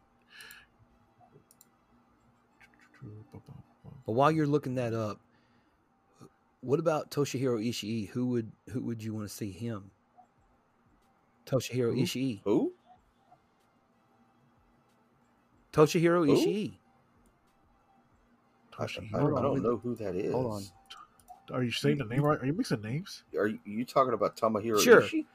[4.07, 5.21] But while you're looking that up,
[6.61, 8.09] what about Toshihiro Ishii?
[8.11, 9.91] Who would who would you want to see him?
[11.47, 12.03] Toshihiro Who?
[12.03, 12.41] Ishii.
[12.45, 12.73] Who?
[15.73, 16.37] Toshihiro Who?
[16.37, 16.75] Ishii.
[18.79, 19.39] I, I, Toshihiro.
[19.39, 19.63] I don't wait.
[19.63, 20.33] know who that is.
[20.33, 20.63] Hold on.
[21.53, 22.41] Are you saying the name right?
[22.41, 23.25] Are you mixing names?
[23.37, 25.03] Are you, you talking about Tomohiro Sure.
[25.03, 25.27] Ishii?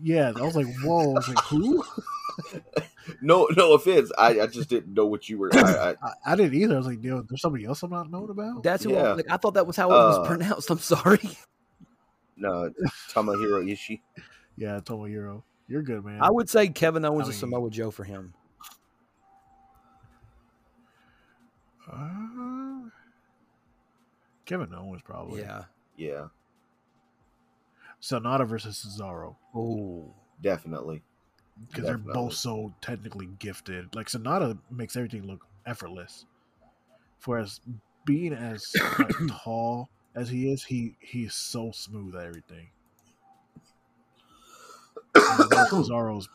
[0.00, 1.10] Yeah, I was like, whoa.
[1.10, 1.84] I was like, who?
[3.22, 4.10] No, no offense.
[4.18, 5.50] I, I just didn't know what you were.
[5.54, 6.74] I, I, I, I didn't either.
[6.74, 8.62] I was like, yo, there's somebody else I'm not knowing about.
[8.62, 8.92] That's who.
[8.92, 9.02] Yeah.
[9.02, 10.70] I, like I thought that was how it was Uh, pronounced.
[10.70, 11.20] I'm sorry.
[12.36, 12.70] no,
[13.12, 14.00] Tomohiro Ishii.
[14.56, 15.42] yeah, Tomohiro.
[15.68, 16.20] You're good, man.
[16.22, 18.34] I would say Kevin Owens I or mean- Samoa Joe for him.
[21.90, 22.88] Uh,
[24.44, 25.40] Kevin Owens probably.
[25.42, 25.64] Yeah.
[25.96, 26.26] Yeah,
[28.00, 30.14] Sanada versus Cesaro Oh.
[30.40, 31.02] definitely.
[31.66, 33.94] Because they're both so technically gifted.
[33.94, 36.24] Like Sanada makes everything look effortless,
[37.24, 37.60] whereas
[38.04, 39.10] being as like,
[39.42, 42.68] tall as he is, he he is so smooth at everything.
[45.14, 46.28] And Cesaro's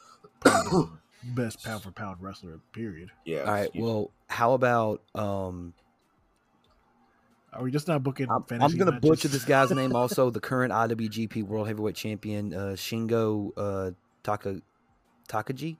[1.23, 2.59] best pound for pound wrestler.
[2.73, 3.09] Period.
[3.25, 3.39] Yeah.
[3.41, 3.63] All right.
[3.65, 5.73] excuse- Well, how about um?
[7.53, 8.29] Are we just not booking?
[8.31, 9.09] I'm, I'm gonna matches?
[9.09, 9.95] butcher this guy's name.
[9.95, 13.91] Also, the current IWGP World Heavyweight Champion, uh, Shingo uh,
[14.23, 14.59] Taka
[15.27, 15.77] Takagi.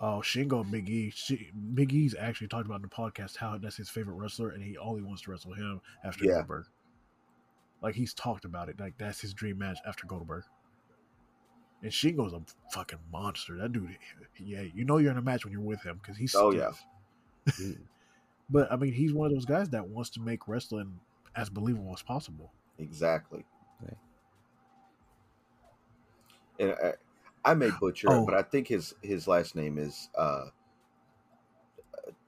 [0.00, 1.10] Oh, Shingo and Big E.
[1.14, 4.62] Shi Big E's actually talked about in the podcast how that's his favorite wrestler, and
[4.62, 6.34] he only wants to wrestle him after Yeah.
[6.34, 6.66] Goldberg.
[7.80, 8.78] Like he's talked about it.
[8.80, 10.44] Like that's his dream match after Goldberg.
[11.82, 12.40] And Shingo's a
[12.72, 13.56] fucking monster.
[13.58, 13.96] That dude,
[14.38, 16.84] yeah, you know you're in a match when you're with him because he's Oh, stiff.
[17.58, 17.64] yeah.
[18.50, 21.00] But I mean, he's one of those guys that wants to make wrestling
[21.34, 22.52] as believable as possible.
[22.78, 23.42] Exactly.
[23.82, 23.96] Okay.
[26.60, 26.92] And I,
[27.44, 28.22] I may butcher Oh.
[28.22, 30.46] it, but I think his his last name is uh,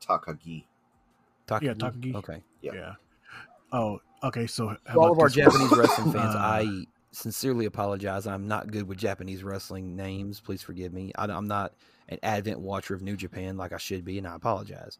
[0.00, 0.64] Takagi.
[1.46, 1.62] Takagi.
[1.62, 2.14] Yeah, Takagi.
[2.16, 2.42] Okay.
[2.60, 2.94] Yeah.
[3.72, 4.46] Oh, okay.
[4.46, 5.50] So how For all of our this one?
[5.52, 8.26] Japanese wrestling fans, Uh, I sincerely apologize.
[8.26, 10.40] I'm not good with Japanese wrestling names.
[10.40, 11.12] Please forgive me.
[11.16, 11.72] I, am not
[12.08, 14.98] an advent watcher of New Japan like I should be, and I apologize.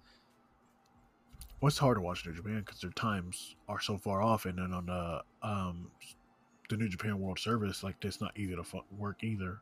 [1.61, 4.59] Well, it's hard to watch New Japan because their times are so far off, and
[4.59, 5.91] then on the um
[6.69, 9.61] the New Japan World Service, like it's not easy to fu- work either.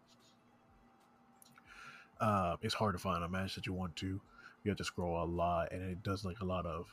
[2.21, 4.21] Uh, it's hard to find a match that you want to.
[4.63, 6.87] You have to scroll a lot, and it does like a lot of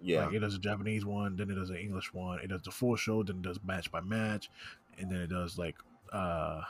[0.00, 0.26] Yeah.
[0.26, 2.70] like it does a Japanese one, then it does an English one, it does the
[2.70, 4.48] full show, then it does match by match,
[4.98, 5.76] and then it does like
[6.12, 6.62] uh,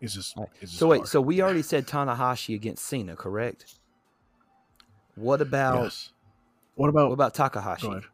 [0.00, 0.52] it's just All right.
[0.60, 1.08] it's just So wait, hard.
[1.08, 3.74] so we already said Tanahashi against Cena, correct?
[5.14, 6.10] What about yes.
[6.74, 7.86] What about what about Takahashi?
[7.86, 8.04] Go ahead.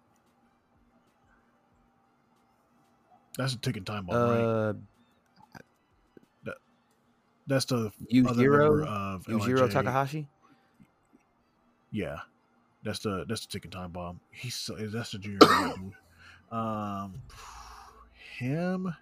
[3.38, 4.74] That's a ticking time bomb, right?
[7.48, 9.72] That's the other Yujiro, member of Yujiro LIJ.
[9.72, 10.28] Takahashi.
[11.90, 12.18] Yeah,
[12.84, 14.20] that's the that's the ticking time bomb.
[14.30, 15.38] He's that's the junior.
[16.52, 17.14] um,
[18.38, 18.94] him,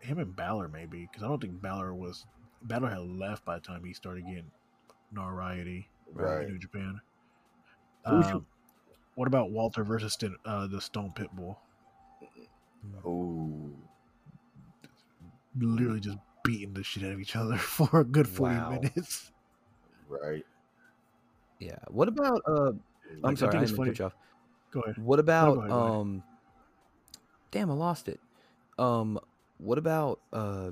[0.00, 2.26] him and Balor maybe because I don't think Balor was
[2.62, 4.50] Balor had left by the time he started getting
[5.12, 6.42] notoriety Right.
[6.44, 7.00] in New Japan.
[8.06, 8.46] Who's your- Um,
[9.14, 11.56] what about Walter versus Sten- uh, the Stone Pitbull?
[13.04, 13.70] Oh,
[15.56, 18.70] Literally just beating the shit out of each other for a good forty Wow.
[18.70, 19.30] minutes.
[20.08, 20.44] Right.
[21.58, 21.78] Yeah.
[21.88, 22.70] What about uh?
[22.70, 22.80] I'm
[23.22, 24.14] Like, sorry, I, think it's didn't mean cut you off.
[24.72, 24.98] Go ahead.
[24.98, 25.94] What about go ahead, go ahead.
[26.00, 26.22] um?
[27.50, 28.20] Damn, I lost it.
[28.78, 29.18] Um,
[29.58, 30.70] what about uh?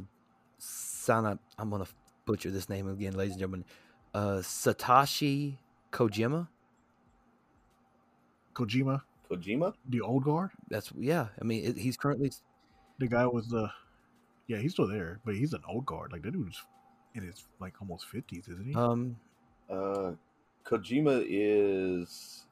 [0.58, 1.86] Sana, I'm gonna
[2.26, 3.64] butcher this name again, ladies and gentlemen.
[4.12, 5.56] Uh, Satoshi
[5.92, 6.48] Kojima.
[8.54, 9.72] Kojima, Kojima?
[9.88, 10.50] the old guard.
[10.68, 11.28] That's yeah.
[11.40, 12.32] I mean, it, he's currently
[12.98, 13.70] the guy with the
[14.50, 16.60] yeah he's still there but he's an old guard like that dude's
[17.14, 19.16] in his like almost 50s isn't he um.
[19.70, 20.12] Uh,
[20.64, 22.44] Kojima is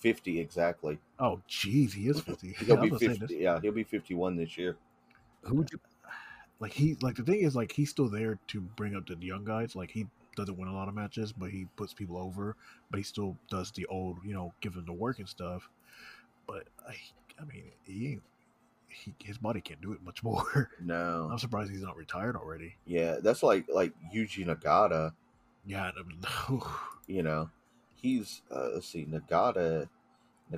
[0.00, 0.98] 50 exactly.
[1.18, 3.34] oh jeez he is 50 He'll be 50.
[3.34, 4.76] Yeah, he'll be 51 this year.
[5.42, 5.80] Who would you?
[6.60, 9.44] like he like the thing is like he's still there to bring up the young
[9.44, 10.06] guys like he
[10.36, 12.54] doesn't win a lot of matches but he puts people over
[12.90, 15.68] but he still does the old you know give them the work and stuff
[16.46, 16.94] but i,
[17.40, 18.22] I mean he, ain't-
[18.88, 21.28] he his body can't do it much more No.
[21.30, 25.12] i'm surprised he's not retired already Yeah, that's like like Yuji Nagata.
[25.66, 26.20] yeah I mean,
[27.06, 27.50] You know,
[27.94, 29.88] he's uh, let's see, Nagata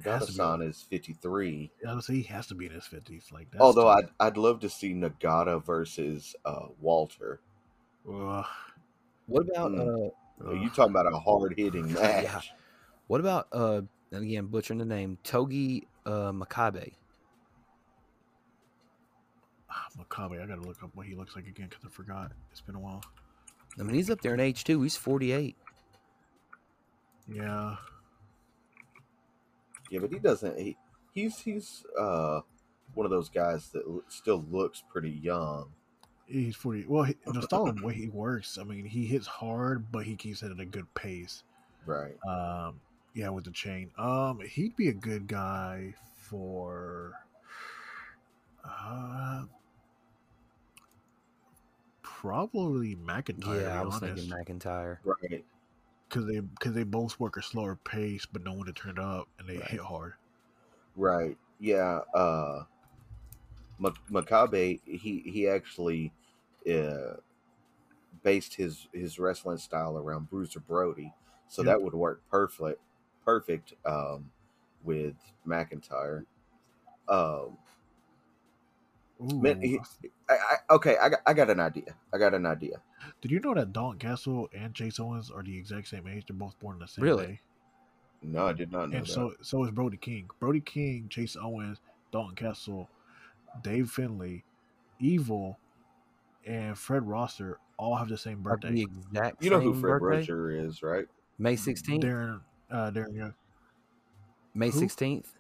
[0.05, 0.39] Has to be.
[0.39, 1.71] Nagata-san is 53.
[1.89, 3.27] I would say he has to be in his fifties.
[3.33, 4.05] Like that's Although tough.
[4.21, 7.41] I'd I'd love to see Nagata versus uh, Walter.
[8.09, 8.45] Ugh,
[9.27, 10.11] What about Mm.
[10.45, 12.25] uh, You talking about a hard hitting match?
[12.25, 12.41] Yeah.
[13.07, 13.83] what about uh,
[14.13, 16.95] and again butchering the name Togi uh, Makabe?
[19.71, 20.43] Ah, Makabe.
[20.43, 22.33] I gotta look up what he looks like again because I forgot.
[22.51, 23.03] It's been a while.
[23.79, 24.83] I mean, he's up there in age too.
[24.83, 25.57] He's forty eight.
[27.33, 27.77] Yeah,
[29.91, 30.59] Yeah, but he doesn't.
[30.59, 30.77] He,
[31.13, 32.41] he's he's uh
[32.95, 35.69] one of those guys that l- still looks pretty young.
[36.27, 36.85] he's forty.
[36.89, 38.59] Well, he, the style of the way he works.
[38.59, 41.45] I mean, he hits hard, but he keeps it at a good pace.
[41.87, 42.17] Right.
[42.29, 42.81] Um,
[43.15, 43.91] yeah, with the chain.
[43.97, 47.13] Um, he'd be a good guy for.
[48.65, 49.45] Uh,
[52.21, 53.63] probably McIntyre.
[53.63, 54.99] Yeah, I was honest, thinking McIntyre.
[55.05, 55.45] Right.
[56.09, 58.99] because they because they both work a slower pace, but no one to turn it
[58.99, 59.69] up, and they Right.
[59.69, 60.15] hit hard.
[60.97, 61.39] Right.
[61.59, 62.01] Yeah.
[62.13, 62.65] Uh,
[63.79, 64.81] Ma- Makabe.
[64.85, 66.13] He he actually
[66.71, 67.17] uh,
[68.23, 71.13] based his his wrestling style around Bruiser Brody,
[71.49, 71.67] so Yep.
[71.73, 72.81] that would work perfect.
[73.25, 74.31] Perfect um,
[74.85, 75.15] with
[75.47, 76.25] McIntyre.
[77.09, 77.57] Um,
[79.21, 79.79] Ooh, Man, he-
[80.29, 81.95] I, I, okay, I got, I got an idea.
[82.13, 82.81] I got an idea.
[83.21, 86.25] did you know that Dalton Castle and Chase Owens are the exact same age?
[86.27, 87.27] They're both born the same Really?
[87.27, 87.41] day.
[88.23, 89.13] No, I did not know and that.
[89.13, 90.29] so so is Brody King.
[90.41, 91.79] Brody King, Chase Owens,
[92.13, 92.89] Dalton Castle,
[93.63, 94.45] Dave Finlay,
[94.99, 95.59] Evil,
[96.47, 98.83] and Fred Rosser all have the same Are the birthday.
[98.83, 100.17] exact you know who Fred birthday?
[100.19, 101.07] Roger is, right?
[101.39, 102.05] May sixteenth.
[102.05, 102.41] Darren,
[102.71, 103.35] uh, Darren Young.
[104.55, 104.79] May who?
[104.79, 105.33] sixteenth.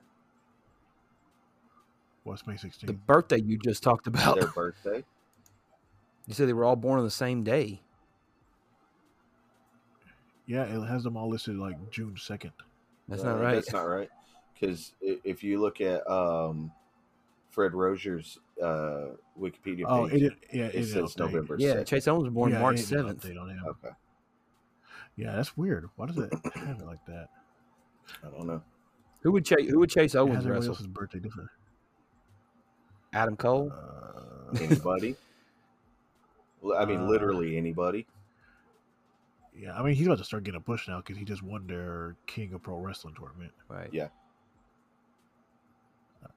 [2.25, 2.87] What's May 16th?
[2.87, 4.39] The birthday you just talked about.
[4.39, 5.05] Their birthday.
[6.27, 7.81] You said they were all born on the same day.
[10.47, 12.53] Yeah, it has them all listed like June 2nd.
[13.09, 13.55] That's Uh, not right.
[13.55, 14.09] That's not right.
[14.55, 16.71] Because if you look at um,
[17.49, 19.07] Fred Rosser's uh,
[19.41, 21.19] Wikipedia Oh, page, it, yeah, it, it, says update.
[21.19, 21.57] November.
[21.59, 21.87] yeah, 2nd.
[21.87, 22.89] Chase Owens was born Yeah, March it didn't
[23.21, 23.25] seventh.
[23.25, 23.63] update on him.
[23.67, 23.95] Okay,
[25.17, 25.89] Yeah, that's weird.
[25.97, 27.29] Why does it have it like that?
[28.23, 28.63] I don't know.
[29.23, 29.69] Who would Chase?
[29.69, 30.71] Who would Chase It Owens wrestle?
[30.71, 31.49] else's birthday different.
[33.13, 33.73] Adam Cole.
[33.73, 35.17] Uh, Anybody?
[36.77, 38.07] I mean, Uh, literally anybody.
[39.55, 41.67] yeah, I mean he's about to start getting a push now because he just won
[41.67, 43.53] their King of Pro Wrestling tournament.
[43.69, 43.89] Right.
[43.93, 44.09] yeah.
[46.25, 46.29] Uh,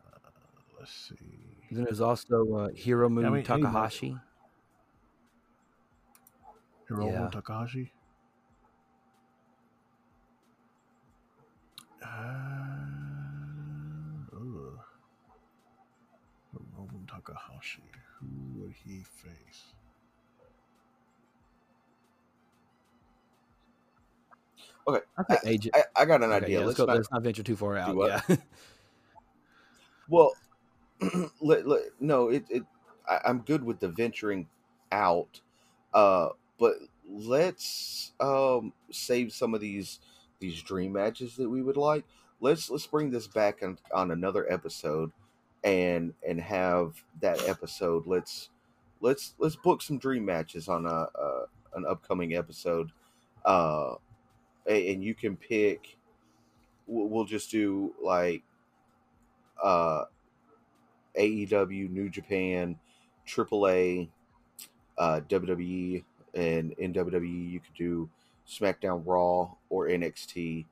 [0.79, 1.57] let's see.
[1.71, 3.43] Then there's also uh, Hiromu Yeah, I mean.
[3.43, 4.17] Takahashi.
[6.89, 7.29] Hiromu Yeah.
[7.29, 7.91] Takahashi.
[12.01, 12.07] Uh,
[14.35, 14.79] ugh.
[16.53, 17.83] Hiromu Takahashi.
[18.19, 19.73] Who would he face?
[25.17, 25.69] I think AJ.
[25.73, 26.59] I, I got an okay, idea.
[26.59, 26.85] yeah, let's let's go.
[26.85, 27.95] not, Let's not venture too far out.
[28.29, 28.35] Yeah.
[30.09, 30.33] Well,
[31.41, 32.63] let, let, no, it, it
[33.09, 34.47] I, I'm good with the venturing
[34.91, 35.39] out,
[35.93, 36.29] uh,
[36.59, 36.73] but
[37.09, 39.99] let's um, save some of these
[40.39, 42.03] these dream matches that we would like.
[42.41, 45.11] Let's let's bring this back on, on another episode,
[45.63, 48.05] and and have that episode.
[48.05, 48.49] Let's
[49.01, 51.45] let's let's book some dream matches on a, a
[51.75, 52.91] an upcoming episode,
[53.45, 53.95] uh,
[54.67, 55.97] and you can pick.
[56.85, 58.43] We'll just do like
[59.63, 60.05] uh,
[61.17, 62.77] AEW, New Japan,
[63.27, 64.09] AAA,
[64.97, 66.03] uh, WWE,
[66.33, 68.09] and in WWE you could do
[68.47, 70.65] SmackDown, Raw, or NXT.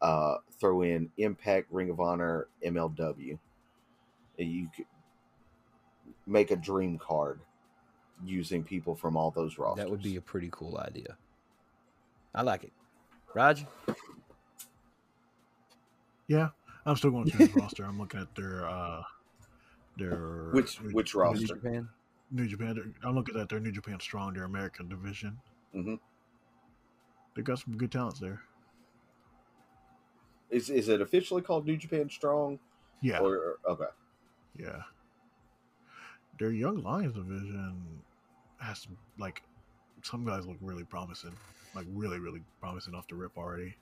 [0.00, 3.38] Uh, throw in Impact, Ring of Honor, MLW.
[4.38, 4.86] And you could
[6.26, 7.40] make a dream card
[8.24, 9.84] using people from all those rosters.
[9.84, 11.16] that would be a pretty cool idea.
[12.34, 12.72] I like it.
[13.34, 13.66] Roger.
[16.28, 16.48] Yeah,
[16.84, 17.84] I'm still going to his roster.
[17.84, 19.02] I'm looking at their uh
[19.96, 21.40] their which New- which roster?
[21.40, 21.46] New?
[21.46, 21.88] Japan.
[22.30, 22.74] New Japan.
[22.74, 25.38] their- I'm looking at their New Japan Strong, their American division.
[25.74, 25.98] Mhm.
[27.34, 28.40] They got some good talents there.
[30.50, 32.58] Is is it officially called New Japan Strong?
[33.02, 33.84] Yeah, Or, or okay.
[34.58, 34.82] Yeah.
[36.38, 38.02] Their Young Lions division
[38.58, 39.42] has some, like
[40.02, 41.32] some guys look really promising,
[41.74, 43.74] like really really promising off the rip already.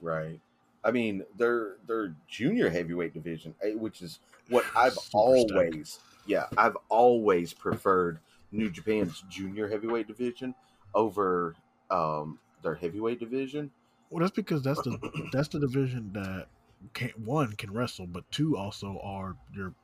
[0.00, 0.40] Right.
[0.84, 6.46] I mean, their their junior heavyweight division, eh, which is what I've Super always, yeah,
[6.56, 8.20] I've always preferred
[8.52, 10.54] New Japan's junior heavyweight division
[10.94, 11.54] over
[11.90, 13.70] um, their heavyweight division.
[14.10, 16.46] Well, that's because that's the that's the division that
[16.94, 19.74] can one can wrestle, but two also are your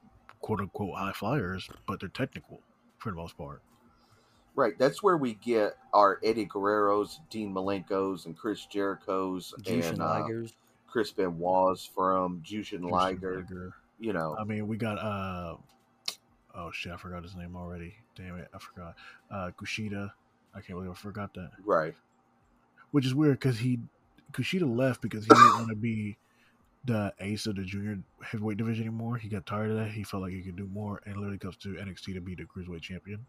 [0.41, 2.61] quote unquote high flyers, but they're technical
[2.99, 3.63] for the most part.
[4.55, 4.79] Right.
[4.79, 10.07] That's where we get our Eddie Guerreros, Dean Malenko's, and Chris Jericho's, Jushin and uh,
[10.07, 10.53] Ligers.
[10.87, 13.37] Chris Benoit's from Jushin Jushin Liger.
[13.37, 13.73] Liger.
[13.99, 15.57] You know, I mean, we got uh
[16.55, 17.95] oh shit, I forgot his name already.
[18.15, 18.95] Damn it, I forgot.
[19.31, 20.13] Uh Kushida.
[20.55, 21.51] I can't believe I forgot that.
[21.65, 21.95] right?
[22.91, 23.79] Which is weird because he
[24.33, 26.19] Kushida left because he didn't want to be
[26.85, 29.17] the ace of the junior heavyweight division anymore.
[29.17, 29.91] He got tired of that.
[29.91, 32.45] He felt like he could do more, and literally comes to NXT to be the
[32.45, 33.25] cruiserweight champion.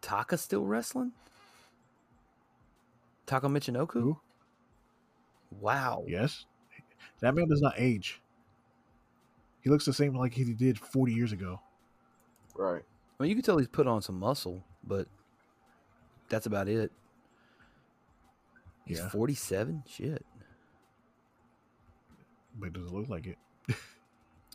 [0.00, 1.12] Taka still wrestling?
[3.26, 3.92] Taka Michinoku?
[3.92, 4.20] Who?
[5.60, 6.04] Wow.
[6.06, 6.46] Yes,
[7.20, 8.20] that man does not age.
[9.62, 11.60] He looks the same like he did forty years ago.
[12.54, 12.82] Right.
[13.18, 15.06] I mean, you can tell he's put on some muscle, but
[16.28, 16.90] that's about it.
[18.84, 19.08] He's Yeah.
[19.08, 19.84] 47?
[19.86, 20.26] Shit.
[22.58, 23.38] But it doesn't look like it.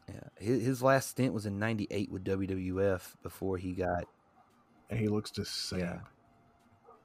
[0.08, 0.22] Yeah.
[0.40, 4.06] His, his last stint was in 98 with WWF before he got.
[4.90, 5.82] And he looks the same.
[5.82, 6.00] Yeah.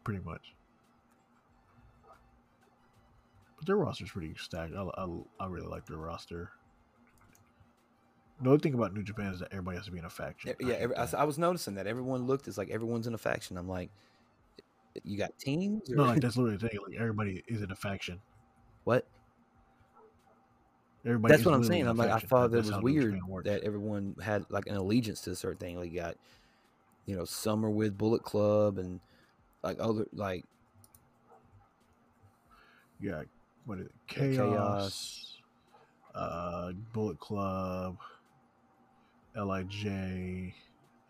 [0.04, 0.54] Pretty much.
[3.56, 4.74] But their roster's pretty stacked.
[4.74, 5.06] I, I,
[5.40, 6.50] I really like their roster.
[8.40, 10.54] The only thing about New Japan is that everybody has to be in a faction.
[10.60, 11.08] Yeah, hate every, I.
[11.18, 12.48] I was noticing that everyone looked.
[12.48, 13.56] It's like everyone's in a faction.
[13.56, 13.90] I'm like,
[15.04, 15.90] you got teams?
[15.90, 16.78] Or no, like that's literally the thing.
[16.86, 18.20] Like everybody is in a faction.
[18.84, 19.06] what?
[21.06, 21.34] Everybody.
[21.34, 21.86] That's what I'm saying.
[21.86, 25.32] I'm like, I thought that That's was weird that everyone had like an allegiance to
[25.32, 25.78] a certain thing.
[25.78, 26.16] Like, you got,
[27.06, 29.00] you know, some are with Bullet Club and
[29.62, 30.44] like other like
[33.00, 33.22] Yeah,
[33.66, 33.92] what is it?
[34.06, 35.42] Chaos, Chaos.
[36.14, 37.98] uh, Bullet Club,
[39.36, 40.54] LIJ,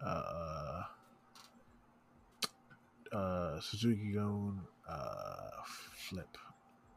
[0.04, 0.82] uh,
[3.12, 5.50] uh, Suzuki Gun, uh,
[6.08, 6.26] Flip.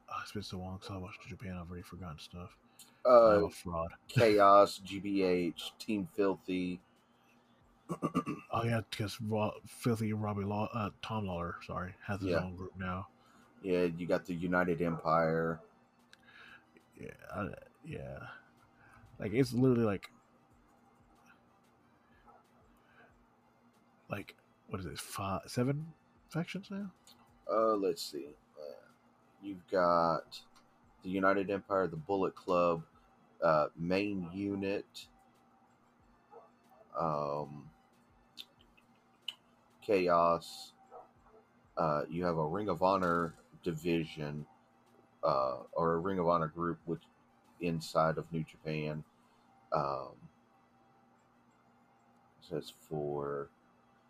[0.10, 1.58] Oh, it's been so long since I watched Japan.
[1.62, 2.58] I've already forgotten stuff.
[3.08, 3.92] Uh, I'm fraud.
[4.08, 6.82] Chaos, GBH, Team Filthy.
[8.52, 9.18] Oh yeah, because
[9.68, 12.38] Filthy Robbie Law, uh, Tom Lawlor, sorry, has his Yeah.
[12.38, 13.08] own group now.
[13.62, 15.60] Yeah, you got the United Empire.
[17.00, 17.48] Yeah, I,
[17.86, 18.20] yeah.
[19.20, 20.10] Like it's literally like,
[24.10, 24.36] like
[24.68, 25.00] what is it?
[25.00, 25.94] Five, seven
[26.30, 26.92] factions now.
[27.52, 28.28] Uh, let's see.
[28.60, 28.88] Uh,
[29.42, 30.40] you've got
[31.04, 32.84] the United Empire, the Bullet Club,
[33.44, 35.08] uh, main unit.
[36.98, 37.70] Um,
[39.86, 40.72] Chaos.
[41.78, 43.34] Uh, you have a Ring of Honor
[43.64, 44.46] division,
[45.24, 47.04] uh, or a Ring of Honor group, which
[47.62, 49.04] inside of New Japan.
[49.72, 50.10] Um,
[52.50, 53.50] says four.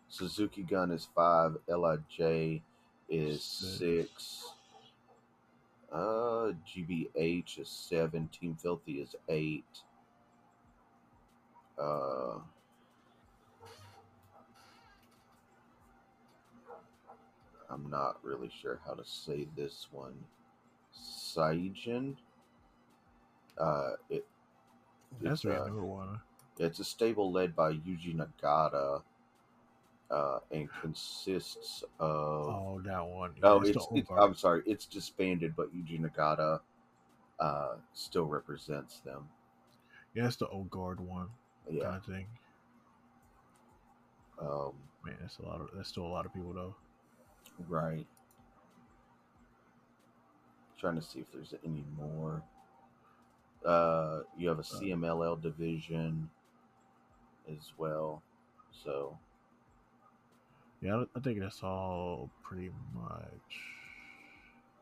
[0.08, 1.56] Suzuki Gun is five.
[1.68, 2.62] LIJ
[3.08, 3.78] is Six.
[3.78, 4.44] six.
[5.92, 8.28] Uh, GBH is seven.
[8.28, 9.64] Team Filthy is eight.
[11.78, 12.38] Uh,
[17.70, 20.14] I'm not really sure how to say this one.
[20.94, 22.16] Saijin.
[23.56, 24.26] Uh, it
[25.22, 25.70] That's it's, uh,
[26.58, 29.02] it's a stable led by Yuji Nagata,
[30.10, 32.46] uh, and consists of.
[32.48, 33.34] Oh, that one.
[33.42, 34.10] Oh, the it's, it's.
[34.16, 36.60] I'm sorry, it's disbanded, but Yuji Nagata
[37.40, 39.28] uh, still represents them.
[40.14, 41.28] yeah, it's the old guard one
[41.70, 41.84] Yeah.
[41.84, 42.26] kind of thing.
[44.40, 44.72] Um,
[45.04, 45.68] Man, that's a lot of.
[45.74, 46.74] That's still a lot of people though.
[47.68, 48.06] right.
[50.78, 52.42] Trying to see if there's any more.
[53.64, 56.30] Uh, you have a CMLL division
[57.50, 58.22] as well.
[58.84, 59.18] So,
[60.80, 63.58] Yeah, I, I think that's all pretty much.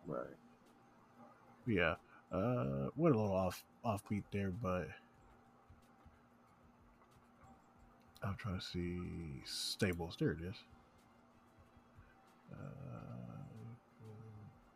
[0.07, 0.27] right.
[1.67, 1.95] Yeah.
[2.33, 4.89] Uh, what a little off offbeat there, but
[8.23, 8.99] I'm trying to see
[9.45, 10.17] stables.
[10.19, 10.57] There it is.
[12.53, 12.57] Uh,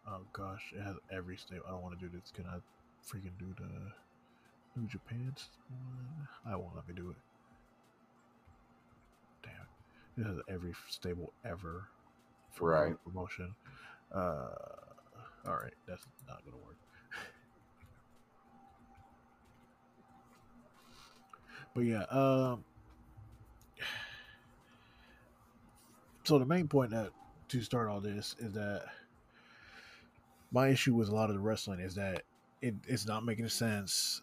[0.09, 1.65] oh gosh, it has every stable.
[1.67, 2.31] I don't want to do this.
[2.35, 2.57] Can I
[3.07, 3.93] freaking do the
[4.81, 6.29] New Japan's one?
[6.47, 7.17] I won't let me do it.
[9.43, 9.70] Damn, it
[10.25, 11.89] has every stable ever
[12.53, 13.05] for Right.
[13.05, 13.55] promotion.
[14.15, 14.49] Uh,
[15.47, 16.77] all right, that's not gonna work.
[21.75, 22.65] But yeah, um
[26.25, 27.11] so the main point that
[27.49, 28.85] to start all this is that
[30.53, 32.23] my issue with a lot of the wrestling is that
[32.61, 34.23] it, it's not making sense.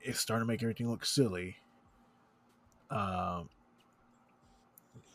[0.00, 1.56] It's starting to make everything look silly.
[2.90, 3.48] Um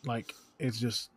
[0.06, 1.10] like it's just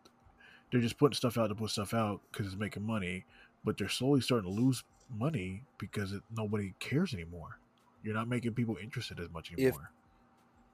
[0.71, 3.25] they're just putting stuff out to put stuff out because it's making money,
[3.63, 4.83] but they're slowly starting to lose
[5.17, 7.59] money because it, nobody cares anymore.
[8.03, 9.91] You're not making people interested as much If- anymore.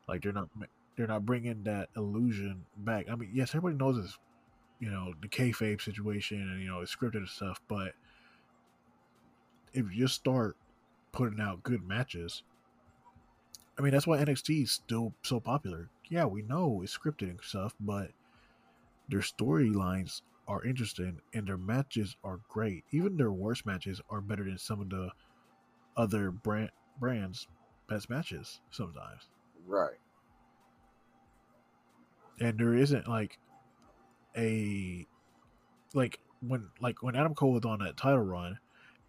[0.07, 0.49] like they're not
[0.95, 3.09] they're not bringing that illusion back.
[3.09, 4.17] I mean, yes, everybody knows this,
[4.79, 7.93] you know, the kayfabe situation and you know it's scripted and stuff, but
[9.73, 10.55] if you just start
[11.11, 12.43] putting out good matches,
[13.77, 15.89] I mean that's why NXT is still so popular.
[16.09, 18.11] Yeah, we know it's scripted and stuff, but
[19.09, 22.83] their storylines are interesting and their matches are great.
[22.91, 25.09] Even their worst matches are better than some of the
[25.97, 27.47] other brand brands'
[27.87, 29.27] best matches sometimes.
[29.65, 29.97] Right.
[32.39, 33.39] And there isn't like
[34.35, 35.07] a
[35.93, 38.59] like when like when Adam Cole was on that title run,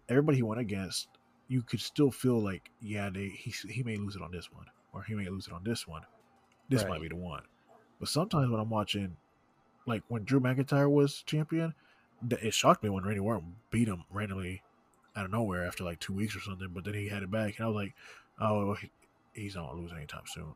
[0.09, 1.07] everybody he went against,
[1.47, 4.65] you could still feel like yeah, they he he may lose it on this one
[4.93, 6.03] or he may lose it on this one.
[6.69, 6.89] This Right.
[6.91, 7.43] might be the one.
[7.99, 9.17] But sometimes when I'm watching,
[9.85, 11.73] like when Drew McIntyre was champion,
[12.29, 14.63] it shocked me when Randy Orton beat him randomly
[15.15, 16.69] out of nowhere after like two weeks or something.
[16.73, 17.93] But then he had it back, and I was like,
[18.39, 18.91] oh, he,
[19.33, 20.53] he's not gonna lose anytime soon.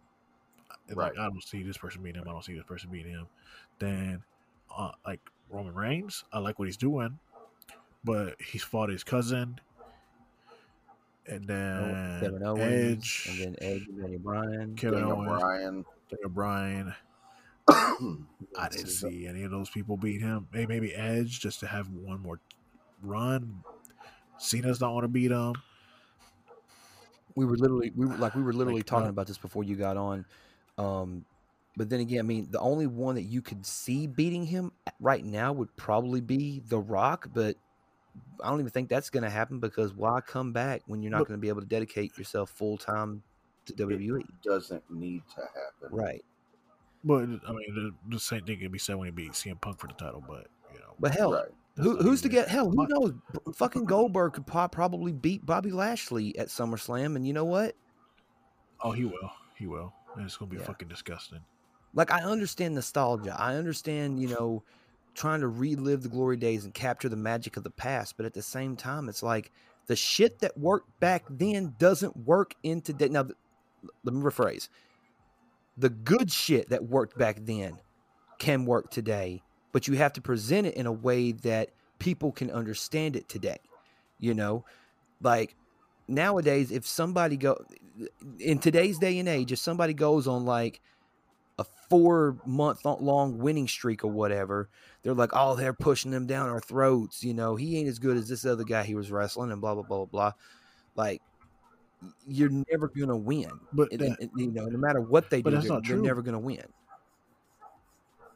[0.87, 1.19] And, Like Right.
[1.19, 2.27] I don't see this person beating him.
[2.27, 3.27] I don't see this person beating him.
[3.79, 4.23] Then,
[4.75, 7.19] uh, like Roman Reigns, I like what he's doing,
[8.03, 9.59] but he's fought his cousin,
[11.27, 14.75] and then Kevin Owens, Edge, and then Edge and Daniel Bryan.
[14.75, 15.85] Kevin Daniel Owens, Bryan.
[16.09, 16.95] Daniel Bryan.
[17.69, 20.47] I didn't see any of those people beat him.
[20.51, 22.39] Maybe, maybe Edge just to have one more
[23.01, 23.63] run.
[24.37, 25.53] Cena's not want to beat him.
[27.35, 29.63] we were literally we were like we were literally Like, talking uh, about this before
[29.63, 30.25] you got on
[30.77, 31.25] um
[31.77, 35.23] but then again i mean the only one that you could see beating him right
[35.23, 37.55] now would probably be the rock but
[38.43, 41.27] i don't even think that's going to happen because why come back when you're not
[41.27, 43.21] going to be able to dedicate yourself full time
[43.65, 45.89] to wwe Doesn't need to happen.
[45.95, 46.23] right
[47.03, 49.79] But I mean, the, the same thing can be said when he beat CM Punk
[49.79, 50.21] for the title.
[50.27, 51.47] But you know, but hell Right.
[51.77, 53.13] who, who's to get hell who knows
[53.55, 57.75] fucking goldberg could po- probably beat bobby lashley at summerslam and you know what
[58.81, 59.31] Oh, he will.
[59.57, 59.93] He will.
[60.15, 60.63] And it's gonna be Yeah.
[60.63, 61.39] fucking disgusting.
[61.93, 63.35] like I understand nostalgia.
[63.39, 64.63] I understand, you know,
[65.15, 68.33] trying to relive the glory days and capture the magic of the past, but at
[68.33, 69.51] the same time, it's like
[69.87, 73.09] the shit that worked back then doesn't work in today.
[73.09, 73.27] Now,
[74.03, 74.69] let me rephrase:
[75.77, 77.79] the good shit that worked back then
[78.37, 79.41] can work today,
[79.71, 81.69] but you have to present it in a way that
[81.99, 83.59] people can understand it today.
[84.19, 84.63] You know,
[85.21, 85.55] like
[86.07, 87.65] nowadays, if somebody go
[88.39, 90.81] in today's day and age, if somebody goes on like
[91.59, 94.69] a four month long winning streak or whatever,
[95.03, 97.23] they're like, oh, they're pushing them down our throats.
[97.23, 99.73] You know, he ain't as good as this other guy he was wrestling, and blah
[99.75, 100.31] blah blah blah blah.
[100.95, 101.21] Like,
[102.27, 103.51] you're never gonna win.
[103.73, 106.21] But that, and- and, you know, no matter what they do, that's they're, they're never
[106.21, 106.63] gonna win.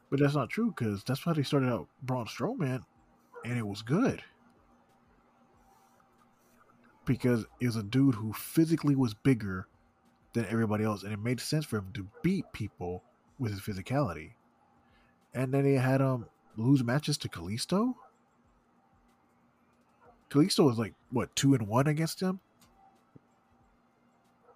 [0.10, 2.84] but that's not true because that's why they started out Braun Strowman,
[3.46, 4.22] and it was good
[7.06, 9.68] because it was a dude who physically was bigger
[10.34, 13.04] than everybody else, and it made sense for him to beat people
[13.40, 14.32] with his physicality.
[15.34, 16.28] And then they had him
[16.58, 17.96] lose matches to Kalisto.
[20.30, 22.40] Kalisto was like what two and one against him.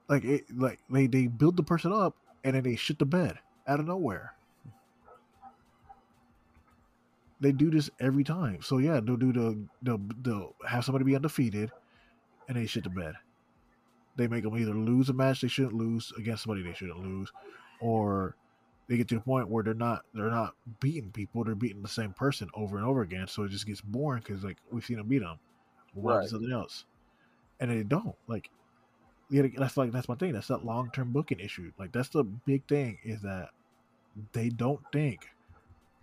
[0.08, 3.40] Like it, like they they build the person up and then they shit the bed
[3.68, 4.34] out of nowhere.
[7.40, 8.62] They do this every time.
[8.62, 11.72] So yeah, they'll do the they'll, they'll have somebody be undefeated,
[12.48, 13.14] and they shit the bed.
[14.16, 17.32] They make them either lose a match they shouldn't lose against somebody they shouldn't lose,
[17.80, 18.36] or
[18.88, 21.88] they get to the point where they're not they're not beating people, they're beating the
[21.90, 23.28] same person over and over again.
[23.28, 25.40] So it just gets boring because like we've seen them beat them,
[25.94, 26.30] one Right.
[26.30, 26.86] something else,
[27.60, 28.50] and they don't like.
[29.30, 30.32] Yeah, that's like that's my thing.
[30.32, 31.72] That's that long term booking issue.
[31.78, 33.50] Like that's the big thing is that
[34.32, 35.28] they don't think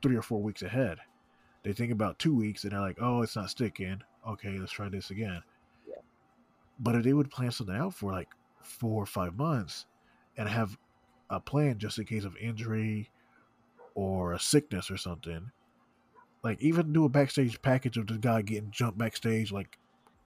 [0.03, 0.99] three or four weeks ahead.
[1.63, 4.03] They think about two weeks and they're like, "Oh, it's not sticking.
[4.29, 5.43] Okay, let's try this again."
[5.89, 6.03] Yeah.
[6.79, 8.29] But if they would plan something out for like
[8.63, 9.87] four or five months
[10.37, 10.77] and have
[11.31, 13.11] a plan just in case of injury
[13.95, 15.51] or a sickness or something,
[16.43, 19.79] like even do a backstage package of the guy getting jumped backstage, like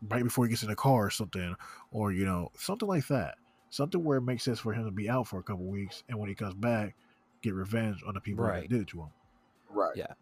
[0.09, 1.55] right before he gets in the car or something,
[1.93, 3.37] or you know something like that.
[3.70, 6.19] Something where it makes sense for him to be out for a couple weeks, and
[6.19, 6.97] when he comes back,
[7.43, 8.62] get revenge on the people Right.
[8.62, 9.09] that did it to him.
[9.70, 9.95] Right.
[9.95, 10.15] Yeah.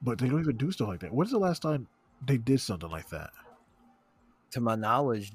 [0.00, 1.12] But they don't even do stuff like that.
[1.12, 1.86] When's the last time
[2.24, 3.30] they did something like that?
[4.52, 5.34] To my knowledge,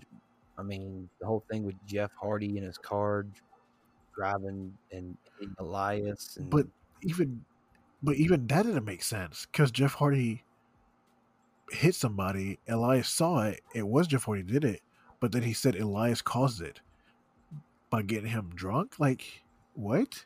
[0.57, 3.27] I mean, the whole thing with Jeff Hardy and his car
[4.15, 5.51] driving and mm-hmm.
[5.59, 6.67] Elias, and But
[7.01, 7.43] even,
[8.01, 10.43] but even that didn't make sense because Jeff Hardy
[11.71, 12.59] hit somebody.
[12.67, 13.61] Elias saw it.
[13.73, 14.81] It was Jeff Hardy did it,
[15.19, 16.81] but then he said Elias caused it
[17.89, 18.95] by getting him drunk.
[18.99, 19.43] Like
[19.75, 20.25] what?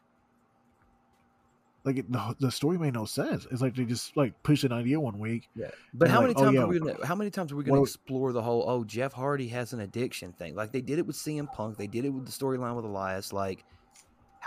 [1.83, 3.47] Like it, the the story made no sense.
[3.49, 5.47] It's like they just like push an idea one week.
[5.55, 6.61] Yeah, but And how like, many oh, times yeah.
[6.61, 7.05] are we gonna?
[7.05, 8.65] How many times are we gonna Well- explore the whole?
[8.67, 10.53] Oh, Jeff Hardy has an addiction thing.
[10.55, 11.77] Like they did it with CM Punk.
[11.77, 13.31] They did it with the storyline with Elias.
[13.31, 13.63] Like,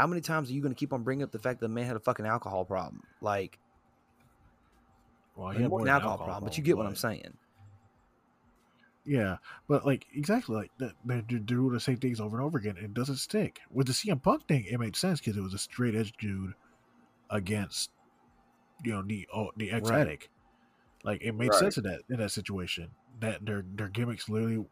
[0.01, 1.85] how many times are you gonna keep on bringing up the fact that the man
[1.85, 3.03] had a fucking alcohol problem?
[3.21, 3.59] Like,
[5.37, 7.37] Well, more than alcohol, problem, but you get what I'm saying.
[9.05, 9.37] Yeah,
[9.69, 12.79] but like exactly like that, they're, doing the same things over and over again.
[12.79, 13.61] It doesn't stick.
[13.71, 16.55] With the CM Punk thing, it made sense because it was a straight edge dude
[17.29, 17.91] against,
[18.83, 20.31] you know, the oh, the ex addict.
[21.05, 21.59] Like it made Right.
[21.59, 22.89] sense in that in that situation.
[23.21, 24.65] That their their gimmicks literally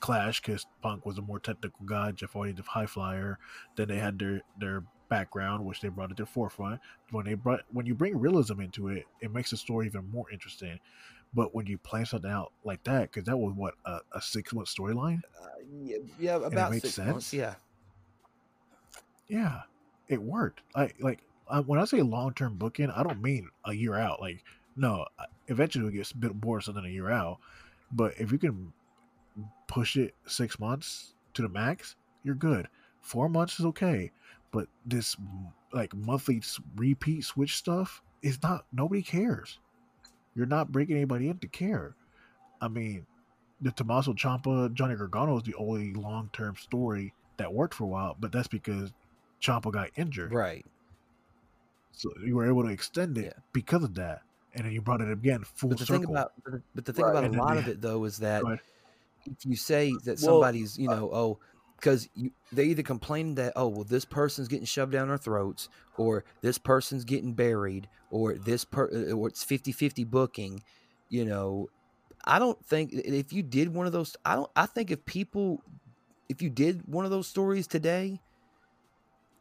[0.00, 3.38] clash because Punk was a more technical guy, Jeff Hardy the high flyer.
[3.76, 6.80] Then they had their their background, which they brought to the forefront.
[7.10, 10.30] When they brought when you bring realism into it, it makes the story even more
[10.30, 10.78] interesting.
[11.34, 14.52] But when you plan something out like that, because that was what a, a six
[14.52, 15.20] month storyline.
[15.40, 15.48] Uh,
[15.82, 17.26] yeah, yeah, about makes six months.
[17.26, 17.34] sense?
[17.34, 17.54] Yeah,
[19.28, 19.60] Yeah,
[20.08, 20.62] it worked.
[20.74, 24.20] Like like uh, when I say long term booking, I don't mean a year out.
[24.20, 24.44] Like
[24.76, 27.38] no, uh, eventually it gets a bit more so than a year out.
[27.92, 28.72] But if you can
[29.66, 32.68] push it six months to the max, you're good.
[33.02, 34.10] Four months is okay.
[34.52, 35.16] But this
[35.72, 36.42] like monthly
[36.76, 38.64] repeat switch stuff is not.
[38.72, 39.58] Nobody cares.
[40.34, 41.94] You're not bringing anybody in to care.
[42.60, 43.06] I mean,
[43.60, 47.88] the Tommaso Ciampa Johnny Gargano is the only long term story that worked for a
[47.88, 48.92] while, but that's because
[49.42, 50.32] Ciampa got injured.
[50.32, 50.64] right.
[51.92, 53.42] So you were able to extend it Yeah.
[53.52, 54.22] because of that,
[54.54, 56.02] and then you brought it again full But the circle.
[56.02, 56.32] thing about
[56.74, 57.10] but the, thing Right.
[57.12, 58.60] about And a lot they of it though is that ahead.
[59.26, 61.38] If you say that Well, somebody's you know oh
[61.76, 62.08] because
[62.52, 66.58] they either complain that oh well this person's getting shoved down our throats or this
[66.58, 70.62] person's getting buried or this per uh, or it's 50-50 booking
[71.08, 71.68] you know
[72.24, 75.62] i don't think if you did one of those i don't i think if people
[76.28, 78.20] if you did one of those stories today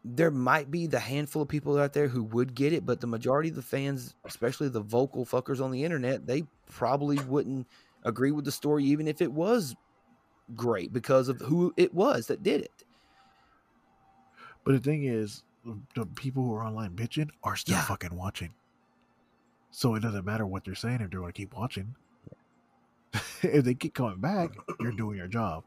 [0.08, 3.08] there might be the handful of people out there who would get it but the
[3.08, 7.66] majority of the fans especially the vocal fuckers on the internet they probably wouldn't
[8.06, 9.76] agree with the story even if it was
[10.56, 12.84] great because of who it was that did it.
[14.64, 15.44] But the thing is,
[15.96, 17.84] the people who are online bitching are still Yeah.
[17.84, 18.54] fucking watching.
[19.72, 21.96] So it doesn't matter what they're saying if they're going to keep watching.
[23.42, 25.64] if they keep coming back, you're doing your job.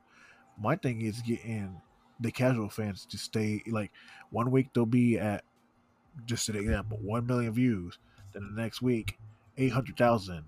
[0.60, 1.80] My thing is getting
[2.20, 3.62] the casual fans to stay.
[3.68, 3.92] Like
[4.30, 5.44] one week they'll be at,
[6.26, 7.98] just an example, one million views.
[8.32, 9.18] Then the next week,
[9.56, 10.44] eight hundred thousand,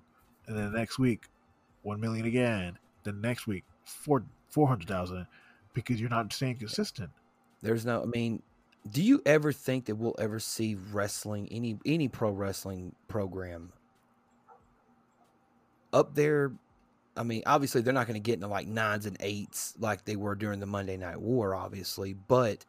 [0.47, 1.27] and then the next week,
[1.83, 2.79] one million again.
[3.05, 5.27] The next week, four four hundred thousand,
[5.75, 7.11] because you're not staying consistent.
[7.63, 8.43] There's no I mean,
[8.91, 13.73] do you ever think that we'll ever see wrestling any any pro wrestling program
[15.93, 16.53] up there?
[17.17, 20.17] I mean, obviously they're not going to get into like nines and eights like they
[20.17, 22.65] were during the Monday Night War, obviously, but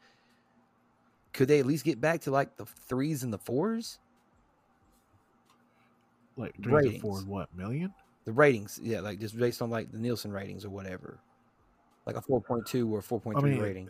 [1.34, 4.00] could they at least get back to like the threes and the fours?
[6.36, 7.94] Like three to four, what million?
[8.26, 11.20] The ratings, yeah, like just based on like the Nielsen ratings or whatever,
[12.06, 13.90] like a four point two or four point three mean, rating.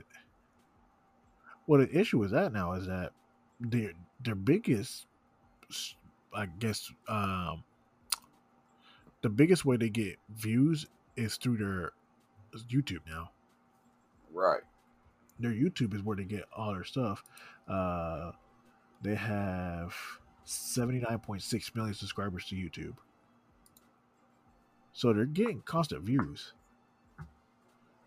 [1.67, 3.11] Well, the issue with that now is that
[3.59, 3.91] their
[4.23, 5.05] their biggest,
[6.33, 7.63] I guess, um,
[9.21, 11.91] the biggest way they get views is through their
[12.69, 13.31] YouTube now.
[14.33, 14.61] Right.
[15.39, 17.23] Their YouTube is where they get all their stuff.
[17.67, 18.31] Uh,
[19.01, 19.93] they have
[20.45, 22.95] seventy nine point six million subscribers to YouTube,
[24.93, 26.53] so they're getting constant views.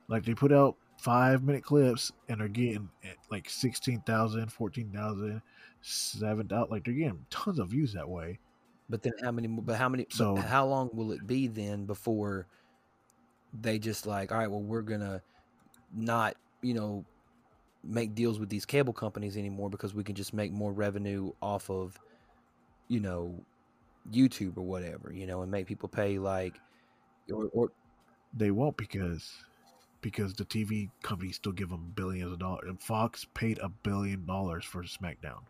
[0.08, 5.40] Like they put out five minute clips and they're getting eh, like 16,000, 14,000,
[5.80, 6.70] 7,000.
[6.70, 8.38] Like they're getting tons of views that way.
[8.90, 9.48] But then how many?
[9.48, 10.06] But how many?
[10.10, 12.46] So- So how long will it be then before
[13.60, 15.22] they just like, all right, well, we're gonna
[15.92, 17.04] not, you know,
[17.84, 21.70] make deals with these cable companies anymore because we can just make more revenue off
[21.70, 21.98] of,
[22.88, 23.34] you know,
[24.10, 26.60] YouTube or whatever, you know, and make people pay like,
[27.32, 27.70] or, or
[28.32, 29.30] They won't because
[30.00, 32.64] because the TV companies still give them billions of dollars.
[32.68, 35.40] And Fox paid a billion dollars for SmackDown.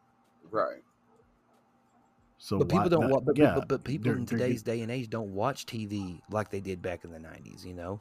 [0.51, 0.83] Right.
[2.39, 3.01] So but people don't.
[3.03, 5.67] that- wa- but, yeah, people, but people they're- in today's day and age don't watch
[5.67, 7.65] TV like they did back in the '90s.
[7.65, 8.01] You know,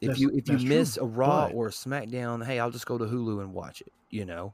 [0.00, 2.86] if you if you miss true, a Raw but- or a SmackDown, hey, I'll just
[2.86, 3.92] go to Hulu and watch it.
[4.10, 4.52] You know,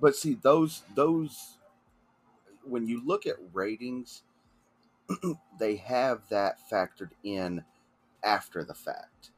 [0.00, 1.58] But see those those
[2.64, 4.22] when you look at ratings,
[5.58, 7.64] they have that factored in
[8.22, 9.30] after the fact.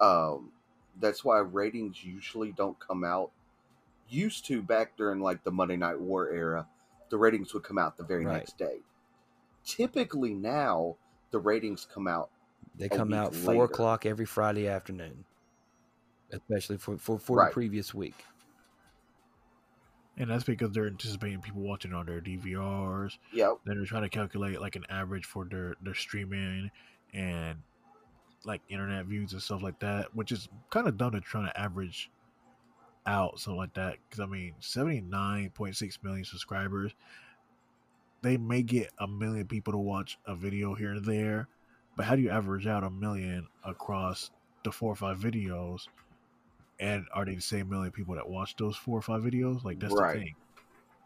[0.00, 0.52] Um,
[0.98, 3.32] that's why ratings usually don't come out.
[4.08, 6.68] Used to back during like the Monday Night War era,
[7.10, 8.26] the ratings would come out the very Right.
[8.26, 8.80] next day.
[9.64, 10.96] Typically now,
[11.30, 12.30] the ratings come out.
[12.74, 13.64] they come out four later.
[13.64, 15.24] o'clock every Friday afternoon,
[16.32, 17.46] especially for for, for Right.
[17.46, 18.24] the previous week.
[20.18, 23.18] And that's because they're anticipating people watching on their DVRs.
[23.32, 23.52] Yep.
[23.64, 26.70] Then they're trying to calculate like an average for their their streaming
[27.14, 27.58] and
[28.44, 31.60] like internet views and stuff like that, which is kind of dumb to trying to
[31.60, 32.10] average
[33.06, 33.96] out something like that.
[34.08, 36.92] Because I mean, seventy nine point six million subscribers,
[38.22, 41.48] they may get a million people to watch a video here and there,
[41.96, 44.30] But how do you average out a million across
[44.64, 45.88] the four or five videos?
[46.82, 49.62] And are they the same million people that watch those four or five videos?
[49.62, 50.14] Like that's Right.
[50.14, 50.34] the thing.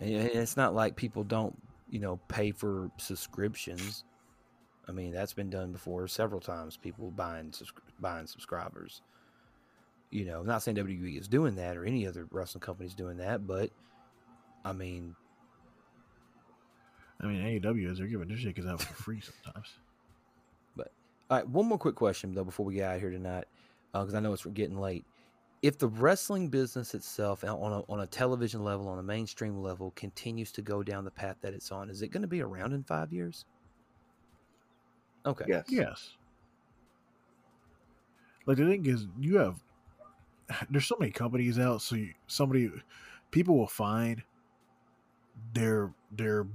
[0.01, 1.55] And it's not like people don't,
[1.91, 4.05] you know, pay for subscriptions.
[4.89, 6.79] I mean, that's been done before several times.
[6.79, 7.53] People buying
[8.01, 9.03] buying subscribers.
[10.11, 12.95] You know, I'm not saying WWE is doing that or any other wrestling company is
[12.95, 13.71] doing that, but
[14.65, 15.15] I mean,
[17.21, 19.75] I mean, AEW is they're giving their shit cuz out for free sometimes.
[20.75, 20.91] But
[21.29, 23.45] all right, one more quick question though before we get out of here tonight,
[23.93, 25.05] uh, because I know it's getting late.
[25.63, 29.57] If the wrestling business itself, uh, on a, on a television level, on a mainstream
[29.63, 32.43] level, continues to go down the path that it's on, is it going to be
[32.43, 33.47] around in five years?
[35.25, 35.45] Okay.
[35.49, 35.65] Yes.
[35.69, 36.11] Yes.
[38.47, 39.57] Like the thing is, you have
[40.71, 42.71] there's so many companies out, so you, somebody
[43.31, 44.23] people will find
[45.53, 46.47] their their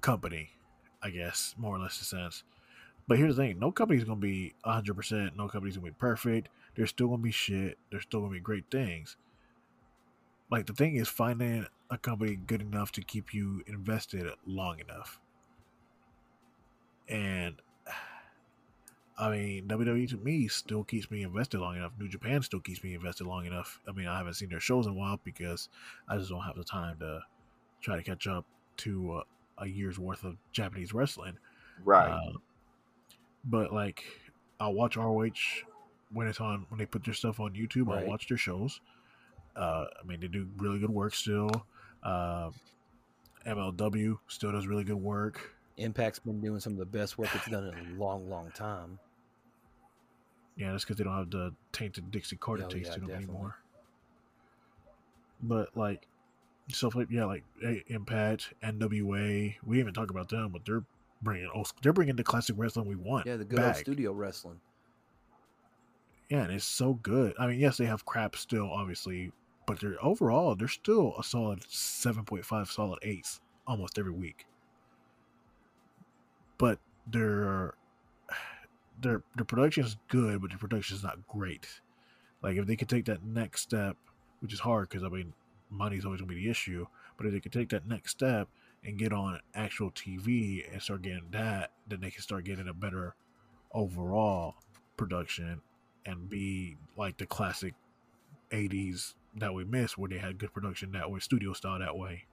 [0.00, 0.50] company,
[1.02, 2.44] I guess, more or less the sense.
[3.08, 5.36] But here's the thing: no company's gonna be hundred percent.
[5.36, 6.48] No company's gonna be perfect.
[6.74, 7.78] There's still gonna be shit.
[7.90, 9.16] There's still gonna be great things.
[10.50, 15.20] Like the thing is finding a company good enough to keep you invested long enough.
[17.08, 17.60] And
[19.18, 21.92] I mean, WWE to me still keeps me invested long enough.
[21.98, 23.80] New Japan still keeps me invested long enough.
[23.86, 25.68] I mean, I haven't seen their shows in a while because
[26.08, 27.20] I just don't have the time to
[27.80, 28.46] try to catch up
[28.78, 29.22] to uh,
[29.58, 31.36] a year's worth of Japanese wrestling.
[31.84, 32.10] Right.
[32.10, 32.38] Uh,
[33.44, 34.04] but like,
[34.58, 35.30] I'll watch ROH
[36.12, 37.86] when it's on when they put their stuff on YouTube.
[37.88, 38.02] Right.
[38.02, 38.80] I'll watch their shows.
[39.56, 41.50] Uh, I mean, they do really good work still.
[42.02, 42.50] Uh,
[43.46, 45.50] MLW still does really good work.
[45.76, 48.98] Impact's been doing some of the best work it's done in a long, long time.
[50.56, 53.08] Yeah, that's because they don't have the tainted Dixie Carter Oh, taste yeah, to them
[53.08, 53.34] definitely.
[53.34, 53.56] anymore.
[55.42, 56.06] But like
[56.68, 57.44] stuff like yeah, like
[57.88, 59.54] Impact, NWA.
[59.64, 60.84] We didn't even talk about them, but they're
[61.22, 63.26] bringing old, they're bringing the classic wrestling we want.
[63.26, 64.60] Yeah, the good old studio wrestling.
[66.32, 67.34] Yeah, and it's so good.
[67.38, 69.32] I mean, yes, they have crap still, obviously,
[69.66, 74.46] but they're overall they're still a solid seven point five, solid eights almost every week.
[76.56, 77.74] But their
[79.02, 81.68] their their production is good, but their production is not great.
[82.42, 83.98] Like if they could take that next step,
[84.40, 85.34] which is hard because I mean,
[85.68, 86.86] money's always gonna be the issue.
[87.18, 88.48] But if they could take that next step
[88.82, 92.72] and get on actual TV and start getting that, then they can start getting a
[92.72, 93.16] better
[93.74, 94.54] overall
[94.96, 95.60] production
[96.06, 97.74] and be like the classic
[98.50, 102.24] 80s that we miss where they had good production that way studio style that way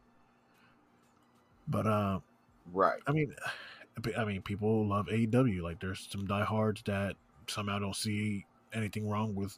[1.67, 2.19] but uh
[2.73, 2.99] right.
[3.07, 3.33] i mean
[4.17, 7.15] i mean people love aew like there's some diehards that
[7.47, 9.57] somehow don't see anything wrong with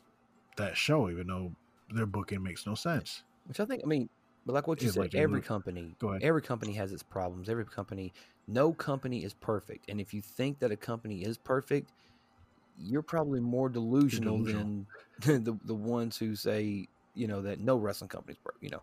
[0.58, 1.52] that show even though
[1.94, 4.08] their booking makes no sense Which I think, I mean,
[4.46, 6.24] but like what you It's said, like every look- company, Go ahead.
[6.24, 7.50] every company has its problems.
[7.50, 8.14] Every company,
[8.48, 9.90] no company is perfect.
[9.90, 11.92] And if you think that a company is perfect,
[12.84, 14.86] you're probably more delusional, delusional.
[15.26, 18.64] than the the ones who say, you know, that no wrestling companies perfect.
[18.64, 18.82] You know,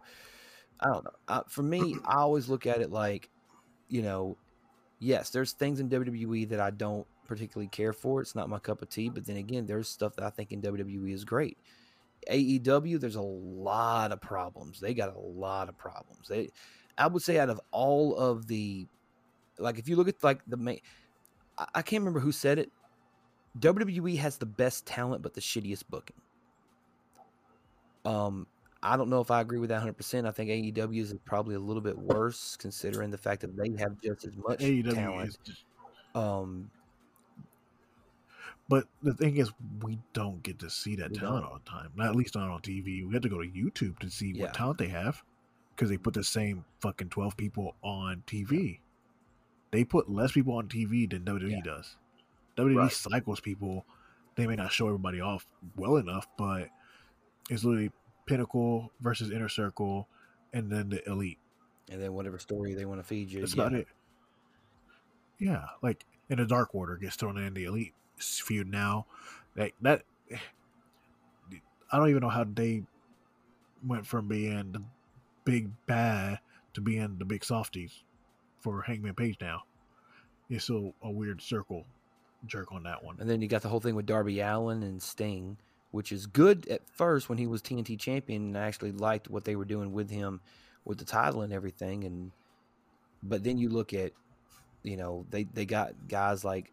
[0.81, 1.11] I don't know.
[1.29, 3.29] I, for me, I always look at it like,
[3.89, 4.37] you know,
[4.99, 8.21] yes, there's things in WWE that I don't particularly care for.
[8.21, 9.09] It's not my cup of tea.
[9.09, 11.59] But then again, there's stuff that I think in WWE is great.
[12.31, 14.81] AEW, there's a lot of problems.
[14.81, 16.29] They got a lot of problems.
[16.29, 16.51] They,
[16.97, 18.87] I would say, out of all of the,
[19.59, 20.81] like, if you look at like the main,
[21.57, 22.73] I, I can't remember who said it.
[23.61, 26.17] WWE has the best talent, but the shittiest booking.
[28.05, 28.47] Um,
[28.83, 29.95] I don't know if I agree with that 100.
[29.97, 33.71] percent I think AEW is probably a little bit worse, considering the fact that they
[33.83, 35.37] have just as much aew talent.
[35.45, 35.65] just,
[36.15, 36.71] Um,
[38.69, 39.51] but the thing is
[39.83, 41.53] we don't get to see that talent don't.
[41.53, 43.99] all the time not at least not on tv we have to go to youtube
[43.99, 44.43] to see Yeah.
[44.45, 45.23] what talent they have
[45.75, 48.81] because they put the same fucking 12 people on tv
[49.71, 51.61] they put less people on tv than wwe Yeah.
[51.65, 51.97] does
[52.59, 52.93] wwe Right.
[52.93, 53.87] cycles people
[54.35, 56.69] they may not show everybody off well enough but
[57.51, 57.91] it's literally
[58.27, 60.09] pinnacle versus inner circle
[60.53, 61.39] and then the elite
[61.91, 63.41] and then whatever story they want to feed you.
[63.41, 63.63] that's yeah.
[63.63, 63.87] about it
[65.39, 69.07] yeah like in the dark order gets thrown in the elite feud now
[69.57, 70.03] like that
[71.91, 72.83] i don't even know how they
[73.87, 74.83] went from being the
[75.45, 76.39] big bad
[76.75, 78.03] to being the big softies
[78.61, 79.63] for hangman page now
[80.51, 81.87] it's still a weird circle
[82.47, 85.03] jerk on that one And then you got the whole thing with Darby Allin and
[85.03, 85.59] Sting,
[85.91, 89.45] which is good at first when he was TNT champion, and I actually liked what
[89.45, 90.41] they were doing with him
[90.85, 92.05] with the title and everything.
[92.05, 92.33] And
[93.23, 94.13] but then you look at,
[94.83, 96.73] you know, they they got guys like,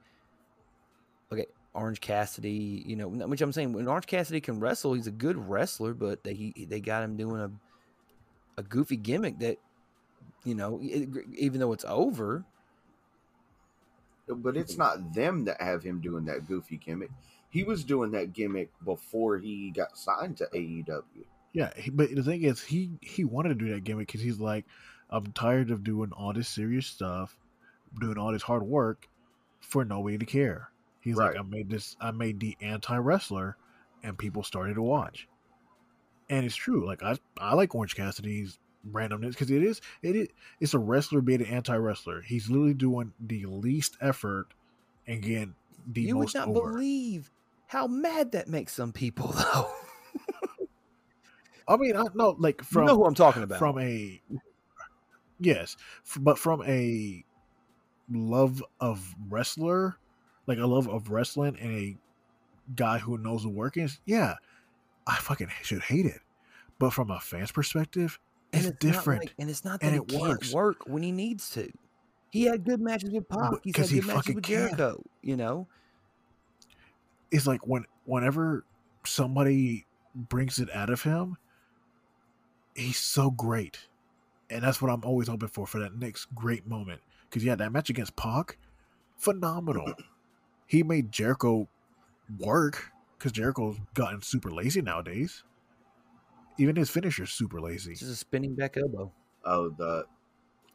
[1.32, 5.12] okay, Orange Cassidy, you know, which I'm saying when Orange Cassidy can wrestle, he's a
[5.12, 7.52] good wrestler, but they they got him doing a
[8.58, 9.58] a goofy gimmick that,
[10.46, 12.46] you know, even though it's over,
[14.28, 17.12] but it's not them that have him doing that goofy gimmick.
[17.50, 21.04] He was doing that gimmick before he got signed to AEW.
[21.54, 24.66] Yeah, but the thing is, he he wanted to do that gimmick because he's like,
[25.10, 27.38] I'm tired of doing all this serious stuff,
[28.00, 29.08] doing all this hard work
[29.62, 30.70] for nobody to care.
[31.00, 31.36] He's Right.
[31.36, 33.56] like, I made this, I made the anti wrestler,
[34.04, 35.28] and people started to watch.
[36.30, 36.86] And it's true.
[36.86, 38.60] Like I, I like Orange Cassidy's
[38.92, 40.28] randomness because it is, it is,
[40.60, 42.22] it's a wrestler being an anti wrestler.
[42.22, 44.48] He's literally doing the least effort
[45.08, 45.56] and getting
[45.88, 46.72] the you would not over.
[46.72, 47.32] believe
[47.68, 49.72] how mad that makes some people, though.
[51.68, 53.60] I mean, I know, like from you know who I'm talking about.
[53.60, 54.22] from a
[55.40, 55.78] yes,
[56.20, 57.26] but from a
[58.10, 59.98] love of wrestler,
[60.46, 61.98] like a love of wrestling, and a
[62.76, 64.00] guy who knows the workings.
[64.06, 64.36] Yeah,
[65.08, 66.22] I fucking should hate it.
[66.78, 68.20] But from a fan's perspective,
[68.58, 69.22] and it's, not different.
[69.24, 70.54] like- and it's not that and he it can't works.
[70.54, 71.72] work when he needs to.
[72.32, 73.54] He had good matches with Pac.
[73.64, 74.54] He's had he good matches fucking with can.
[74.68, 75.04] Jericho.
[75.22, 75.68] You know,
[77.32, 78.66] it's like when whenever
[79.06, 81.38] somebody brings it out of him,
[82.76, 83.80] he's so great,
[84.50, 87.02] and that's what I'm always hoping for for that next great moment.
[87.30, 88.58] Because yeah, that match against Pac,
[89.18, 89.94] phenomenal.
[90.68, 91.68] he made Jericho
[92.40, 95.44] work because Jericho's gotten super lazy nowadays.
[96.58, 97.92] Even his finisher's super lazy.
[97.92, 99.12] This is a spinning back elbow.
[99.44, 100.06] Oh, the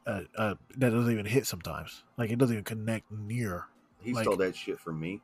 [0.05, 2.03] Uh, uh, that doesn't even hit sometimes.
[2.17, 3.65] Like it doesn't even connect near.
[3.99, 5.21] he Like- stole that shit from me.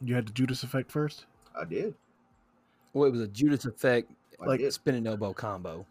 [0.00, 1.26] You had the Judas effect first.
[1.58, 1.94] I did.
[2.92, 4.10] Well, it was a Judas effect,
[4.40, 4.72] I Like, did.
[4.72, 5.86] spinning elbow combo.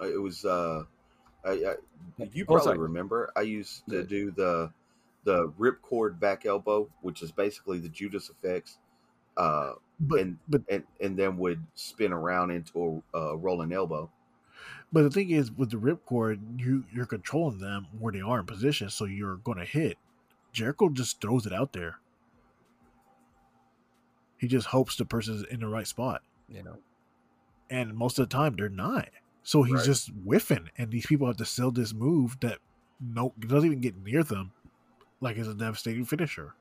[0.00, 0.44] Uh, It was.
[0.44, 0.84] uh
[1.44, 1.74] I, I,
[2.32, 2.78] You Oh, probably sorry.
[2.78, 3.30] remember.
[3.36, 4.08] I used to Good.
[4.08, 4.72] do the
[5.24, 8.78] the ripcord back elbow, which is basically the Judas effects,
[9.36, 14.10] uh, But and but and and then would spin around into a, a rolling elbow.
[14.92, 18.46] But the thing is, with the ripcord, you you're controlling them where they are in
[18.46, 19.98] position, so you're going to hit.
[20.52, 22.00] Jericho just throws it out there.
[24.38, 26.78] He just hopes the person's in the right spot, You know,
[27.70, 29.08] and most of the time they're not.
[29.42, 29.86] So he's Right.
[29.86, 32.58] just whiffing, and these people have to sell this move that
[33.00, 34.52] no doesn't even get near them,
[35.20, 36.54] like it's a devastating finisher.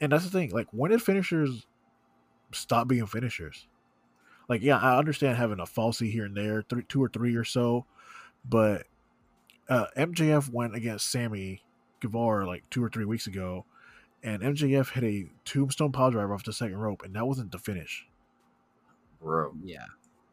[0.00, 0.50] And that's the thing.
[0.50, 1.66] Like, when did finishers
[2.52, 3.66] stop being finishers?
[4.48, 7.44] Like, yeah, I understand having a falsy here and there, three, two or three or
[7.44, 7.84] so,
[8.48, 8.86] but
[9.68, 11.62] uh, MJF went against Sammy
[12.00, 13.66] Guevara like two or three weeks ago,
[14.22, 17.58] and MJF hit a tombstone pile driver off the second rope, and that wasn't the
[17.58, 18.06] finish.
[19.20, 19.84] Bro, yeah.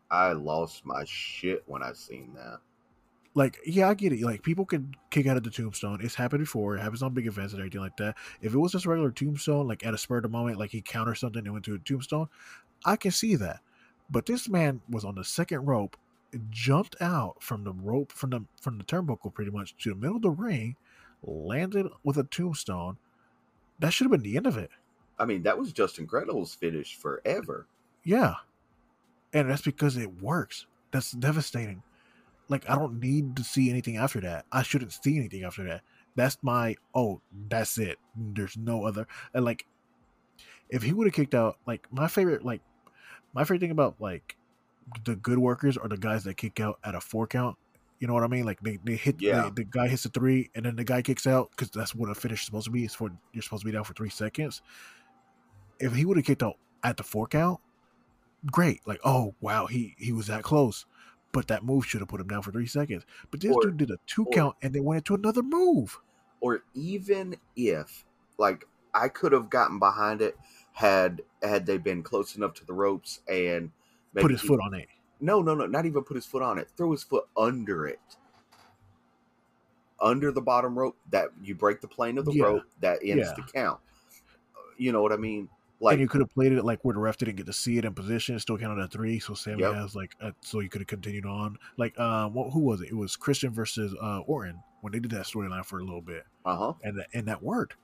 [0.10, 2.60] I lost my shit when I seen that.
[3.36, 4.22] Like, yeah, I get it.
[4.22, 6.00] Like, people can kick out of the tombstone.
[6.02, 6.78] It's happened before.
[6.78, 8.16] It happens on big events and everything like that.
[8.42, 10.72] If it was just a regular tombstone, like at a spur of the moment, like
[10.72, 12.30] he countered something and went to a tombstone,
[12.86, 13.60] I can see that.
[14.10, 15.98] But this man was on the second rope,
[16.50, 20.18] jumped out from the rope from the from the turnbuckle pretty much to the middle
[20.18, 20.76] of the ring,
[21.24, 22.98] landed with a tombstone.
[23.80, 24.70] That should have been the end of it.
[25.20, 27.68] I mean, that was Justin Credible's finish forever.
[28.04, 28.36] Yeah.
[29.34, 30.68] And that's because it works.
[30.92, 31.84] That's devastating.
[32.50, 34.46] Like I don't need to see anything after that.
[34.52, 35.82] I shouldn't see anything after that.
[36.16, 37.98] That's my oh, that's it.
[38.16, 39.66] There's no other and like
[40.70, 42.62] if he would have kicked out like my favorite like
[43.34, 44.36] my favorite thing about like
[45.04, 47.58] the good workers are the guys that kick out at a four count.
[48.00, 48.46] You know what I mean?
[48.46, 49.44] Like they, they hit Yeah.
[49.46, 52.10] the, the guy hits a three and then the guy kicks out because that's what
[52.10, 52.86] a finish is supposed to be.
[52.86, 54.62] It's for you're supposed to be down for three seconds.
[55.80, 57.60] If he would have kicked out at the four count,
[58.52, 58.82] great.
[58.86, 60.86] Like, oh wow, he he was that close.
[61.36, 63.06] But that move should have put him down for three seconds.
[63.30, 66.00] But this Or- dude did a two or- count and then went into another move.
[66.40, 68.06] Or even if,
[68.38, 70.38] like, I could have gotten behind it
[70.72, 73.72] had had they been close enough to the ropes and
[74.14, 74.88] maybe put his he- foot on it.
[75.20, 76.70] No, no, no, not even put his foot on it.
[76.78, 78.00] Throw his foot under it.
[80.00, 82.44] Under the bottom rope, that you break the plane of the Yeah.
[82.46, 83.34] rope, that ends Yeah.
[83.34, 83.80] the count.
[84.78, 85.50] You know what I mean?
[85.82, 87.78] Like, and you could have played it like where the ref didn't get to see
[87.78, 89.20] it in position, it still counted at three.
[89.20, 89.74] So Sammy Yep.
[89.74, 91.58] has like, a, so you could have continued on.
[91.78, 92.90] Like, um, what, who was it?
[92.90, 96.24] It was Christian versus uh Orton when they did that storyline for a little bit,
[96.46, 96.74] uh huh.
[96.84, 97.76] and that, and that worked.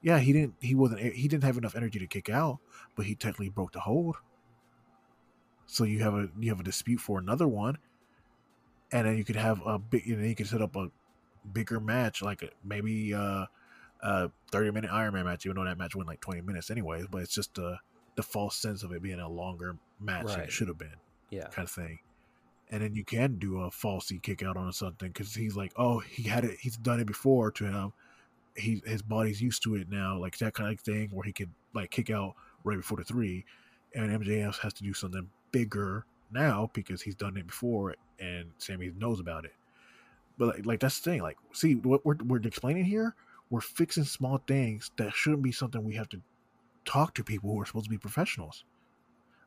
[0.00, 0.54] Yeah, he didn't.
[0.60, 1.00] He wasn't.
[1.00, 2.58] He didn't have enough energy to kick out,
[2.94, 4.16] but he technically broke the hold.
[5.66, 7.78] So you have a you have a dispute for another one,
[8.92, 10.06] and then you could have a big.
[10.06, 10.90] You know, you could set up a
[11.52, 13.46] bigger match, like maybe uh,
[14.04, 15.44] a thirty minute Iron Man match.
[15.46, 17.76] Even though that match went like twenty minutes anyways, but it's just uh,
[18.14, 20.94] the false sense of it being a longer match than it should have been
[21.30, 21.48] Yeah.
[21.48, 21.98] kind of thing.
[22.70, 25.98] And then you can do a falsy kick out on something because he's like, oh,
[26.00, 27.92] he had it, he's done it before to him.
[28.56, 31.50] He his body's used to it now, like that kind of thing where he could
[31.74, 33.44] like kick out right before the three,
[33.94, 38.90] and MJF has to do something bigger now because he's done it before and Sammy
[38.96, 39.54] knows about it.
[40.38, 41.22] But like, like that's the thing.
[41.22, 43.14] Like, see what we're we're explaining here.
[43.50, 46.20] We're fixing small things that shouldn't be something we have to
[46.84, 48.64] talk to people who are supposed to be professionals.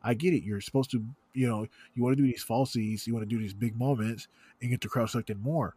[0.03, 0.43] I get it.
[0.43, 1.03] You're supposed to,
[1.33, 4.27] you know, you want to do these falsies, you want to do these big moments
[4.61, 5.75] and get the crowd sucked in more.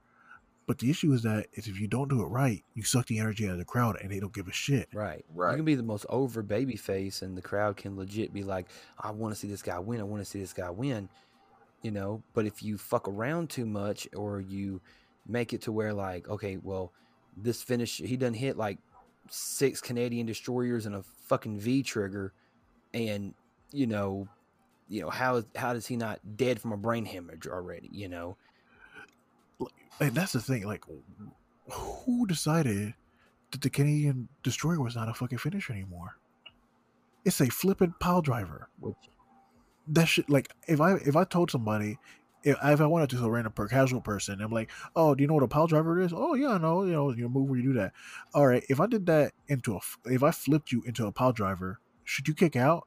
[0.67, 3.19] But the issue is that is if you don't do it right, you suck the
[3.19, 4.89] energy out of the crowd and they don't give a shit.
[4.93, 5.25] Right.
[5.35, 5.51] Right.
[5.51, 8.69] You can be the most over baby face and the crowd can legit be like,
[8.97, 9.99] I want to see this guy win.
[9.99, 11.09] I want to see this guy win.
[11.83, 14.81] You know, but if you fuck around too much or you
[15.27, 16.93] make it to where like, okay, well,
[17.43, 18.79] this finish he done hit like
[19.29, 22.33] six Canadian destroyers and a fucking V trigger
[22.93, 23.35] and
[23.73, 24.29] you know,
[24.89, 28.37] you know, how how does he not dead from a brain hemorrhage already, you know?
[30.01, 30.67] And that's the thing.
[30.67, 30.85] Like,
[31.71, 32.95] who decided
[33.53, 36.17] that the Canadian destroyer was not a fucking finish anymore?
[37.25, 38.69] It's a flipping pile driver.
[38.81, 38.97] Which
[39.89, 40.31] That shit.
[40.31, 41.99] Like, if I if I told somebody.
[42.43, 45.23] If I, if I wanted to a random per casual person, I'm like, oh, do
[45.23, 46.13] you know what a pile driver is?
[46.15, 46.85] Oh yeah, I know.
[46.85, 47.93] You know, you move where you do that.
[48.35, 48.65] All right.
[48.69, 52.29] If I did that into a, if I flipped you into a pile driver, should
[52.29, 52.87] you kick out?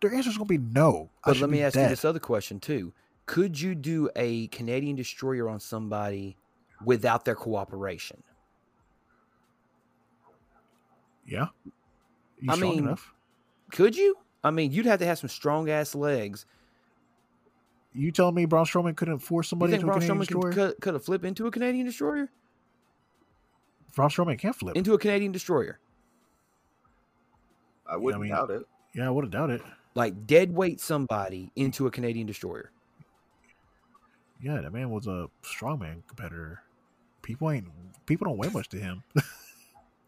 [0.00, 1.10] Their answer's gonna be no.
[1.24, 2.92] But let me ask you this other question too.
[3.26, 6.36] Could you do a Canadian destroyer on somebody
[6.84, 8.22] without their cooperation?
[11.26, 11.48] Yeah.
[12.40, 13.12] You I strong mean, enough?
[13.70, 14.16] Could you?
[14.42, 16.46] I mean, you'd have to have some strong ass legs.
[17.92, 20.52] You telling me Braun Strowman couldn't force somebody into a Braun Canadian Strowman destroyer?
[20.52, 22.30] could, could, could have flipped into a Canadian destroyer?
[23.94, 24.76] Braun Strowman can't flip.
[24.76, 25.78] Into a Canadian destroyer.
[27.86, 28.62] I wouldn't mean- doubt it.
[28.94, 29.62] yeah, I would have doubt it.
[29.94, 32.70] Like dead weight somebody into a Canadian destroyer.
[34.40, 36.62] Yeah, that man was a strongman competitor.
[37.22, 37.66] People ain't
[38.06, 39.02] people don't weigh much to him.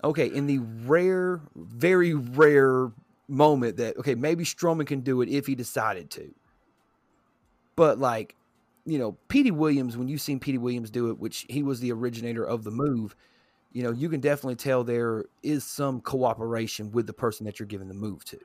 [0.05, 2.91] Okay, in the rare, very rare
[3.29, 6.35] moment that okay, maybe Strowman can do it if he decided to.
[7.83, 8.37] But like,
[8.87, 11.91] you know, Petey Williams, when you've seen Petey Williams do it, which he was the
[11.91, 13.17] originator of the move,
[13.73, 17.67] you know, you can definitely tell there is some cooperation with the person that you're
[17.67, 18.39] giving the move to.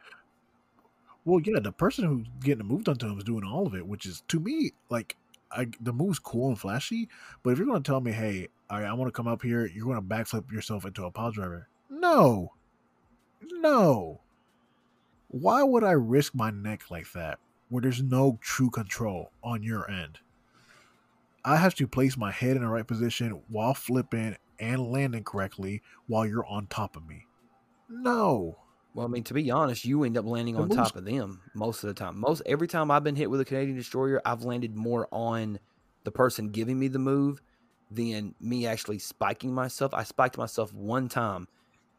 [1.24, 3.76] well, yeah, the person who's getting the move done to him is doing all of
[3.76, 5.16] it, which is to me like
[5.52, 7.08] I, the move's cool and flashy.
[7.44, 9.86] But if you're going to tell me, hey, I want to come up here, you're
[9.86, 11.70] going to backflip yourself into a pile driver.
[11.92, 12.54] No,
[13.52, 14.20] no.
[15.28, 17.38] Why would I risk my neck like that
[17.70, 20.20] where there's no true control on your end?
[21.46, 25.82] I have to place my head in the right position while flipping and landing correctly
[26.08, 27.26] while you're on top of me.
[27.90, 28.58] No.
[28.94, 31.42] Well, I mean, to be honest, you end up landing The on top of them
[31.54, 32.20] most of the time.
[32.20, 35.60] Most every time I've been hit with a Canadian destroyer, I've landed more on
[36.04, 37.42] the person giving me the move
[37.92, 39.94] than me actually spiking myself.
[39.94, 41.48] I spiked myself one time,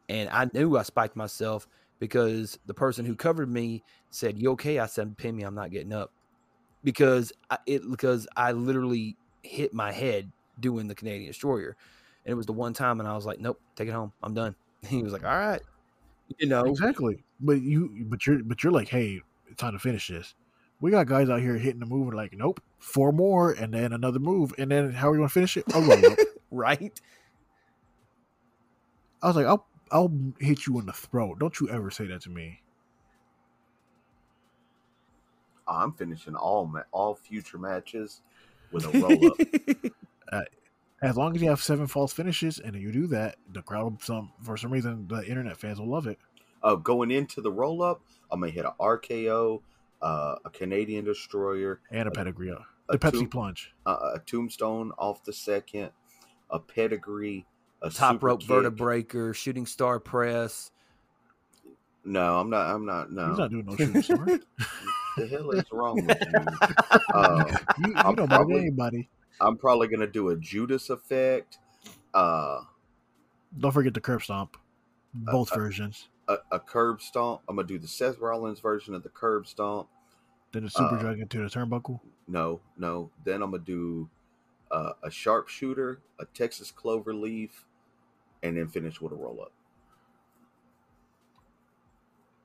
[0.09, 1.67] and I knew I spiked myself
[1.99, 5.43] because the person who covered me said, "You okay?" I said, "Pin me.
[5.43, 6.11] I'm not getting up,"
[6.83, 11.75] because I, it because I literally hit my head doing the Canadian destroyer,
[12.25, 14.11] and it was the one time, and I was like, "Nope, take it home.
[14.23, 14.55] I'm done."
[14.87, 15.61] He was like, "All right."
[16.37, 17.23] You know, Exactly.
[17.39, 20.35] But you but you're but you're like, hey, it's time to finish this.
[20.81, 23.91] We got guys out here hitting the move and like, nope, four more and then
[23.93, 24.53] another move.
[24.57, 25.65] And then how are we gonna finish it?
[25.73, 26.19] Oh, roll up.
[26.51, 27.01] right?
[29.21, 31.39] I was like, I'll I'll hit you in the throat.
[31.39, 32.61] Don't you ever say that to me.
[35.67, 38.21] I'm finishing all ma- all future matches
[38.71, 40.41] with a roll up.
[41.01, 44.33] As long as you have seven false finishes and you do that, the crowd some
[44.41, 46.17] for some reason the internet fans will love it.
[46.61, 49.61] uh, going into the roll up, I'm gonna hit a RKO,
[50.01, 52.51] uh, a Canadian destroyer, And a pedigree.
[52.51, 52.55] uh,
[52.89, 53.73] a The Pepsi tomb- plunge.
[53.85, 55.91] uh, a tombstone off the second,
[56.49, 57.45] a pedigree,
[57.81, 58.49] a Top super rope kick.
[58.49, 60.71] vertebraker, shooting star press.
[62.05, 62.73] No, I'm not.
[62.73, 63.11] I'm not.
[63.11, 64.25] No, He's not doing no shooting star.
[65.17, 66.99] the hell is wrong with you?
[67.13, 67.45] uh,
[67.79, 69.09] you I'm know better probably- anybody.
[69.41, 71.59] I'm probably gonna do a Judas effect,
[72.13, 72.59] uh,
[73.57, 74.57] Don't forget the curb stomp.
[75.13, 76.09] Both uh, versions.
[76.27, 77.41] a, a curb stomp.
[77.47, 79.87] I'm gonna do the Seth Rollins version of the curb stomp.
[80.51, 82.01] Then the super uh, drag into the turnbuckle.
[82.27, 83.11] No, no.
[83.23, 84.09] Then I'm gonna do
[84.71, 87.65] uh, a sharpshooter, a Texas clover leaf,
[88.43, 89.51] and then finish with a roll up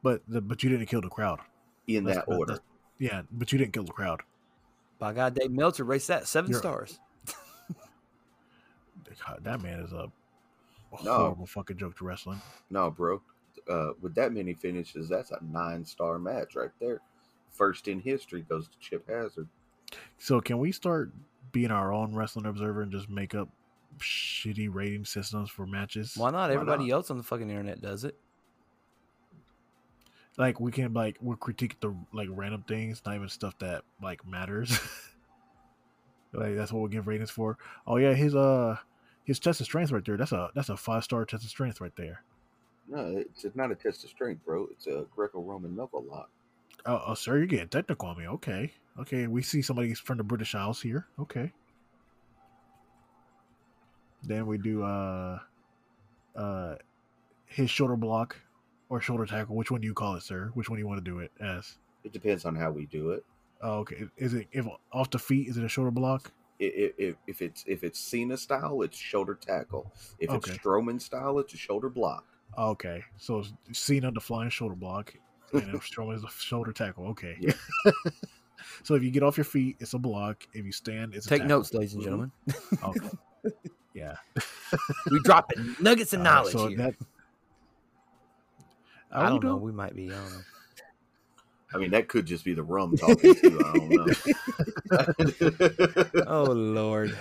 [0.02, 1.40] But the, but you didn't kill the crowd.
[1.86, 2.52] in That's- that that- order.
[2.54, 2.68] that's-
[2.98, 4.22] Yeah, but you didn't kill the crowd.
[4.98, 7.00] By God, Dave Meltzer race that 7 You're- stars.
[9.26, 10.10] God, that man is a
[11.04, 11.16] No.
[11.16, 12.40] horrible fucking joke to wrestling.
[12.70, 13.20] No, bro.
[13.68, 17.00] Uh, with that many finishes, that's a nine star match right there.
[17.50, 19.48] First in history goes to Chip Hazard.
[20.18, 21.10] So can we start
[21.52, 23.48] being our own wrestling observer and just make up
[23.98, 26.14] shitty rating systems for matches?
[26.16, 26.48] Why not?
[26.48, 26.94] Why Everybody not?
[26.94, 28.16] else on the fucking internet does it.
[30.36, 34.26] Like we can like we critique the like random things, not even stuff that like
[34.26, 34.78] matters.
[36.34, 37.56] Like that's what we give ratings for.
[37.86, 38.76] Oh yeah, his uh
[39.24, 40.16] his test of strength right there.
[40.16, 42.22] That's a that's a five star test of strength right there.
[42.88, 44.66] No, it's, it's not a test of strength, bro.
[44.70, 46.28] It's a Greco-Roman knuckle lock.
[46.84, 48.28] Oh, oh, sir, you're getting technical on me.
[48.28, 49.26] Okay, okay.
[49.26, 51.06] We see somebody from the British Isles here.
[51.18, 51.50] Okay.
[54.26, 55.38] Then we do uh
[56.36, 56.74] uh
[57.46, 58.36] his shoulder block
[58.88, 59.54] or shoulder tackle.
[59.56, 60.50] Which one do you call it, sir?
[60.54, 61.76] Which one do you want to do it as?
[62.04, 63.24] It depends on how we do it.
[63.62, 64.04] Oh, okay.
[64.16, 65.48] Is it if off the feet?
[65.48, 66.32] Is it a shoulder block?
[66.60, 69.90] I- i- If, if it's if it's Cena style, it's shoulder tackle.
[70.18, 70.52] If Okay.
[70.52, 72.24] it's Strowman style, it's a shoulder block.
[72.56, 75.12] Okay, so it's seen under flying shoulder block,
[75.52, 77.06] and if Strowman is a shoulder tackle.
[77.08, 77.36] Okay.
[77.40, 77.52] Yeah.
[78.84, 80.46] so if you get off your feet, it's a block.
[80.52, 81.56] If you stand, it's a Take tackle.
[81.58, 82.32] notes, ladies and gentlemen.
[82.84, 83.08] Okay.
[83.94, 84.16] yeah.
[85.10, 86.78] we dropping nuggets of All right, knowledge so here.
[86.78, 86.94] that-
[89.12, 89.56] I don't we know.
[89.56, 90.06] We might be.
[90.10, 90.40] I don't know.
[91.72, 93.60] I mean, that could just be the rum talking too.
[93.64, 94.06] I don't know.
[96.26, 97.16] Oh Lord.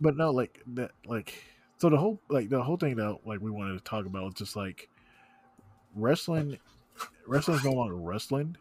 [0.00, 1.34] but no like that like
[1.78, 4.34] so the whole like the whole thing that like we wanted to talk about was
[4.34, 4.88] just like
[5.94, 6.58] wrestling
[7.26, 8.56] wrestling is no longer wrestling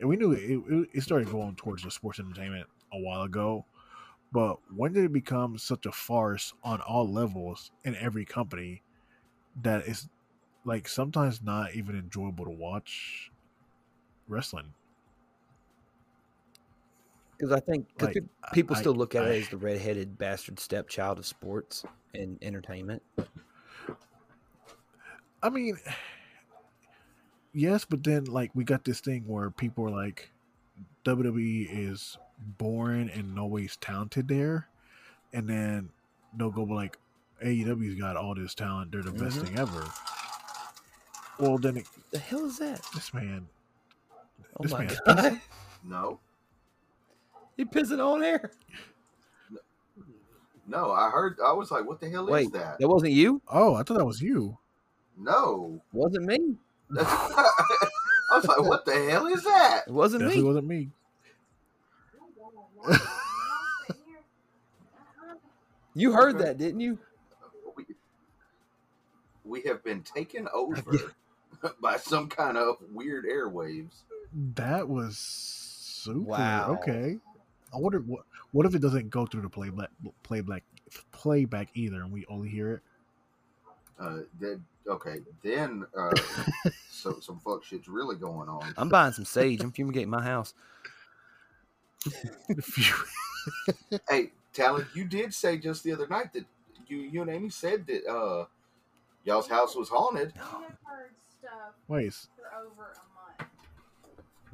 [0.00, 3.64] and we knew it, it, it started going towards the sports entertainment a while ago
[4.32, 8.84] but when did it become such a farce on all levels in every company
[9.56, 10.08] that it's
[10.64, 13.32] like sometimes not even enjoyable to watch
[14.28, 14.74] wrestling
[17.38, 20.16] Because I think because Like, people I- still look at I- it as the redheaded
[20.18, 21.84] bastard stepchild of sports
[22.14, 23.02] and entertainment.
[25.42, 25.76] I mean,
[27.52, 30.30] yes, but then like we got this thing where people are like,
[31.04, 32.18] WWE is
[32.58, 34.68] boring and nobody's talented there,
[35.32, 35.90] and then
[36.36, 36.98] they'll go like,
[37.44, 39.46] AEW's got all this talent, they're the best Mhm.
[39.46, 39.84] thing ever.
[41.38, 42.82] Well, then it, The hell is that?
[42.94, 43.48] this man,
[44.58, 45.40] Oh This my man's god!
[45.84, 46.20] no,
[47.56, 48.50] You pissing on air?
[50.66, 50.92] no.
[50.92, 51.38] I heard.
[51.44, 53.40] I was like, "What the hell is that?" that wasn't you.
[53.48, 54.58] oh, I thought that was you.
[55.16, 55.80] No.
[55.92, 56.56] Wasn't me.
[56.98, 57.96] I
[58.32, 60.48] was like, "What the hell is that?" It wasn't Definitely me.
[60.48, 60.90] wasn't me.
[65.94, 66.98] You heard that, didn't you?
[67.76, 67.84] We,
[69.44, 70.82] we have been taken over
[71.82, 74.02] by some kind of weird airwaves.
[74.54, 76.20] That was super.
[76.20, 76.78] Wow.
[76.80, 77.18] Okay.
[77.74, 78.22] I wonder what
[78.52, 79.90] what if it doesn't go through the playback
[80.22, 80.62] playback
[81.10, 82.80] playback either, and we only hear it.
[84.00, 86.10] Uh, then okay, then uh,
[86.90, 88.72] so some fuck shit's really going on.
[88.76, 89.60] I'm buying some sage.
[89.62, 90.54] I'm fumigating my house.
[94.08, 96.44] Hey, Talon, you did say just the other night that
[96.86, 98.46] you you and Amy said that uh
[99.24, 100.32] y'all's house was haunted.
[100.34, 103.50] We have heard stuff Wait, for over a month.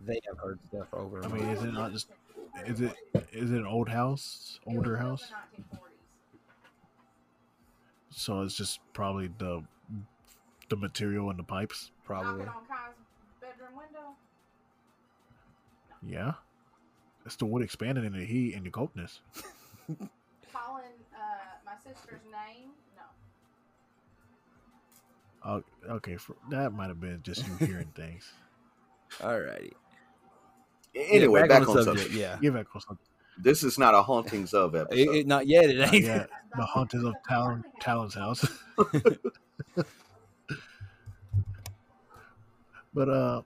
[0.07, 1.25] They have heard stuff over.
[1.25, 2.09] I mean, is it not just
[2.67, 2.95] is it
[3.33, 5.29] is it an old house, older built house?
[5.57, 5.79] the 1940s.
[8.11, 9.63] So it's just probably the
[10.69, 11.91] the material and the pipes.
[12.05, 12.45] probably.
[12.45, 12.95] Knocking on Kai's
[13.41, 14.17] bedroom window.
[16.03, 16.35] Yeah,
[17.29, 19.21] it's the wood expanding in the heat and the coldness.
[20.51, 20.85] Calling
[21.15, 22.71] uh, my sister's name.
[22.97, 23.03] No.
[25.45, 25.63] Oh,
[25.97, 28.33] okay, for, that might have been just you hearing things.
[29.21, 29.73] Alrighty.
[30.95, 32.13] Anyway, Yeah, back, on subject.
[32.13, 32.39] Yeah.
[32.41, 32.97] Give that close up.
[33.37, 34.99] This is not a hauntings of episode.
[34.99, 35.69] It, it- not yet.
[35.69, 36.05] It ain't.
[36.07, 36.25] Yeah,
[36.57, 38.47] the hauntings of Talon Talon's house.
[42.95, 43.43] but uh,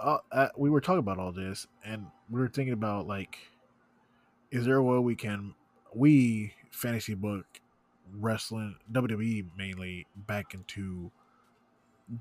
[0.00, 3.38] uh, uh, we were talking about all this, and we were thinking about like,
[4.50, 5.54] is there a way we can
[5.94, 7.46] we fantasy book
[8.18, 11.10] wrestling WWE mainly back into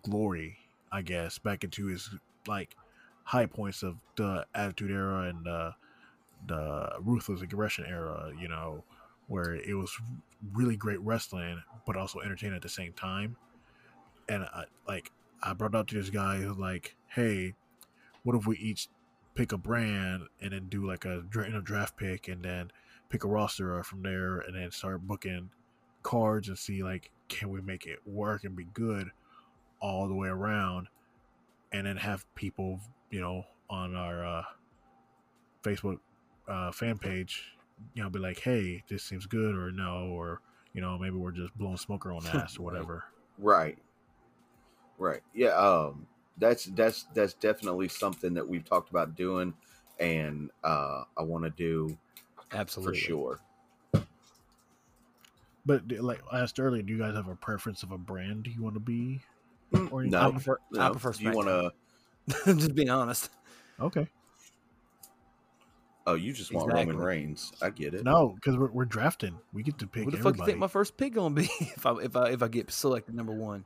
[0.04, 0.58] glory?
[0.92, 2.10] I guess back into his
[2.48, 2.76] like
[3.24, 5.74] high points of the Attitude Era and the
[6.48, 8.34] the Ruthless Aggression Era.
[8.38, 8.84] You know,
[9.28, 9.96] where it was
[10.54, 13.38] really great wrestling, but also entertaining at the same time.
[14.28, 15.12] And I, like,
[15.42, 17.54] I brought up to this guy who's like, "Hey,
[18.24, 18.88] what if we each
[19.36, 21.22] pick a brand and then do like a
[21.64, 22.72] draft pick, and then
[23.10, 25.50] pick a roster from there, and then start booking
[26.04, 29.12] cards and see like, can we make it work and be good
[29.82, 30.88] all the way around,
[31.72, 32.80] and then have people,
[33.10, 34.44] you know, on our uh,
[35.64, 36.00] Facebook
[36.48, 37.56] uh, fan page
[37.94, 40.42] you know, be like, hey, this seems good, or no, or
[40.74, 43.06] you know, maybe we're just blowing smoke our own ass or whatever.
[43.38, 43.78] Right.
[44.98, 45.22] Right.
[45.34, 46.08] Yeah, um
[46.40, 49.54] that's that's that's definitely something that we've talked about doing
[50.00, 51.98] and uh I want to do
[52.52, 53.00] Absolutely.
[53.00, 53.40] for sure.
[55.66, 58.64] But like I asked earlier, do you guys have a preference of a brand you
[58.64, 59.20] want to be?
[59.92, 60.20] Or you- I No.
[60.20, 60.24] I
[60.72, 60.92] No.
[60.92, 61.14] prefer.
[61.20, 61.72] You want to
[62.46, 62.56] to?
[62.56, 63.30] Just being honest.
[63.80, 64.08] Okay,
[66.08, 67.06] Oh, you just want Roman Exactly.
[67.06, 67.52] Reigns.
[67.62, 68.04] I get it.
[68.04, 69.38] No, because we're, we're drafting.
[69.54, 71.86] We get to pick Who the fuck you think my first pick gonna be if
[71.86, 73.64] I if I if I get selected number one?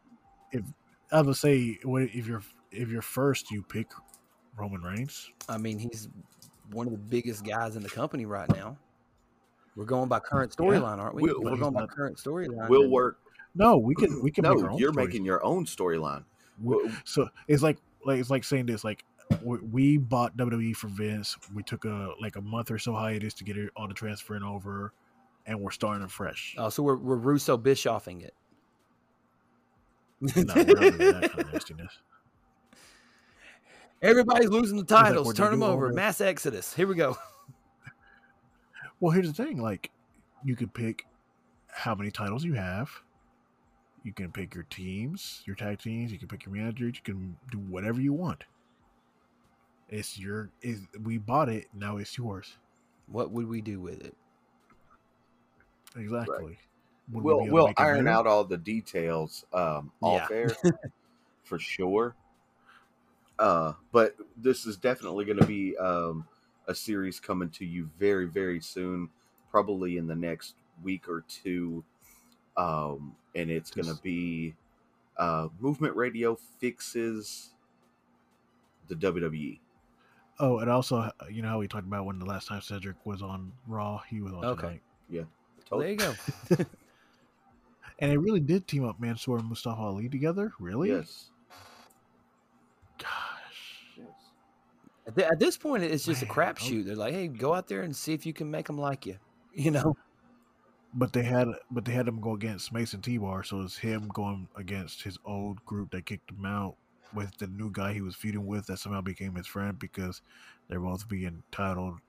[0.51, 0.63] If
[1.09, 2.43] I would say, what if you're
[2.73, 3.87] if you're first, you pick
[4.57, 5.29] Roman Reigns.
[5.47, 6.09] I mean, he's
[6.71, 8.77] one of the biggest guys in the company right now.
[9.75, 11.23] We're going by current storyline, aren't we?
[11.23, 12.69] We'll- If we're he's going by current storyline.
[12.69, 13.19] We'll then- work.
[13.55, 15.07] No, we can we can make our No, own you're stories.
[15.07, 16.23] making your own storyline.
[17.05, 19.03] So it's like like it's like saying this like
[19.43, 21.37] we, we bought WWE for Vince.
[21.53, 24.41] We took a like a month or so hiatus to get it all the transferring
[24.43, 24.91] over,
[25.45, 26.55] and we're starting fresh.
[26.57, 28.33] Oh, so we're we're Russo Bischoffing it.
[30.21, 31.97] no, we're not doing that kind of nastiness.
[34.03, 35.25] Everybody's losing the titles.
[35.25, 35.85] what they Turn them over.
[35.87, 36.73] over- Mass exodus.
[36.73, 37.17] Here we go.
[38.99, 39.91] Well, here's the thing: like
[40.45, 41.05] you can pick
[41.67, 42.89] how many titles you have.
[44.03, 46.09] You can pick your teams, your tag teams.
[46.09, 46.95] You can pick your managers.
[46.95, 48.45] You can do whatever you want.
[49.89, 50.51] It's your.
[50.61, 51.97] Is we bought it now?
[51.97, 52.55] It's yours.
[53.07, 54.15] What would we do with it?
[55.97, 56.57] Exactly.
[57.11, 60.35] Would we We'll be we'll iron out all the details um, off Yeah.
[60.37, 60.49] air
[61.43, 62.15] for sure.
[63.39, 66.25] Uh, but this is definitely going to be um,
[66.67, 69.09] a series coming to you very very soon,
[69.49, 71.83] probably in the next week or two,
[72.57, 74.53] um, and it's going to be
[75.17, 77.49] uh, Movement Radio fixes
[78.87, 78.95] the.
[78.95, 79.59] WWE.
[80.39, 83.21] Oh, and also, you know how we talked about when the last time Cedric was
[83.21, 84.61] on Raw, he was on Okay.
[84.61, 84.81] tonight,
[85.69, 86.15] Well, there you go.
[87.99, 90.51] and they really did team up Mansoor and Mustafa Ali together.
[90.59, 90.89] Really?
[90.89, 91.29] Yes.
[92.97, 93.93] Gosh.
[93.95, 94.07] yes.
[95.07, 96.85] At, thi- at this point, it's just a Man, oh crapshoot.
[96.85, 99.17] They're like, "Hey, go out there and see if you can make them like you."
[99.55, 99.95] You know,
[100.95, 104.07] But they had, but they had him go against Mace and T-Bar, so it's him
[104.09, 106.75] going against his old group that kicked him out
[107.13, 110.21] with the new guy he was feuding with that somehow became his friend because
[110.67, 111.99] they're both being titled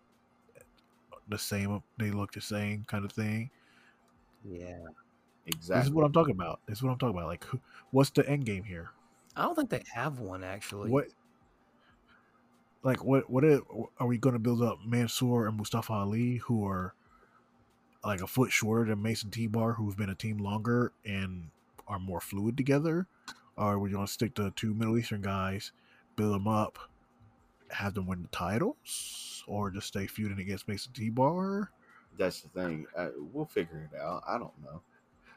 [0.56, 0.60] uh,
[1.28, 1.72] the same.
[1.74, 3.50] Uh, they look the same kind of thing.
[4.44, 4.76] yeah.
[5.46, 6.60] Exactly this is what I'm talking about.
[6.66, 7.28] This is what I'm talking about.
[7.28, 8.90] Like, who, what's the end game here?
[9.36, 10.90] I don't think they have one actually.
[10.90, 11.06] What?
[12.84, 13.28] Like what?
[13.28, 13.62] What are,
[13.98, 16.94] are we going to build up Mansoor and Mustafa Ali, who are
[18.04, 21.48] like a foot shorter than Mace and T Bar, who've been a team longer and
[21.88, 23.06] are more fluid together?
[23.56, 25.72] Or are we going to stick to two Middle Eastern guys,
[26.16, 26.78] build them up,
[27.70, 31.70] have them win the titles, or just stay feuding against Mace and T Bar?
[32.18, 32.86] That's the thing.
[32.96, 34.22] Uh, we'll figure it out.
[34.28, 34.82] I don't know.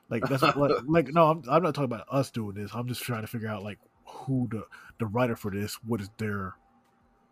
[0.10, 2.72] Like that's like, like no, I'm, I'm not talking about us doing this.
[2.74, 4.66] I'm just trying to figure out like who the
[5.00, 5.76] the writer for this.
[5.86, 6.56] What is their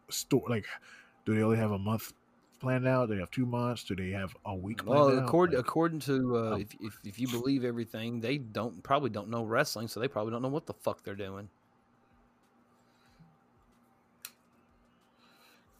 [0.09, 0.43] story?
[0.47, 0.65] Like,
[1.25, 2.13] do they only have a month
[2.59, 3.09] planned out?
[3.09, 3.83] Do they have two months?
[3.83, 6.99] Do they have a week planned Well, according Like, according to uh, um, if, if
[7.03, 10.49] if you believe everything, they don't probably don't know wrestling, so they probably don't know
[10.49, 11.49] what the fuck they're doing.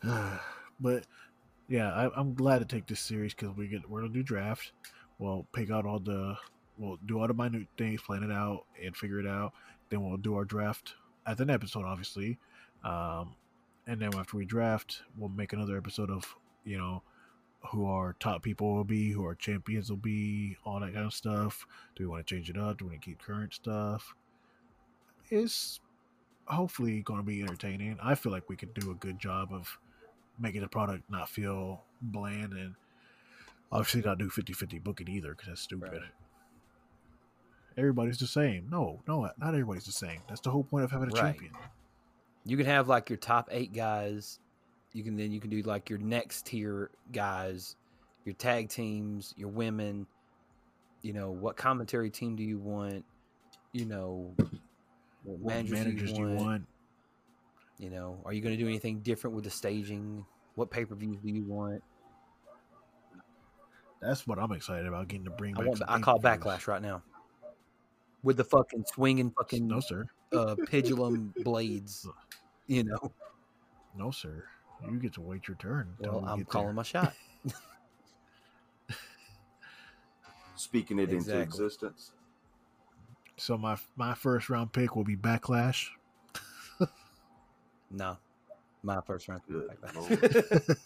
[0.79, 1.05] but
[1.67, 4.71] yeah, I, I'm glad to take this series because we get we're gonna do draft.
[5.17, 6.37] We'll pick out all the
[6.77, 9.53] we'll do all the minute things, plan it out, and figure it out.
[9.89, 10.93] Then we'll do our draft
[11.25, 12.37] at an episode, obviously.
[12.83, 13.35] Um,
[13.87, 17.01] and then after we draft, we'll make another episode of you know
[17.71, 21.13] who our top people will be, who our champions will be, all that kind of
[21.13, 21.65] stuff.
[21.95, 22.77] Do we want to change it up?
[22.77, 24.13] Do we want to keep current stuff?
[25.31, 25.79] It's
[26.45, 27.97] hopefully going to be entertaining.
[28.03, 29.79] I feel like we could do a good job of
[30.39, 32.75] making the product not feel bland and
[33.71, 35.91] obviously not do 50-50 booking either because that's stupid.
[35.91, 36.01] Right.
[37.77, 38.67] Everybody's the same.
[38.69, 40.21] No, no, not everybody's the same.
[40.29, 41.33] That's the whole point of having a Right.
[41.33, 41.53] champion.
[42.45, 44.39] You can have like your top eight guys.
[44.93, 47.75] You can then you can do like your next tier guys,
[48.23, 50.05] your tag teams, your women.
[51.01, 53.03] You know what commentary team do you want?
[53.73, 54.33] You know
[55.23, 56.65] what What managers, managers do you want?
[57.77, 60.25] You know, are you going to do anything different with the staging?
[60.55, 61.83] What pay per views do you want?
[64.01, 65.67] That's what I'm excited about getting to bring I back.
[65.67, 65.81] want.
[65.87, 67.01] I call backlash right now.
[68.25, 70.05] With the fucking swinging fucking No, sir.
[70.33, 72.05] uh, pendulum blades.
[72.67, 73.11] You know.
[73.95, 74.43] No, sir.
[74.89, 75.93] You get to wait your turn.
[75.99, 76.73] Well, we I'm calling there.
[76.73, 77.13] my shot.
[80.55, 82.11] Speaking it into existence.
[83.37, 85.87] So my my first round pick will be Backlash.
[87.91, 88.17] No,
[88.81, 89.41] my first round.
[89.47, 90.65] Good Backlash.
[90.65, 90.77] lord.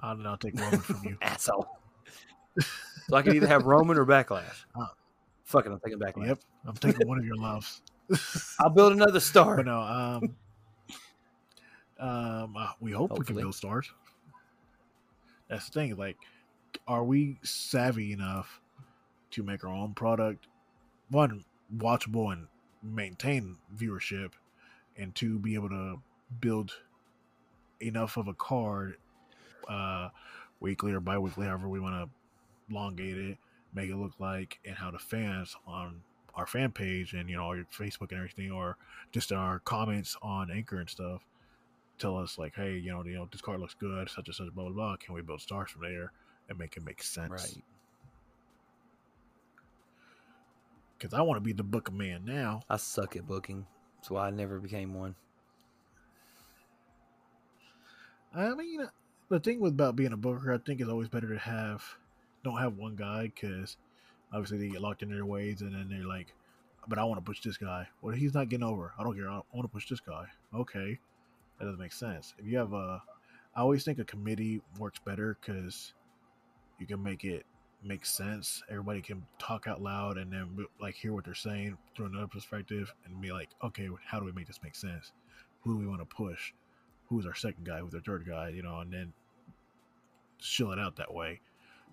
[0.00, 1.18] I'll, I'll take Roman from you.
[1.20, 1.66] Asshole.
[3.08, 4.64] so I can either have Roman or Backlash.
[4.74, 4.86] Uh,
[5.44, 6.28] Fuck it, I'm taking Backlash.
[6.28, 7.82] Yep, I'm taking one of your loves.
[8.58, 9.56] I'll build another star.
[9.56, 10.36] But no, um,
[11.98, 13.90] um, uh, we hope we can build stars.
[15.48, 15.96] That's the thing.
[15.96, 16.16] Like,
[16.88, 18.60] are we savvy enough
[19.32, 20.46] to make our own product?
[21.10, 21.44] One,
[21.76, 22.46] watchable and
[22.82, 24.32] maintain viewership,
[24.96, 26.00] and two, be able to
[26.40, 26.72] build
[27.80, 28.96] enough of a card
[29.68, 30.08] uh,
[30.60, 33.38] weekly or bi-weekly, however we want to elongate it,
[33.74, 36.02] make it look like, and how the fans on
[36.34, 38.76] our fan page and you know all your Facebook and everything, or
[39.12, 41.22] just in our comments on Anchor and stuff,
[41.98, 44.54] tell us like, hey, you know, you know, this card looks good, such and such,
[44.54, 44.96] blah blah blah.
[44.96, 46.12] Can we build stars from there
[46.48, 47.30] and make it make sense?
[47.30, 47.62] Right.
[50.98, 52.62] Because I want to be the book man now.
[52.70, 53.66] I suck at booking.
[53.98, 55.14] That's why I never became one.
[58.34, 58.88] I mean,
[59.28, 61.84] the thing with about being a booker, I think is always better to have
[62.44, 63.76] don't have one guy because
[64.32, 66.34] obviously they get locked in their ways, and then they're like,
[66.86, 68.92] "But I want to push this guy." Well, he's not getting over.
[68.98, 69.28] I don't care.
[69.28, 70.26] I want to push this guy.
[70.54, 70.98] Okay,
[71.58, 72.34] that doesn't make sense.
[72.38, 73.02] If you have a,
[73.56, 75.94] I always think a committee works better because
[76.78, 77.46] you can make it
[77.84, 78.62] make sense.
[78.70, 82.92] Everybody can talk out loud and then like hear what they're saying through another perspective
[83.04, 85.12] and be like, okay, how do we make this make sense?
[85.60, 86.52] Who do we want to push?
[87.08, 87.80] Who's our second guy?
[87.80, 88.48] Who's our third guy?
[88.48, 89.12] You know, and then
[90.38, 91.40] chill it out that way.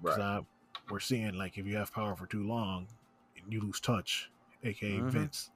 [0.01, 0.45] Because Right.
[0.89, 2.87] we're seeing like if you have power for too long,
[3.47, 4.29] you lose touch,
[4.63, 5.09] aka Mhm.
[5.09, 5.51] Vince.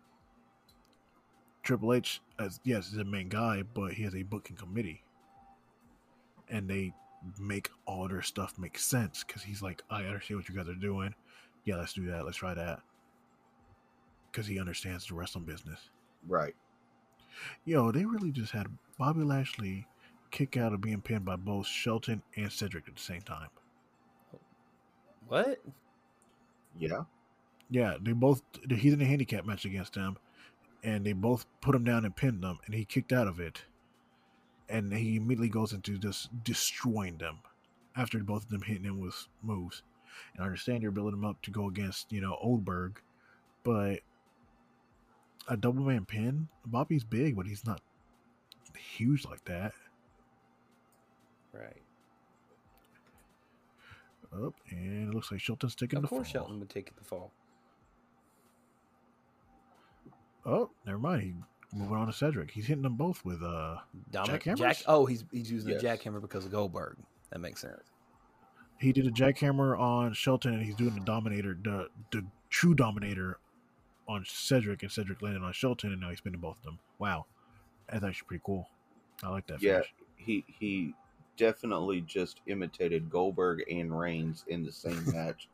[1.64, 5.04] Triple H, as yes, is the main guy, but he has a booking committee,
[6.48, 6.94] and they
[7.40, 10.76] make all their stuff make sense because he's like, I understand what you guys are
[10.76, 11.16] doing.
[11.64, 12.24] Yeah, let's do that.
[12.24, 12.84] Let's try that.
[14.32, 15.90] Because he understands the wrestling business.
[16.28, 16.56] Right.
[17.66, 18.68] Yo, they really just had
[19.00, 19.88] Bobby Lashley
[20.30, 23.50] kick out of being pinned by both Shelton and Cedric at the same time.
[25.28, 25.60] What?
[26.78, 27.04] Yeah.
[27.70, 28.42] Yeah, they both.
[28.70, 30.18] He's in a handicap match against them,
[30.84, 33.64] and they both put him down and pinned them, and he kicked out of it.
[34.70, 37.40] And he immediately goes into just destroying them
[37.96, 39.84] after both of them hitting him with moves.
[40.34, 43.02] And I understand you're building him up to go against you know Goldberg,
[43.64, 44.00] but
[45.48, 46.48] a double man pin.
[46.66, 47.82] Bobby's big, but he's not
[48.76, 49.74] huge like that.
[51.54, 51.82] Right.
[54.36, 56.42] Up and it looks like Shelton's taking Of the course, fall.
[56.42, 57.32] Shelton would take the fall.
[60.46, 61.22] Oh, never mind.
[61.72, 62.52] He moving on to Cedric.
[62.52, 63.78] He's hitting them both with uh
[64.12, 64.58] Dominic Jackhammers?
[64.58, 64.78] Jack.
[64.88, 65.82] Oh, he's he's using Yes.
[65.82, 66.98] the jackhammer because of Goldberg.
[67.32, 67.82] That makes sense.
[68.80, 73.40] he did a jackhammer on Shelton and he's doing the dominator the the true dominator
[74.08, 76.80] on Cedric and Cedric landed on Shelton and now he's pinning both of them.
[77.00, 77.26] Wow.
[77.92, 78.68] That's actually pretty cool.
[79.24, 79.76] I like that Yeah.
[79.82, 79.94] finish.
[80.18, 80.94] He he
[81.38, 85.48] definitely just imitated Goldberg and Reigns in the same match.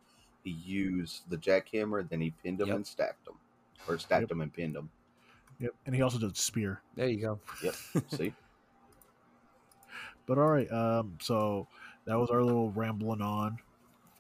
[0.44, 2.76] He used the jackhammer, then he pinned him Yep.
[2.78, 3.36] and stacked him,
[3.88, 4.32] or stacked Yep.
[4.32, 4.90] him and pinned him.
[5.60, 5.76] Yep.
[5.86, 6.82] And he also did spear.
[6.96, 7.40] There you go.
[7.64, 7.76] Yep.
[8.10, 8.34] See.
[10.26, 11.68] But all right, um, so
[12.06, 13.58] that was our little rambling on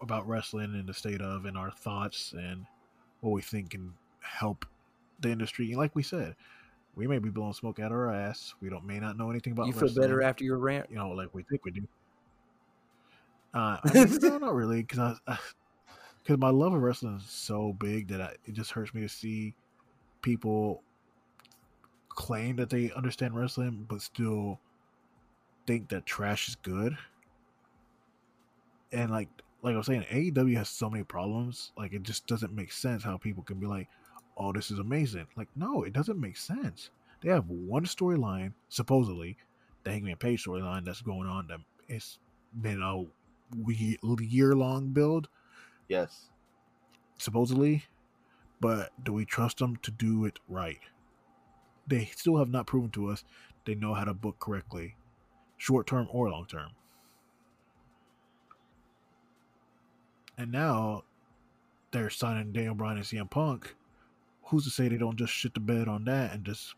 [0.01, 2.65] about wrestling and the state of and our thoughts and
[3.21, 4.65] what we think can help
[5.19, 5.69] the industry.
[5.69, 6.35] And like we said,
[6.95, 8.53] we may be blowing smoke out our ass.
[8.61, 10.87] We don't may not know anything about you feel better after your rant?
[10.89, 11.87] you know, like we think we do.
[13.53, 15.37] Uh, I mean, no, not really, because I,
[16.23, 19.09] because my love of wrestling is so big that I, it just hurts me to
[19.09, 19.55] see
[20.21, 20.83] people
[22.09, 24.59] claim that they understand wrestling, but still
[25.65, 26.97] think that trash is good.
[28.91, 29.29] And like,
[29.61, 31.71] like I was saying, AEW has so many problems.
[31.77, 33.87] Like, it just doesn't make sense how people can be like,
[34.41, 36.89] "Oh, this is amazing." Like, no, it doesn't make sense.
[37.21, 39.37] They have one storyline, supposedly,
[39.83, 41.47] the Hangman Page storyline that's going on.
[41.47, 42.19] That it's
[42.59, 43.05] been a
[44.23, 45.29] year long build,
[45.87, 46.29] Yes.
[47.17, 47.85] supposedly.
[48.59, 50.79] But do we trust them to do it right?
[51.87, 53.23] They still have not proven to us
[53.65, 54.95] they know how to book correctly,
[55.57, 56.71] short term or long term.
[60.37, 61.03] And now
[61.91, 63.75] they're signing Daniel Bryan and CM Punk.
[64.51, 66.75] Who's to say they don't just shit the bed on that and just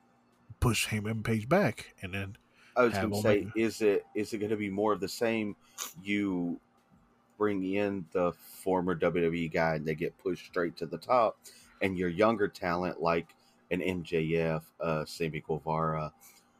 [0.60, 2.38] push Hangman Page back and then
[2.76, 3.52] I was going to say, Omega.
[3.56, 5.56] is it is it going to be more of the same?
[6.02, 6.60] You
[7.38, 11.38] bring in the former WWE guy, and they get pushed straight to the top,
[11.82, 13.28] and your younger talent like
[13.72, 16.12] an MJF, uh, Sammy Guevara,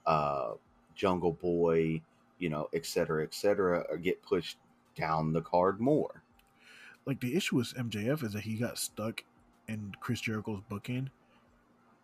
[0.06, 0.52] uh,
[0.96, 2.02] Jungle Boy,
[2.40, 4.58] you know, et cetera, et cetera, uh, get pushed
[4.96, 6.24] down the card more.
[7.06, 9.24] like the issue with MJF is that he got stuck
[9.68, 11.10] in Chris Jericho's booking,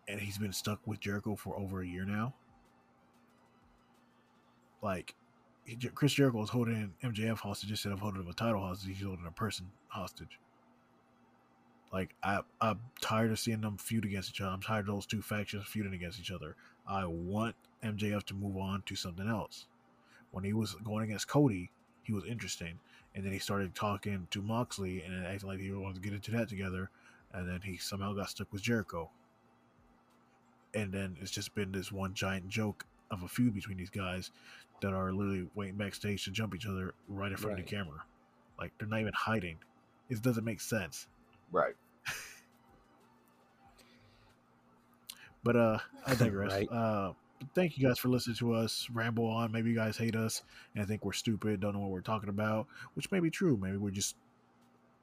[0.08, 2.34] and he's been stuck with Jericho for over a year now.
[4.82, 5.16] Like,
[5.94, 8.98] Chris Jericho is holding MJF hostage instead of holding a title hostage.
[8.98, 10.40] He's holding a person hostage.
[11.92, 14.52] Like, I, I'm tired of seeing them feud against each other.
[14.52, 16.56] I'm tired of those two factions feuding against each other.
[16.88, 19.66] I want MJF to move on to something else.
[20.32, 21.72] When he was going against Cody,
[22.04, 22.80] he was interesting
[23.16, 26.32] and then he started talking to Moxley and acting like he wanted to get into
[26.32, 26.90] that together,
[27.34, 29.10] and then he somehow got stuck with Jericho.
[30.74, 34.32] And then it's just been this one giant joke of a feud between these guys
[34.82, 37.64] that are literally waiting backstage to jump each other right in front Right.
[37.64, 38.04] of the camera.
[38.60, 39.58] Like they're not even hiding.
[40.10, 41.08] It doesn't make sense.
[41.52, 41.74] Right.
[45.44, 46.52] But uh, I digress.
[46.52, 46.70] Right.
[46.72, 47.14] Uh,
[47.56, 49.52] thank you guys for listening to us ramble on.
[49.52, 50.44] Maybe you guys hate us
[50.76, 53.58] and think we're stupid, don't know what we're talking about, which may be true.
[53.58, 54.16] Maybe we're just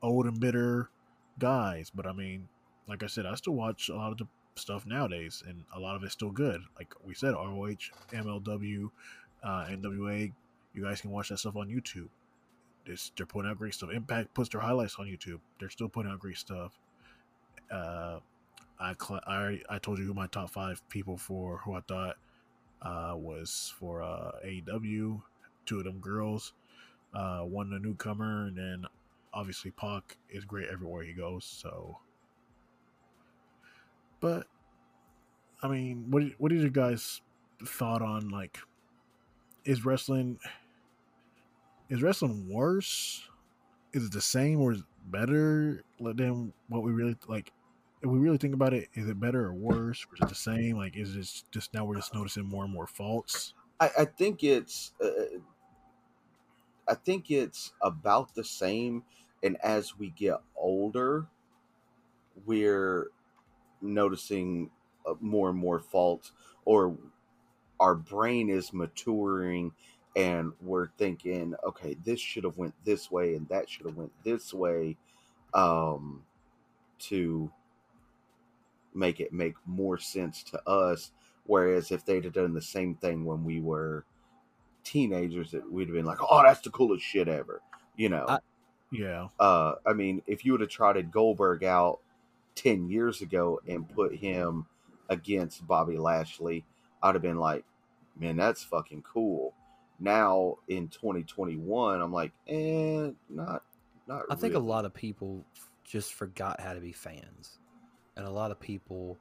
[0.02, 0.90] old and bitter
[1.38, 1.90] guys.
[1.94, 2.48] But I mean,
[2.88, 5.96] like I said, I still watch a lot of the stuff nowadays, and a lot
[5.96, 6.62] of it's still good.
[6.78, 7.76] Like we said, ROH,
[8.12, 8.90] MLW,
[9.42, 10.32] uh, NWA.
[10.74, 12.08] You guys can watch that stuff on YouTube.
[12.84, 13.90] It's, they're putting out great stuff.
[13.90, 15.40] Impact puts their highlights on YouTube.
[15.58, 16.72] They're still putting out great stuff.
[17.70, 18.20] Uh,
[18.78, 22.16] I, cl- I I told you who my top five people for who I thought
[22.82, 25.22] uh, was for uh, AEW.
[25.64, 26.52] Two of them girls,
[27.12, 28.86] uh, one a newcomer, and then
[29.36, 31.44] obviously Pac is great everywhere he goes.
[31.44, 31.98] So,
[34.20, 34.46] but
[35.62, 37.20] I mean, what what is you guys'
[37.64, 38.58] thought on like
[39.64, 40.38] is wrestling
[41.90, 43.28] is wrestling worse?
[43.92, 47.52] Is it the same or is it better than what we really like?
[48.02, 50.04] If we really think about it, is it better or worse?
[50.04, 50.76] Or is it the same?
[50.76, 53.54] Like, is it just now we're just noticing more and more faults?
[53.80, 55.38] I, I think it's uh,
[56.88, 59.02] I think it's about the same
[59.46, 61.26] and as we get older
[62.46, 63.08] we're
[63.80, 64.70] noticing
[65.06, 66.32] uh, more and more faults
[66.64, 66.96] or
[67.80, 69.72] our brain is maturing
[70.16, 74.12] and we're thinking okay this should have went this way and that should have went
[74.24, 74.96] this way
[75.54, 76.22] um
[76.98, 77.50] to
[78.94, 81.12] make it make more sense to us
[81.48, 84.04] Whereas if they'd have done the same thing when we were
[84.84, 87.62] teenagers, that we'd have been like, "Oh, that's the coolest shit ever,"
[87.96, 88.26] you know.
[88.28, 88.40] I-
[88.98, 92.00] Yeah, uh, I mean, if you would have trotted Goldberg out
[92.54, 94.66] ten years ago and put him
[95.08, 96.64] against Bobby Lashley,
[97.02, 97.64] I'd have been like,
[98.18, 99.54] "Man, that's fucking cool."
[99.98, 103.62] Now in 2021, I'm like, "Eh, not,
[104.06, 104.26] not." Really.
[104.30, 105.44] I think a lot of people
[105.84, 107.58] just forgot how to be fans,
[108.16, 109.16] and a lot of people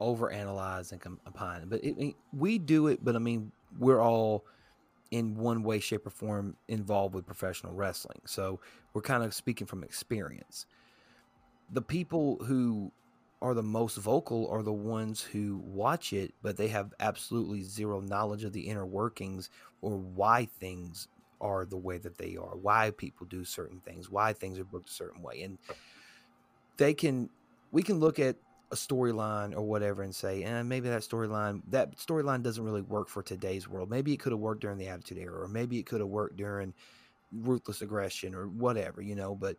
[0.00, 1.66] overanalyze and com- opine.
[1.68, 3.04] But it, it- we do it.
[3.04, 4.44] But I mean, we're all
[5.10, 8.60] in one way, shape, or form involved with professional wrestling, so
[8.92, 10.66] we're kind of speaking from experience.
[11.70, 12.92] The people who
[13.40, 18.00] are the most vocal are the ones who watch it, but they have absolutely zero
[18.00, 21.08] knowledge of the inner workings or why things
[21.40, 24.90] are the way that they are, why people do certain things, why things are booked
[24.90, 25.42] a certain way.
[25.42, 25.58] And
[26.78, 27.30] they can,
[27.70, 28.36] we can look at
[28.70, 33.08] a storyline or whatever and say, eh, maybe that storyline, that storyline doesn't really work
[33.08, 33.90] for today's world.
[33.90, 36.36] Maybe it could have worked during the Attitude Era, or maybe it could have worked
[36.36, 36.74] during
[37.32, 39.34] Ruthless Aggression or whatever, you know.
[39.34, 39.56] But,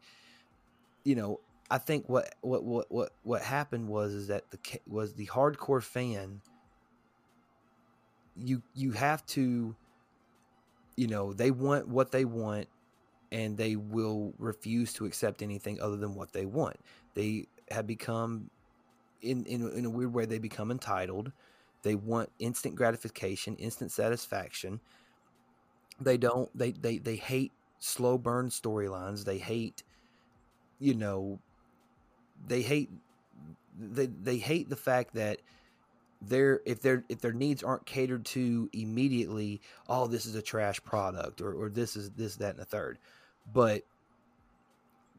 [1.04, 1.40] you know,
[1.72, 4.58] I think what what what what what happened was is that the
[4.88, 6.42] was the hardcore fan.
[8.36, 9.76] You you have to,
[10.98, 12.68] you know, they want what they want,
[13.32, 16.78] and they will refuse to accept anything other than what they want.
[17.14, 18.50] They have become,
[19.22, 21.32] in in in a weird way, they become entitled.
[21.82, 24.80] They want instant gratification, instant satisfaction.
[26.00, 26.50] They don't.
[26.58, 29.26] They they they hate slow burn storylines.
[29.26, 29.84] They hate,
[30.80, 31.40] you know,
[32.48, 32.90] they hate
[33.80, 35.40] they they hate the fact that
[36.22, 40.84] their if their if their needs aren't catered to immediately oh this is a trash
[40.84, 42.98] product or, or this is this that and the third
[43.54, 43.84] but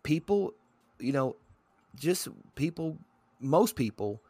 [0.03, 0.53] people
[0.99, 1.37] you know
[1.97, 2.99] just people
[3.41, 4.23] most people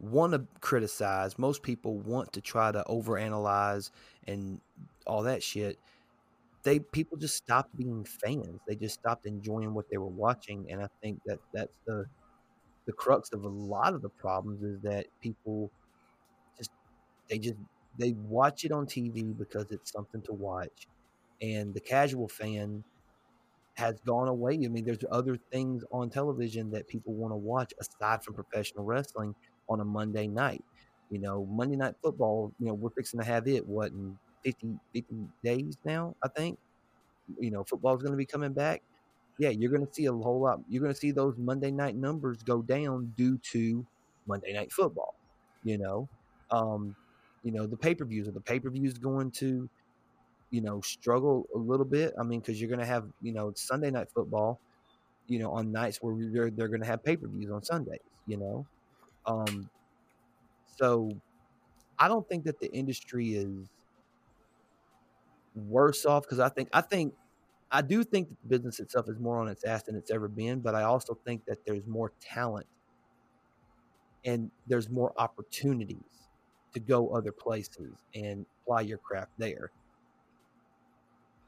[0.00, 3.90] want to criticize most people want to try to overanalyze
[4.28, 4.60] and
[5.06, 5.78] all that shit.
[6.64, 8.60] They people just stopped being fans.
[8.68, 12.06] They just stopped enjoying what they were watching and i think that that's the
[12.86, 15.70] the crux of a lot of the problems is that people
[16.58, 16.70] just
[17.28, 17.56] they just
[17.98, 20.88] they watch it on TV because it's something to watch,
[21.42, 22.84] and the casual fan
[23.78, 24.54] has gone away.
[24.54, 28.84] I mean, there's other things on television that people want to watch aside from professional
[28.84, 29.34] wrestling
[29.70, 30.64] on a Monday night.
[31.10, 32.52] You know, Monday Night Football.
[32.60, 36.16] You know, we're fixing to have it what in 50, 50 days now.
[36.22, 36.58] I think.
[37.40, 38.82] You know, football's going to be coming back
[39.38, 40.60] yeah, you're going to see a whole lot.
[40.68, 43.86] You're going to see those Monday night numbers go down due to
[44.26, 45.14] Monday night football.
[45.64, 46.08] You know,
[46.50, 46.96] um,
[47.44, 48.28] you know the pay per views.
[48.28, 49.68] Are the pay per views going to,
[50.50, 52.14] you know, struggle a little bit?
[52.18, 54.60] I mean, because you're going to have you know Sunday night football,
[55.26, 58.00] you know, on nights where they're they're going to have pay per views on Sundays.
[58.26, 58.66] You know,
[59.26, 59.68] um,
[60.76, 61.10] so
[61.98, 63.68] I don't think that the industry is
[65.54, 67.14] worse off because I think I think
[67.70, 70.28] I do think that the business itself is more on its ass than it's ever
[70.28, 72.66] been, but I also think that there's more talent
[74.24, 76.28] and there's more opportunities
[76.72, 79.70] to go other places and apply your craft there.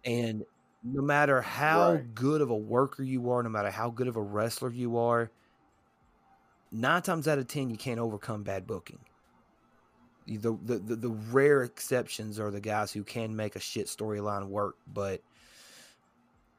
[0.05, 0.45] And
[0.83, 2.15] no matter how Right.
[2.15, 5.31] good of a worker you are, no matter how good of a wrestler you are,
[6.73, 8.99] nine times out of ten you can't overcome bad booking.
[10.27, 14.49] The the, the, the rare exceptions are the guys who can make a shit storyline
[14.49, 15.23] work, but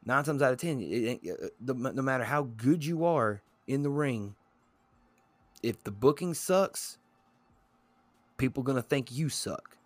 [0.04, 3.40] nine times out of ten, it, ain't- uh, the, no matter how good you are
[3.66, 4.34] in the ring,
[5.62, 6.98] if the booking sucks,
[8.36, 9.76] people gonna think you suck,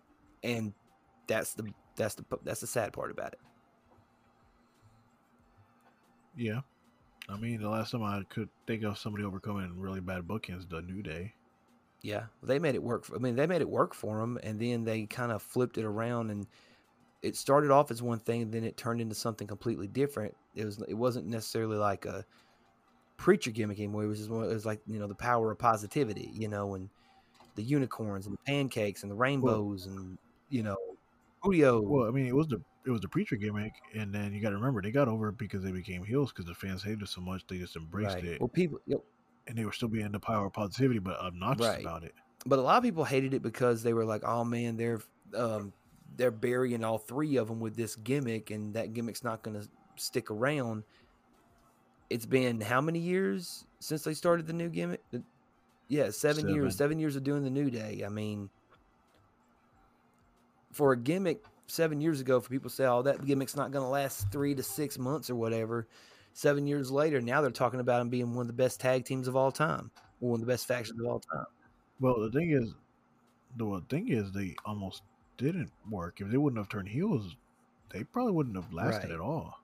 [0.43, 0.73] and
[1.27, 3.39] that's the that's the that's the sad part about it.
[6.37, 6.61] Yeah.
[7.29, 10.81] I mean, the last time I could think of somebody overcoming really bad bookings, the
[10.81, 11.33] New Day.
[12.01, 13.03] Yeah, they made it work.
[13.05, 15.77] For, I mean, they made it work for them, and then they kind of flipped
[15.77, 16.47] it around, and
[17.21, 20.35] it started off as one thing, and then it turned into something completely different.
[20.55, 22.23] It was it wasn't necessarily like a
[23.17, 24.03] preacher gimmick anymore.
[24.03, 26.89] It was just it was like you know the power of positivity, you know, and
[27.55, 30.17] the unicorns and the pancakes and the rainbows and
[30.49, 30.77] you know,
[31.41, 31.81] Julio.
[31.81, 34.51] Well, I mean, it was the it was the preacher gimmick, and then you got
[34.51, 37.09] to remember they got over it because they became heels because the fans hated it
[37.09, 38.23] so much they just embraced right.
[38.23, 39.03] it, Well, people, know,
[39.45, 41.81] and they were still being the power of positivity, but obnoxious Right.
[41.81, 42.13] about it.
[42.45, 45.01] but a lot of people hated it because they were like, "Oh man, they're
[45.35, 45.73] um,
[46.15, 49.67] they're burying all three of them with this gimmick, and that gimmick's not going to
[49.97, 50.83] stick around."
[52.09, 55.01] It's been how many years since they started the new gimmick?
[55.89, 56.55] Yeah, seven, Seven.
[56.55, 56.77] years.
[56.77, 58.03] Seven years of doing the new day.
[58.05, 58.49] I mean,
[60.71, 63.83] for a gimmick seven years ago, for people to say, "Oh, that gimmick's not going
[63.85, 65.87] to last three to six months or whatever,"
[66.33, 69.27] seven years later, now they're talking about them being one of the best tag teams
[69.27, 71.45] of all time, or one of the best factions of all time.
[71.99, 72.73] Well, the thing is,
[73.57, 75.03] the thing is, they almost
[75.37, 76.21] didn't work.
[76.21, 77.35] If they wouldn't have turned heels,
[77.89, 79.11] they probably wouldn't have lasted Right.
[79.11, 79.63] at all.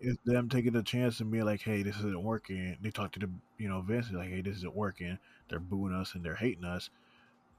[0.00, 3.18] It's them taking a chance and being like, "Hey, this isn't working." They talk to
[3.20, 5.18] the, you know, Vince like, "Hey, this isn't working."
[5.48, 6.88] They're booing us and they're hating us.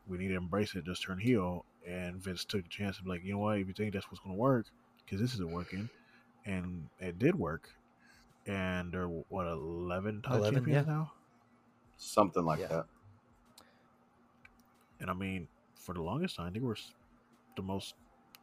[0.08, 0.86] We need to embrace it.
[0.86, 1.67] Just turn heel.
[1.88, 3.60] And Vince took the chance and be like, "You know what?
[3.60, 4.68] If you think that's what's going to work,
[5.06, 5.90] because this isn't working,"
[6.46, 7.72] and it did work.
[8.48, 10.86] And they're what eleven time 11, champions yeah.
[10.86, 11.14] now.
[11.98, 12.70] Something like Yeah.
[12.70, 12.88] that.
[15.00, 16.94] And I mean, for the longest time, they were s-
[17.56, 17.96] the most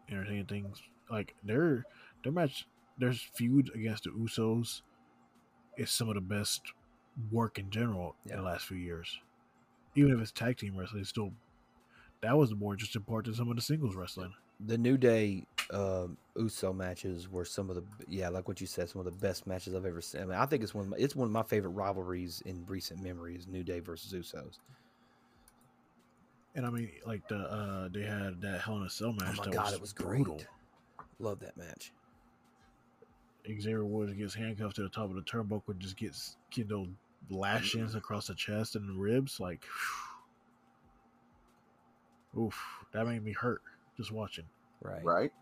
[0.09, 0.83] entertaining things.
[1.11, 1.87] Like their
[2.23, 4.83] their match, their feud against the Usos
[5.77, 6.73] is some of the best
[7.31, 9.21] work in general in the last few years.
[9.95, 11.35] Even if it's tag team wrestling, it's still
[12.25, 14.33] that was the more interesting part than some of the singles wrestling.
[14.67, 18.89] the New Day um, Uso matches were some of the yeah, like what you said,
[18.89, 20.23] some of the best matches I've ever seen.
[20.23, 22.65] I, mean, I think it's one of my, it's one of my favorite rivalries in
[22.67, 24.59] recent memory is New Day versus Usos.
[26.55, 29.23] And I mean, like the uh they had that Hell in a Cell match.
[29.23, 29.39] Oh match.
[29.39, 30.37] my that god, was it was brutal.
[30.37, 30.47] great.
[31.19, 31.93] Love that match.
[33.47, 36.87] Xavier Woods gets handcuffed to the top of the turnbuckle, just gets you know
[37.31, 39.41] lashings across the chest and the ribs.
[39.41, 39.65] Like,
[42.39, 42.59] oof,
[42.93, 43.63] that made me hurt
[43.97, 44.45] just watching.
[44.83, 45.05] Right.
[45.05, 45.33] Right?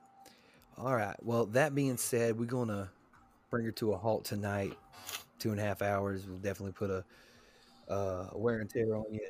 [0.78, 1.16] All right.
[1.22, 2.90] Well, that being said, we're gonna
[3.50, 4.76] bring her to a halt tonight.
[5.38, 6.26] Two and a half hours.
[6.26, 7.04] We'll definitely put a
[7.92, 9.20] uh, wear and tear on you.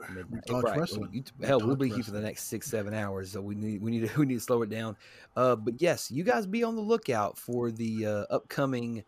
[0.00, 0.46] after midnight.
[0.46, 0.78] talked Right.
[0.78, 1.10] wrestling.
[1.12, 3.32] You- We hell, we'll talked be here for the next six, seven hours.
[3.32, 4.96] So we need we need to we need to slow it down.
[5.36, 9.04] Uh, but yes, you guys be on the lookout for the uh, upcoming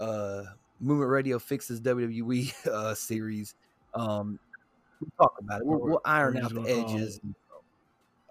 [0.00, 0.44] uh,
[0.80, 3.54] Movement Radio fixes WWE uh, series.
[3.94, 4.38] Um,
[5.02, 5.66] we'll talk about it.
[5.66, 7.20] We'll, we'll iron out the edges.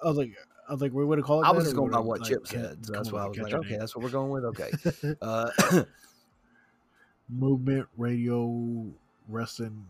[0.03, 0.35] I was like,
[0.67, 1.45] I was like, we would have called.
[1.45, 1.49] It.
[1.49, 2.85] I was just going by what like, Chip said.
[2.85, 3.79] So that's why I was like, okay, name.
[3.79, 4.45] that's what we're going with.
[4.45, 4.71] Okay.
[5.21, 5.49] Uh,
[7.29, 8.85] Movement Radio
[9.27, 9.85] Wrestling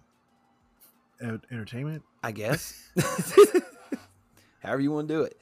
[1.21, 2.03] Entertainment.
[2.23, 2.91] I guess.
[4.59, 5.37] However you want to do it.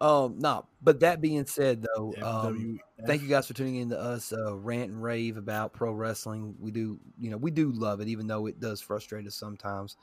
[0.00, 4.00] Um, no, but that being said, though, um, thank you guys for tuning in to
[4.00, 6.54] us uh, rant and rave about pro wrestling.
[6.58, 9.96] We do, you know, we do love it, even though it does frustrate us sometimes.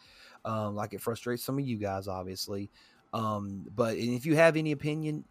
[0.48, 2.70] Um, like it frustrates some of you guys, obviously.
[3.14, 5.26] Um, but if you have any opinion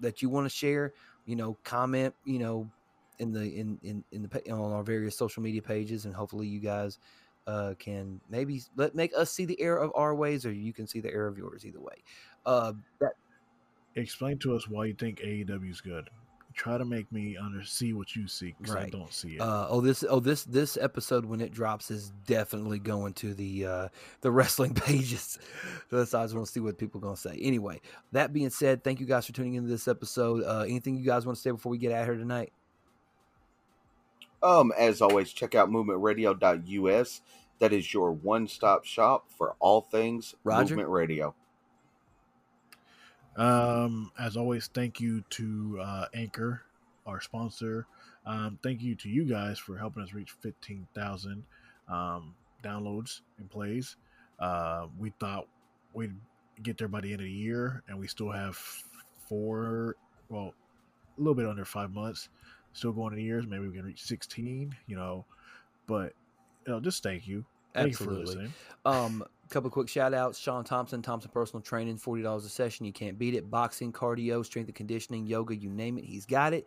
[0.00, 0.92] that you want to share,
[1.26, 2.70] you know, comment, you know,
[3.18, 6.60] in the in in in the on our various social media pages, and hopefully you
[6.60, 6.98] guys
[7.46, 10.86] uh can maybe let make us see the error of our ways, or you can
[10.86, 11.66] see the error of yours.
[11.66, 12.02] Either way,
[12.46, 13.12] uh, that
[13.94, 16.08] Explain to us why you think AEW is good.
[16.54, 19.40] Try to make me under see what you see because I don't see it.
[19.40, 23.66] Uh, oh, this oh this this episode when it drops is definitely going to the
[23.66, 23.88] uh,
[24.20, 25.38] the wrestling pages.
[25.90, 27.38] so that's I just want to see what people are going to say.
[27.40, 27.80] Anyway,
[28.12, 30.44] that being said, thank you guys for tuning into this episode.
[30.44, 32.52] Uh, anything you guys want to say before we get out here tonight?
[34.42, 37.20] Um, as always, check out movementradio.us.
[37.60, 40.74] That is your one-stop shop for all things Roger?
[40.74, 41.34] movement radio.
[43.36, 46.62] Um, as always, thank you to uh, Anchor,
[47.06, 47.86] our sponsor.
[48.26, 51.44] Um, thank you to you guys for helping us reach 15,000
[51.88, 53.96] um, downloads and plays.
[54.38, 55.46] Uh, we thought
[55.92, 56.14] we'd
[56.62, 58.56] get there by the end of the year, and we still have
[59.28, 59.96] four,
[60.28, 60.54] well,
[61.16, 62.28] a little bit under five months,
[62.72, 63.46] still going in years.
[63.46, 64.74] Maybe we can reach sixteen.
[64.86, 65.24] You know,
[65.86, 66.12] but
[66.66, 67.44] you know, just thank you,
[67.74, 68.26] thank you for Absolutely.
[68.26, 68.52] listening.
[68.84, 70.38] Um, couple quick shout outs.
[70.38, 72.86] Sean Thompson, Thompson Personal Training, $40 a session.
[72.86, 73.50] You can't beat it.
[73.50, 76.04] Boxing, cardio, strength and conditioning, yoga, you name it.
[76.04, 76.66] He's got it.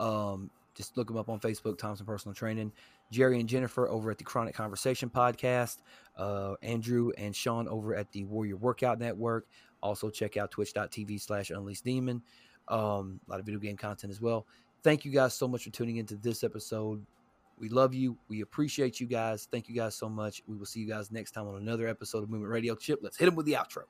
[0.00, 2.72] Um, just look him up on Facebook, Thompson Personal Training.
[3.10, 5.78] Jerry and Jennifer over at the Chronic Conversation podcast.
[6.16, 9.46] Uh, Andrew and Sean over at the Warrior Workout Network.
[9.82, 12.22] Also check out twitch.tv slash unleashed demon.
[12.68, 14.46] Um, a lot of video game content as well.
[14.82, 17.04] Thank you guys so much for tuning into this episode.
[17.62, 18.18] We love you.
[18.26, 19.46] We appreciate you guys.
[19.52, 20.42] Thank you guys so much.
[20.48, 22.74] We will see you guys next time on another episode of Movement Radio.
[22.74, 23.84] Chip, let's hit him with the outro.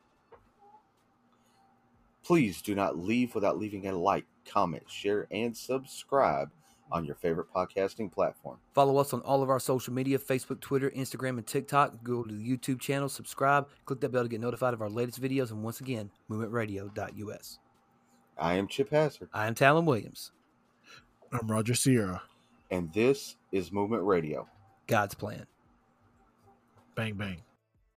[2.22, 6.50] Please do not leave without leaving a like, comment, share, and subscribe
[6.92, 8.58] on your favorite podcasting platform.
[8.74, 12.04] Follow us on all of our social media Facebook, Twitter, Instagram, and TikTok.
[12.04, 15.20] Go to the YouTube channel, subscribe, click that bell to get notified of our latest
[15.20, 15.50] videos.
[15.50, 17.58] And once again, movementradio.us.
[18.36, 20.32] I am Chip Hazard, I am Talon Williams.
[21.32, 22.20] I'm Roger Sierra.
[22.72, 24.48] And this is Movement Radio.
[24.88, 25.46] God's plan.
[26.96, 27.36] Bang bang.